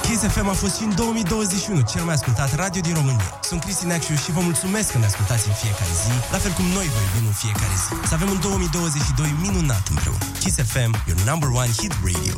[0.03, 3.41] Kiss FM a fost și în 2021 cel mai ascultat radio din România.
[3.43, 6.65] Sunt Cristi Neacșu și vă mulțumesc că ne ascultați în fiecare zi, la fel cum
[6.65, 8.09] noi vă iubim în fiecare zi.
[8.09, 10.25] Să avem un 2022 minunat împreună.
[10.41, 12.35] Kiss FM, your number one hit radio.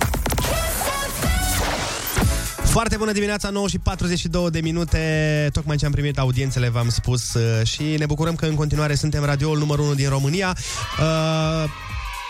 [2.75, 5.49] Foarte bună dimineața, 9 și 42 de minute.
[5.53, 9.25] Tocmai ce am primit audiențele, v-am spus uh, și ne bucurăm că în continuare suntem
[9.25, 10.57] radioul numărul 1 din România.
[11.01, 11.71] Uh,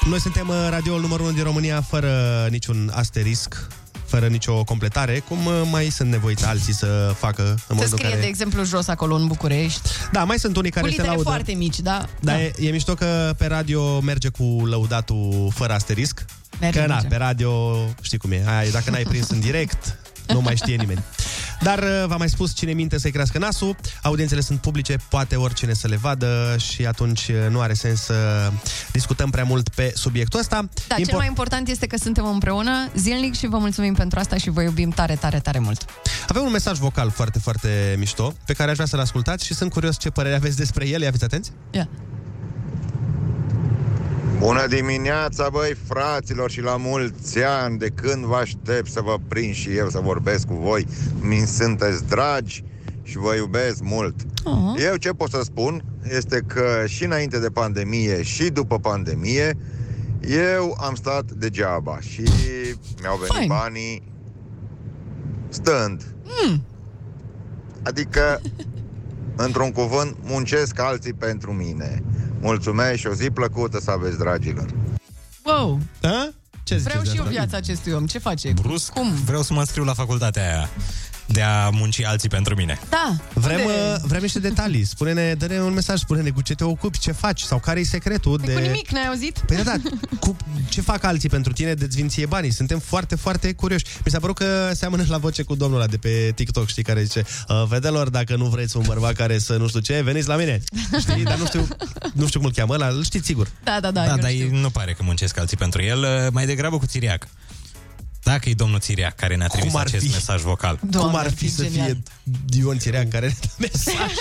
[0.08, 2.10] Noi suntem uh, radioul numărul 1 din România fără
[2.50, 3.66] niciun asterisc
[4.04, 8.08] fără nicio completare, cum uh, mai sunt nevoiți alții să facă în Se modul scrie,
[8.08, 8.20] care...
[8.20, 9.88] de exemplu, jos acolo în București.
[10.12, 11.30] Da, mai sunt unii care cu se litere laudă.
[11.30, 12.06] foarte mici, da?
[12.20, 16.24] Dar e, e mișto că pe radio merge cu lăudatul fără asterisc.
[16.60, 17.08] Merge, că na, merge.
[17.08, 18.44] pe radio știi cum e.
[18.46, 21.02] Aia, dacă n-ai prins în direct, nu mai știe nimeni.
[21.60, 23.76] Dar uh, v-am mai spus cine minte să-i crească nasul.
[24.02, 28.50] Audiențele sunt publice, poate oricine să le vadă și atunci uh, nu are sens să
[28.92, 30.68] discutăm prea mult pe subiectul ăsta.
[30.88, 34.50] Da, cel mai important este că suntem împreună zilnic și vă mulțumim pentru asta și
[34.50, 35.84] vă iubim tare, tare, tare mult.
[36.28, 39.72] Avem un mesaj vocal foarte, foarte mișto pe care aș vrea să-l ascultați și sunt
[39.72, 41.02] curios ce părere aveți despre el.
[41.02, 41.52] Ia fiți atenți!
[41.70, 41.88] Ia.
[44.44, 49.54] Bună dimineața, băi, fraților, și la mulți ani de când vă aștept să vă prind
[49.54, 50.86] și eu să vorbesc cu voi.
[51.20, 52.64] Mi sunteți dragi
[53.02, 54.14] și vă iubesc mult.
[54.22, 54.84] Uh-huh.
[54.88, 55.84] Eu ce pot să spun
[56.16, 59.56] este că și înainte de pandemie și după pandemie
[60.28, 62.22] eu am stat degeaba și
[63.00, 63.48] mi-au venit Fain.
[63.48, 64.02] banii
[65.48, 66.14] stând.
[66.24, 66.64] Mm.
[67.82, 68.40] Adică,
[69.36, 72.02] într-un cuvânt, muncesc alții pentru mine.
[72.44, 74.66] Mulțumesc și o zi plăcută să aveți, dragilor.
[75.44, 75.78] Wow!
[76.02, 76.28] A?
[76.62, 78.06] Ce Vreau și eu viața acestui om.
[78.06, 78.52] Ce face?
[78.62, 79.12] Brusc, Cum?
[79.24, 80.68] vreau să mă înscriu la facultatea aia
[81.26, 82.78] de a munci alții pentru mine.
[82.88, 83.16] Da.
[83.32, 84.84] Vrem, Unde- uh, vrem niște detalii.
[84.84, 88.38] Spune-ne, dă-ne un mesaj, spune-ne cu ce te ocupi, ce faci sau care e secretul
[88.44, 88.52] de...
[88.52, 89.38] Cu nimic, n-ai auzit?
[89.46, 89.76] Păi da, da,
[90.18, 90.36] cu
[90.68, 92.50] ce fac alții pentru tine de ție banii?
[92.50, 93.84] Suntem foarte, foarte curioși.
[94.04, 97.02] Mi s-a părut că seamănă la voce cu domnul ăla de pe TikTok, știi, care
[97.02, 100.36] zice "Uh, Vedelor, dacă nu vreți un bărbat care să nu știu ce, veniți la
[100.36, 100.60] mine.
[100.98, 101.68] Știi, dar nu știu,
[102.12, 103.48] nu știu cum îl cheamă ăla, îl știți sigur.
[103.64, 104.04] Da, da, da.
[104.04, 104.56] da eu dar știu.
[104.56, 107.28] nu pare că muncesc alții pentru el, uh, mai degrabă cu Țiriac.
[108.24, 110.10] Dacă e domnul Țiriac care ne-a trimis Cum ar acest fi?
[110.10, 110.78] mesaj vocal.
[110.82, 111.86] Doamne, cum ar ar fi fi să genial.
[111.86, 114.12] fie Ion Țirean care ne dă mesaj?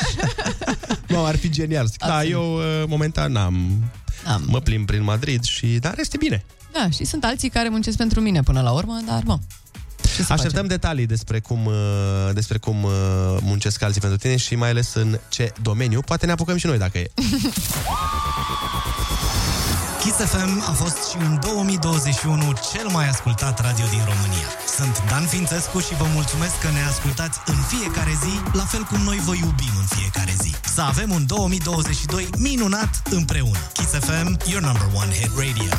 [1.08, 1.90] nu, ar fi genial.
[1.98, 2.32] Da, Absolut.
[2.32, 3.84] eu uh, momentan n-am...
[4.26, 4.44] Am.
[4.48, 5.66] Mă plimb prin Madrid și...
[5.68, 6.46] Dar este bine.
[6.74, 9.38] Da, și sunt alții care muncesc pentru mine până la urmă, dar bă.
[10.30, 11.74] Așteptăm detalii despre cum, uh,
[12.34, 12.92] despre cum uh,
[13.42, 16.02] muncesc alții pentru tine și mai ales în ce domeniu.
[16.02, 17.12] Poate ne apucăm și noi dacă e.
[20.04, 24.48] Kiss FM a fost și în 2021 cel mai ascultat radio din România.
[24.76, 29.02] Sunt Dan Fințescu și vă mulțumesc că ne ascultați în fiecare zi, la fel cum
[29.02, 30.52] noi vă iubim în fiecare zi.
[30.74, 33.60] Să avem un 2022 minunat împreună.
[33.74, 35.72] Kiss FM, your number one hit radio.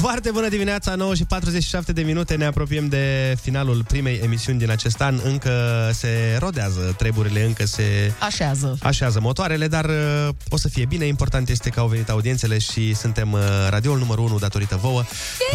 [0.00, 4.70] Foarte bună dimineața, 9 și 47 de minute, ne apropiem de finalul primei emisiuni din
[4.70, 5.20] acest an.
[5.24, 5.50] Încă
[5.92, 8.78] se rodează treburile, încă se Așează.
[8.82, 11.04] așează motoarele, dar uh, o să fie bine.
[11.04, 15.02] Important este că au venit audiențele și suntem uh, radioul numărul 1 datorită vouă.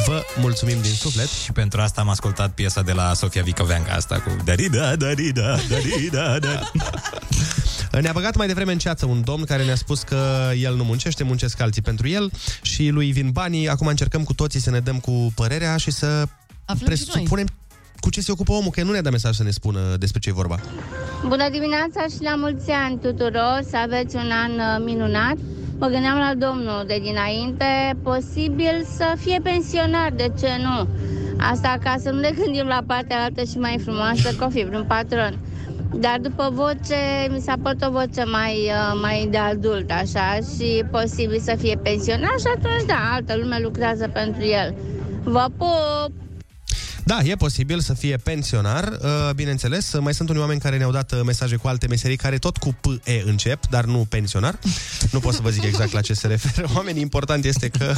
[0.05, 1.27] Vă mulțumim din suflet.
[1.43, 6.39] Și pentru asta am ascultat piesa de la Sofia Vicoveanga asta cu Darida, Darida, Darida,
[6.39, 6.71] Darida.
[8.01, 11.23] Ne-a băgat mai devreme în ceață un domn care ne-a spus că el nu muncește,
[11.23, 12.31] muncesc alții pentru el
[12.61, 13.69] și lui vin banii.
[13.69, 16.05] Acum încercăm cu toții să ne dăm cu părerea și să
[16.65, 17.13] Aflăm și noi.
[17.15, 17.45] presupunem
[17.99, 20.29] cu ce se ocupă omul, că nu ne-a dat mesaj să ne spună despre ce
[20.29, 20.59] e vorba.
[21.27, 25.35] Bună dimineața și la mulți ani tuturor, să aveți un an uh, minunat.
[25.79, 30.87] Mă gândeam la domnul de dinainte, posibil să fie pensionar, de ce nu?
[31.39, 34.63] Asta ca să nu ne gândim la partea altă și mai frumoasă, că o fi
[34.63, 35.39] vreun patron.
[35.93, 40.83] Dar după voce, mi s-a părut o voce mai, uh, mai de adult, așa, și
[40.91, 44.75] posibil să fie pensionar și atunci, da, altă lume lucrează pentru el.
[45.23, 46.11] Vă pup!
[47.05, 49.93] Da, e posibil să fie pensionar, uh, bineînțeles.
[49.99, 52.77] Mai sunt unii oameni care ne-au dat uh, mesaje cu alte meserii care tot cu
[52.81, 54.59] P-E încep, dar nu pensionar.
[55.11, 56.67] Nu pot să vă zic exact la ce se referă.
[56.75, 57.95] Oamenii, important este că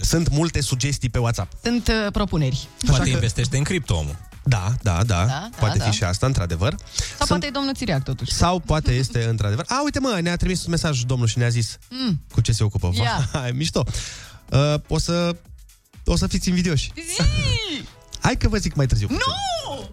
[0.00, 1.52] sunt multe sugestii pe WhatsApp.
[1.62, 2.68] Sunt uh, propuneri.
[2.86, 4.16] Poate investește în cripto omul.
[4.44, 5.24] Da, da, da.
[5.24, 5.84] da, poate da.
[5.84, 6.74] fi și asta, într-adevăr.
[7.18, 8.32] Sau poate e domnul Țiriac, totuși.
[8.32, 9.64] Sau poate este într-adevăr.
[9.68, 12.20] A, uite mă, ne-a trimis un mesaj domnul și ne-a zis Mm.
[12.32, 12.90] cu ce se ocupă.
[12.94, 13.28] Ia.
[13.32, 13.84] Vai, mișto.
[14.48, 15.36] Uh, o să
[16.04, 16.92] o să fiți invidioși.
[18.22, 19.06] Hai că vă zic mai târziu.
[19.10, 19.18] Nu!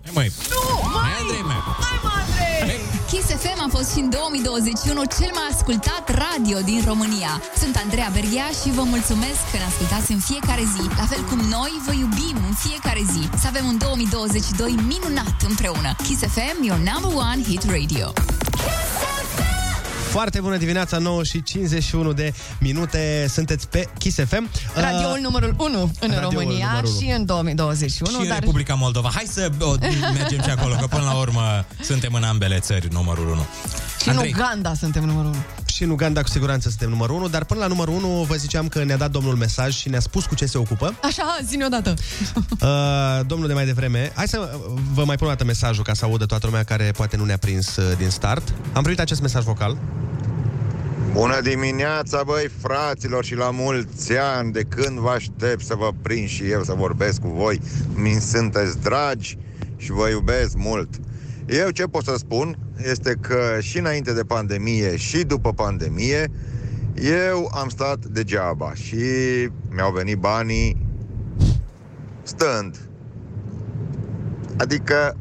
[0.04, 0.90] Hai, măi, Nu!
[0.94, 1.12] Mai!
[1.22, 1.62] Andrei meu.
[1.80, 2.29] Hai, mă, Andrei!
[3.10, 7.32] Kiss FM a fost și în 2021 cel mai ascultat radio din România.
[7.62, 11.40] Sunt Andreea Berghea și vă mulțumesc că ne ascultați în fiecare zi, la fel cum
[11.58, 13.24] noi vă iubim în fiecare zi.
[13.42, 15.90] Să avem un 2022 minunat împreună.
[16.06, 18.06] Kiss FM, your number one hit radio.
[20.10, 23.26] Foarte bună dimineața, 9 și 51 de minute.
[23.30, 24.44] Sunteți pe Kiss FM.
[24.44, 27.00] Uh, Radioul numărul 1 în radioul România numărul unu.
[27.00, 28.12] și în 2021.
[28.12, 29.10] Și în dar Republica Moldova.
[29.14, 29.76] Hai să o,
[30.14, 33.46] mergem și acolo, că până la urmă suntem în ambele țări numărul 1.
[34.02, 35.38] și în Uganda suntem numărul 1.
[35.66, 38.68] Și în Uganda cu siguranță suntem numărul 1, dar până la numărul 1 vă ziceam
[38.68, 40.96] că ne-a dat domnul mesaj și ne-a spus cu ce se ocupă.
[41.04, 41.94] Așa, zi odată.
[42.62, 44.50] Uh, domnul de mai devreme, hai să
[44.94, 47.38] vă mai pun o dată mesajul ca să audă toată lumea care poate nu ne-a
[47.38, 48.54] prins uh, din start.
[48.74, 49.78] Am primit acest mesaj vocal.
[51.14, 56.28] Bună dimineața, băi, fraților, și la mulți ani de când vă aștept să vă prind
[56.28, 57.62] și eu să vorbesc cu voi.
[57.96, 59.38] Mi sunteți dragi
[59.78, 60.90] și vă iubesc mult.
[61.46, 62.58] Eu ce pot să spun
[62.90, 66.32] este că și înainte de pandemie și după pandemie,
[67.02, 68.96] eu am stat degeaba și
[69.70, 70.86] mi-au venit banii
[72.24, 72.90] stând.
[74.58, 75.18] Adică,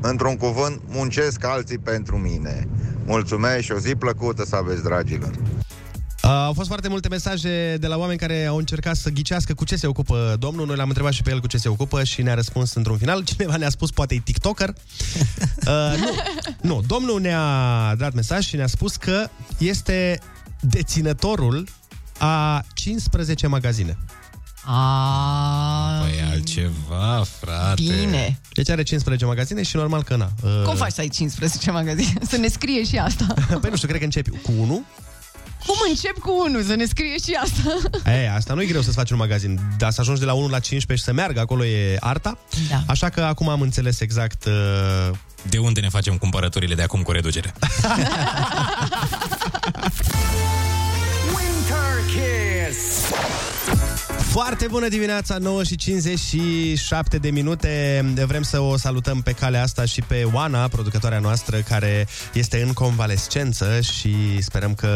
[0.00, 2.68] într-un cuvânt, muncesc alții pentru mine.
[3.10, 5.30] Mulțumesc și o zi plăcută să aveți, dragilor.
[5.30, 9.64] Uh, au fost foarte multe mesaje de la oameni care au încercat să ghicească cu
[9.64, 10.66] ce se ocupă domnul.
[10.66, 13.24] Noi l-am întrebat și pe el cu ce se ocupă și ne-a răspuns într-un final.
[13.24, 14.72] Cineva ne-a spus, poate e TikToker.
[15.66, 16.14] Uh, nu,
[16.60, 19.28] nu, domnul ne-a dat mesaj și ne-a spus că
[19.58, 20.20] este
[20.60, 21.68] deținătorul
[22.18, 23.96] a 15 magazine.
[24.64, 25.98] A...
[26.00, 27.82] Păi altceva, frate.
[27.82, 28.40] Bine.
[28.52, 30.30] Deci are 15 magazine și normal că na.
[30.42, 32.20] Uh, Cum faci să ai 15 magazine?
[32.28, 33.26] Să ne scrie și asta.
[33.60, 34.84] Păi nu știu, cred că începi cu unul.
[35.66, 36.62] Cum încep cu unul?
[36.62, 37.76] Să ne scrie și asta.
[38.22, 40.48] E, asta nu e greu să-ți faci un magazin, dar să ajungi de la 1
[40.48, 42.38] la 15 și să meargă, acolo e arta.
[42.70, 42.82] Da.
[42.86, 45.16] Așa că acum am înțeles exact uh,
[45.48, 47.54] De unde ne facem cumpărăturile de acum cu reducere?
[54.42, 58.04] Foarte bună dimineața, 9 și 57 de minute.
[58.26, 62.72] Vrem să o salutăm pe calea asta și pe Oana, producătoarea noastră, care este în
[62.72, 64.86] convalescență și sperăm că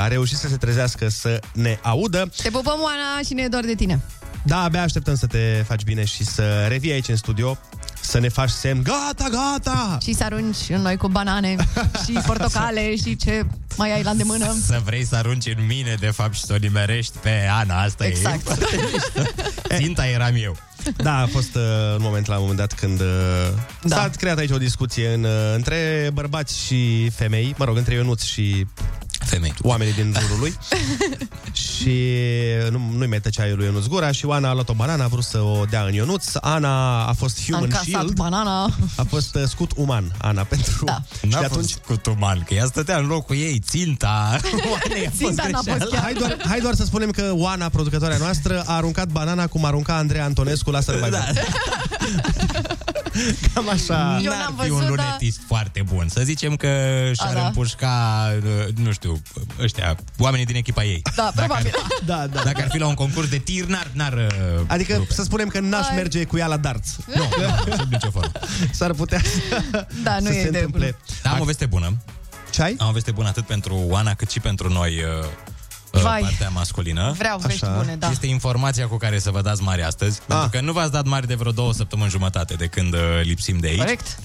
[0.00, 2.30] a reușit să se trezească să ne audă.
[2.42, 4.00] Te pupăm, Oana, și ne e dor de tine.
[4.42, 7.58] Da, abia așteptăm să te faci bine și să revii aici în studio,
[8.04, 9.98] să ne faci semn, gata, gata!
[10.02, 11.56] Și să arunci în noi cu banane
[12.04, 14.56] și portocale și ce mai ai la îndemână.
[14.66, 18.06] Să vrei să arunci în mine, de fapt, și să o nimerești pe Ana, asta
[18.06, 18.36] Exact.
[18.36, 19.30] e foarte mișto.
[19.76, 20.56] Ținta eram eu.
[20.96, 21.62] Da, a fost uh,
[21.96, 23.06] un moment la un moment dat când uh,
[23.82, 23.96] da.
[23.96, 28.22] s-a creat aici o discuție în, uh, între bărbați și femei, mă rog, între Ionuț
[28.22, 28.66] și
[29.24, 29.54] Femei.
[29.62, 30.54] oamenii din jurul lui.
[31.64, 32.00] și
[32.70, 35.24] nu, nu-i mai tăcea lui Ionuț gura și Oana a luat o banană, a vrut
[35.24, 36.24] să o dea în Ionuț.
[36.40, 38.12] Ana a fost A human încasat shield.
[38.12, 38.64] banana.
[38.96, 40.84] A fost uh, scut uman, Ana, pentru...
[40.84, 41.02] Da.
[41.18, 41.74] Și N-a de fost atunci...
[41.74, 44.36] cu tuman, că ea stătea în locul ei, ținta.
[44.52, 45.90] Oanei a fost Ținta n-a fost greșeală.
[45.90, 46.02] chiar.
[46.02, 49.96] Hai doar, hai doar să spunem că Oana, producătoarea noastră, a aruncat banana cum arunca
[49.96, 51.10] Andrei Antonescu la Survivor.
[51.10, 51.24] Da.
[53.54, 54.20] Cam așa.
[54.22, 56.08] Eu N-ar n-am fi un văzut, dar- lunetist foarte bun.
[56.08, 56.66] Să zicem că
[57.14, 57.46] și-ar A, da.
[57.46, 58.28] împușca,
[58.82, 59.13] nu știu,
[59.60, 61.02] ăștia, oamenii din echipa ei.
[61.16, 61.72] Da, probabil.
[62.04, 62.42] Da, da.
[62.42, 63.90] Dacă ar fi la un concurs de tir, n-ar...
[63.92, 64.26] n-ar
[64.66, 65.96] Adică să spunem că n-aș Hai.
[65.96, 66.96] merge cu ea la darts.
[67.06, 67.28] nu,
[67.66, 68.32] nu, sub nicio formă.
[68.70, 69.20] S-ar putea
[70.02, 70.96] Da, nu să e se de întâmple.
[71.22, 71.96] Da, am o veste bună.
[72.50, 72.76] Ce ai?
[72.78, 75.26] Am o veste bună atât pentru Oana cât și pentru noi, uh,
[75.92, 76.20] uh, Vai.
[76.20, 77.14] partea masculină.
[77.18, 77.74] Vreau vești Așa.
[77.76, 78.10] bune, da.
[78.10, 80.24] Este informația cu care să vă dați mari astăzi, ah.
[80.26, 83.58] pentru că nu v-ați dat mari de vreo două săptămâni jumătate de când uh, lipsim
[83.58, 83.78] de aici.
[83.78, 84.18] Corect?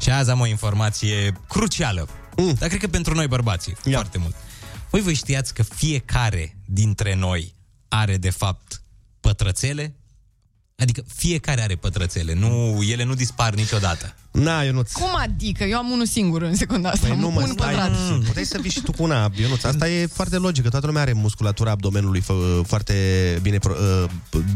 [0.00, 2.08] Și azi am o informație crucială,
[2.42, 2.54] mm.
[2.58, 3.92] dar cred că pentru noi bărbații, Ia.
[3.92, 4.34] foarte mult.
[4.90, 7.54] Voi voi știați că fiecare dintre noi
[7.88, 8.82] are de fapt
[9.20, 9.94] pătrățele?
[10.76, 14.14] Adică fiecare are pătrățele, nu, ele nu dispar niciodată.
[14.30, 14.92] Na, Ionuț.
[14.92, 15.64] Cum adică?
[15.64, 17.06] Eu am unul singur în secunda asta.
[17.06, 17.90] Păi nu mă un stai, pătrat.
[18.10, 18.22] mm.
[18.22, 19.64] puteai să vii și tu cu una, Ionuț.
[19.64, 20.68] Asta e foarte logică.
[20.68, 22.94] Toată lumea are musculatura abdomenului fă, foarte
[23.42, 24.10] bine pro, uh,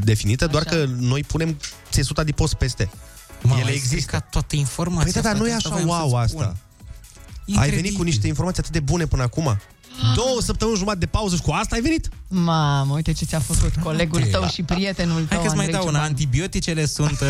[0.04, 1.58] definită, doar că noi punem
[1.90, 2.90] țesut adipos peste.
[3.42, 3.96] Mă, Ele ai există.
[3.96, 5.12] stricat toată informația.
[5.12, 6.56] Păi da, dar nu e frate, așa voiam wow să-ți asta.
[7.46, 7.62] Spun.
[7.62, 9.58] Ai venit cu niște informații atât de bune până acum.
[10.14, 12.08] Două săptămâni jumătate de pauză și cu asta ai venit?
[12.28, 15.82] Mamă, uite ce ți-a făcut colegul tău și prietenul tău, Hai că-ți mai Andrei dau
[15.82, 15.98] una.
[15.98, 16.08] Ciuban.
[16.08, 17.20] Antibioticele sunt...
[17.20, 17.28] Uh,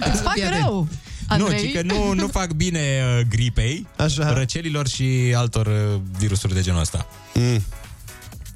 [0.12, 0.62] Îți fac Fii atent.
[0.62, 0.88] rău,
[1.36, 1.68] nu, Andrei.
[1.68, 4.32] ci că nu, nu fac bine uh, gripei, Așa.
[4.32, 7.06] răcelilor și altor uh, virusuri de genul ăsta.
[7.34, 7.62] Mm.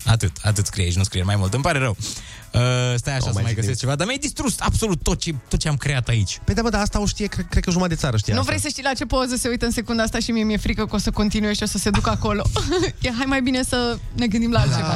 [0.05, 1.55] Atât, atât scrie aici, nu scrie mai mult.
[1.55, 1.97] Îmi pare rău.
[2.57, 2.63] Uh,
[2.97, 3.79] stai așa Nu să mai mai zic găsesc nimic.
[3.79, 6.41] ceva, dar mi-ai distrus absolut tot ce, tot ce am creat aici.
[6.45, 8.39] Păi da, bă, dar asta o știe, cred, cred că jumătate de țară știe Nu
[8.39, 8.51] asta.
[8.51, 10.87] vrei să știi la ce poză se uită în secunda asta și mie mi-e frică
[10.87, 12.43] că o să continue și o să se ducă acolo.
[13.07, 14.89] e, hai mai bine să ne gândim la altceva.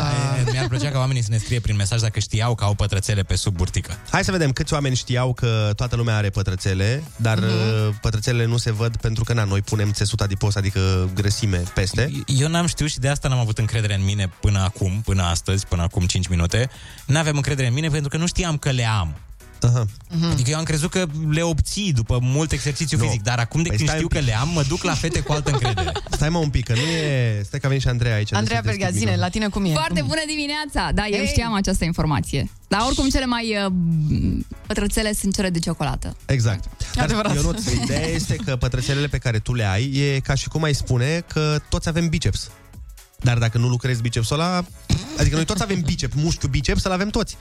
[0.44, 0.50] Da.
[0.50, 3.36] Mi-ar plăcea ca oamenii să ne scrie prin mesaj dacă știau că au pătrățele pe
[3.36, 3.98] sub burtică.
[4.10, 8.00] Hai să vedem câți oameni știau că toată lumea are pătrățele, dar mm-hmm.
[8.00, 12.10] pătrățelele nu se văd pentru că na, noi punem țesut adipos, adică grăsime peste.
[12.26, 15.66] Eu n-am știut și de asta n-am avut încredere în mine până acum, până astăzi,
[15.66, 16.70] până acum 5 minute.
[17.06, 19.14] N-aveam încredere în mine pentru că nu știam că le am.
[19.62, 19.84] Aha.
[19.86, 20.30] Mm-hmm.
[20.32, 23.04] Adică eu am crezut că le obții după mult exercițiu Nu.
[23.04, 24.34] fizic, dar acum de Păi când stai știu un că pic.
[24.34, 25.92] le am, mă duc la fete cu altă încredere.
[26.16, 27.40] Stai mă un pic, că nu e...
[27.44, 28.32] Stai că a venit și Andreea aici.
[28.32, 29.50] Andreea de să Berghea, deschid zine, la microfonul.
[29.52, 29.82] tine cum e?
[29.84, 30.92] Foarte bună dimineața!
[30.94, 31.26] Da, eu Hey!
[31.26, 32.50] știam această informație.
[32.68, 33.72] Dar oricum cele mai uh,
[34.66, 36.16] pătrățele sunt cele de ciocolată.
[36.26, 36.64] Exact.
[36.94, 37.34] Dar, Adevărat.
[37.34, 40.74] Ionuț, ideea este că pătrățelele pe care tu le ai e ca și cum ai
[40.74, 42.50] spune că toți avem biceps.
[43.20, 44.64] Dar dacă nu lucrezi bicepsul ăla,
[45.18, 47.36] adică noi toți avem bicep, mușchiul biceps, să-l avem toți.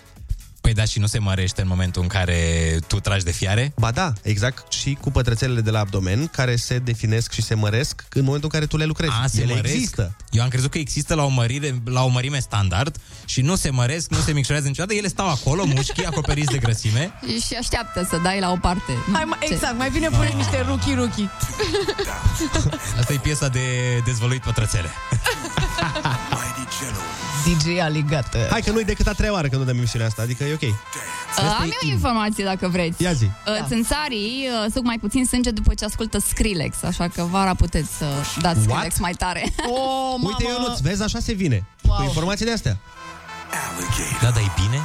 [0.61, 3.73] Păi da, și nu se mărește în momentul în care tu tragi de fiare?
[3.77, 8.03] Ba da, exact, și cu pătrățelele de la abdomen, care se definesc și se măresc
[8.13, 9.13] în momentul în care tu le lucrezi.
[9.23, 9.73] A, se Ele măresc?
[9.73, 10.15] există.
[10.31, 13.69] Eu am crezut că există la o, mărire, la o mărime standard și nu se
[13.69, 17.13] măresc, nu se micșorează niciodată, ele stau acolo, mușchii, acoperiți de grăsime.
[17.47, 18.91] Și așteaptă să dai la o parte.
[19.13, 21.29] Hai, mai, exact, mai bine pune niște ruchi ruchi.
[22.99, 23.59] Asta e piesa de
[24.05, 24.89] dezvăluit pătrățele.
[27.45, 28.47] DJ Aligată.
[28.49, 30.61] Hai că nu-i decât a treia oară când nu dăm emisiunea asta, adică e ok.
[30.61, 30.75] Uh,
[31.59, 33.03] am eu o informație dacă vreți.
[33.03, 33.23] Ia zi.
[33.23, 37.89] Uh, Țânțarii uh, suc mai puțin sânge după ce ascultă Skrillex, așa că vara puteți
[37.97, 38.05] să
[38.41, 38.69] dați What?
[38.69, 39.43] Skrillex mai tare.
[39.71, 40.35] Oh, mamă.
[40.37, 41.63] Uite, Ionuț, vezi, așa se vine.
[41.81, 41.97] Wow.
[41.97, 42.77] Cu informații de astea.
[44.21, 44.79] Da, dar e bine?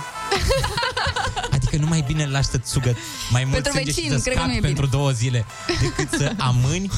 [1.54, 2.96] Adică nu mai bine lași să-ți sugă
[3.30, 4.72] mai mult Pentru sânge vecin, și să cred că nu scapi e bine.
[4.72, 5.44] pentru două zile
[5.80, 6.90] decât să amâni?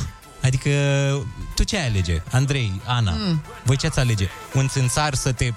[0.43, 0.71] Adică
[1.57, 2.23] tu ce ai alege?
[2.33, 3.43] Andrei, Ana, mm.
[3.63, 4.29] voi ce ați alege?
[4.55, 5.53] Un țânțar să te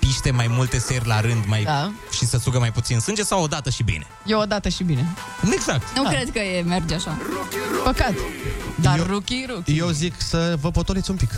[0.00, 1.90] piște mai multe seri la rând mai Da.
[2.10, 4.06] și să sugă mai puțin sânge sau o dată și bine?
[4.26, 5.14] E o dată și bine.
[5.52, 5.96] Exact.
[5.96, 7.18] nu cred că e, merge așa.
[7.84, 8.12] Păcat.
[8.74, 9.78] Dar Eu- ruchi ruchi.
[9.78, 11.30] Eu zic să vă potoliți un pic.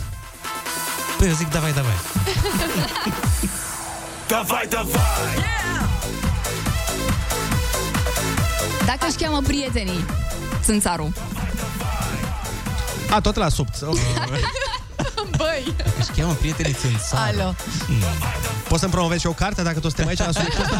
[1.17, 1.93] Păi eu zic davai, davai.
[4.27, 5.43] Davai, davai!
[8.85, 10.05] Dacă își cheamă prietenii,
[10.63, 11.11] Țânțarul.
[13.11, 13.67] A, tot la sub.
[15.37, 17.19] Băi, Își cheamă prietenii țânțar.
[17.33, 17.55] alo.
[18.67, 20.77] Poți să-mi promovezi și o carte dacă toți suntem aici la subiectul ăsta?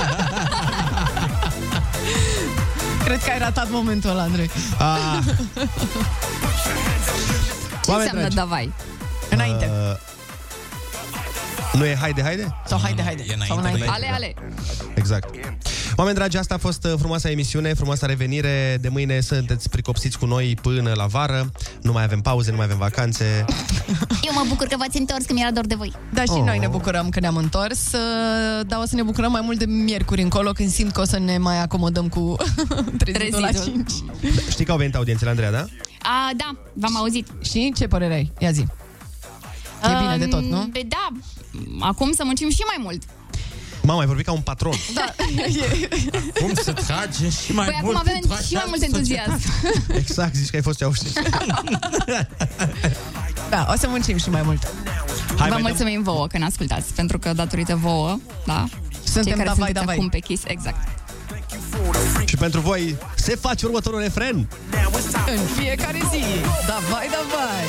[3.03, 4.49] Cred că ai ratat momentul ăla, Andrei.
[4.77, 5.17] Ah,
[7.83, 8.35] Ce Oameni înseamnă dragi.
[8.35, 8.73] davai?
[9.29, 9.69] Înainte.
[9.91, 9.97] uh,
[11.79, 12.55] nu e haide, haide?
[12.65, 13.21] Sau haide, haide.
[13.27, 13.83] E înainte, Sau înainte.
[13.83, 14.05] înainte.
[14.07, 14.33] Ale, ale.
[14.93, 15.29] Exact.
[15.95, 18.77] Oameni dragi, asta a fost uh, frumoasa emisiune, frumoasa revenire.
[18.81, 21.51] De mâine sunteți pricopsiți cu noi până la vară.
[21.81, 23.45] Nu mai avem pauze, nu mai avem vacanțe.
[24.21, 25.93] Eu mă bucur că v-ați întors, că mi-era dor de voi.
[26.13, 26.43] Da, și Oh.
[26.45, 29.65] noi ne bucurăm că ne-am întors, uh, dar o să ne bucurăm mai mult de
[29.65, 32.35] miercuri încolo, când simt că o să ne mai acomodăm cu
[33.03, 33.85] trezitul la Trezitul.
[33.87, 33.91] 5.
[34.21, 35.65] Da, Știi că au venit audiențele, Andreea, da?
[36.01, 37.27] A, da, v-am auzit.
[37.43, 38.31] Și ce părere ai?
[38.39, 38.65] Ia zi.
[39.83, 40.69] Uh, bine de tot, nu?
[40.71, 41.07] Păi da,
[41.79, 43.03] acum să muncim și mai mult.
[43.89, 44.73] Mama, ai vorbit ca un patron.
[44.93, 45.05] Da.
[46.41, 49.41] Cum să trage și mai Păi acum mult avem pentru și mai așa mult entuziasm.
[50.01, 51.21] Exact, zici că ai fost Ceaușescu.
[53.49, 54.63] Da, o să muncim și mai mult.
[54.63, 58.65] Hai, Vă mai dăm- mulțumim vouă că ne ascultați, pentru că datorită vouă, da,
[59.03, 59.95] Suntem cei care davai, sunteți davai.
[59.95, 60.87] acum pe Kiss, exact.
[62.25, 64.47] Și pentru voi se face următorul refren.
[65.35, 66.23] În fiecare zi.
[66.67, 67.65] Da, vai, da, vai.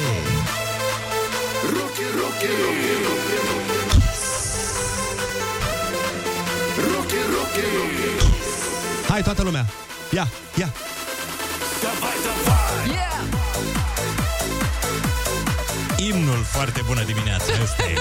[9.09, 9.67] Hai, toată lumea.
[10.11, 10.29] Ia,
[10.59, 10.73] ia.
[12.87, 13.21] Yeah!
[15.97, 17.45] Imnul foarte bună dimineața.
[17.63, 17.95] Ăsta e.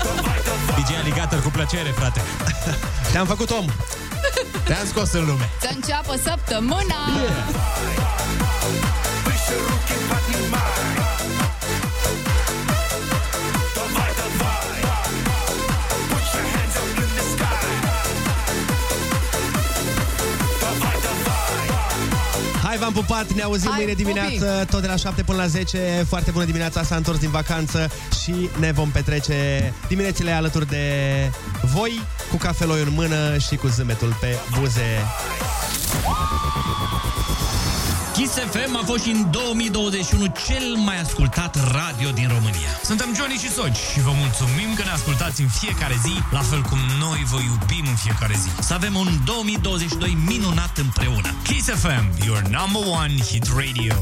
[0.76, 2.20] DJ Alligator cu plăcere, frate.
[3.12, 3.64] Te-am făcut om.
[4.64, 5.50] Te-am scos în lume.
[5.60, 7.02] Să înceapă săptămâna!
[7.04, 7.14] Hai,
[22.92, 24.70] v-am pupat, ne auzim Hai, mâine dimineață, pupi!
[24.70, 26.04] tot de la 7 până la 10.
[26.08, 27.90] Foarte bună dimineața, s-a întors din vacanță
[28.22, 30.84] și ne vom petrece diminețile alături de
[31.72, 32.00] voi,
[32.30, 35.04] cu cafeloi în mână și cu zâmbetul pe buze.
[38.16, 42.70] Kiss FM a fost și în 2021 cel mai ascultat radio din România.
[42.82, 46.62] Suntem Johnny și Soci și vă mulțumim că ne ascultați în fiecare zi, la fel
[46.62, 48.48] cum noi vă iubim în fiecare zi.
[48.62, 51.28] Să avem un 2022 minunat împreună.
[51.42, 53.94] Kiss FM, your number one hit radio.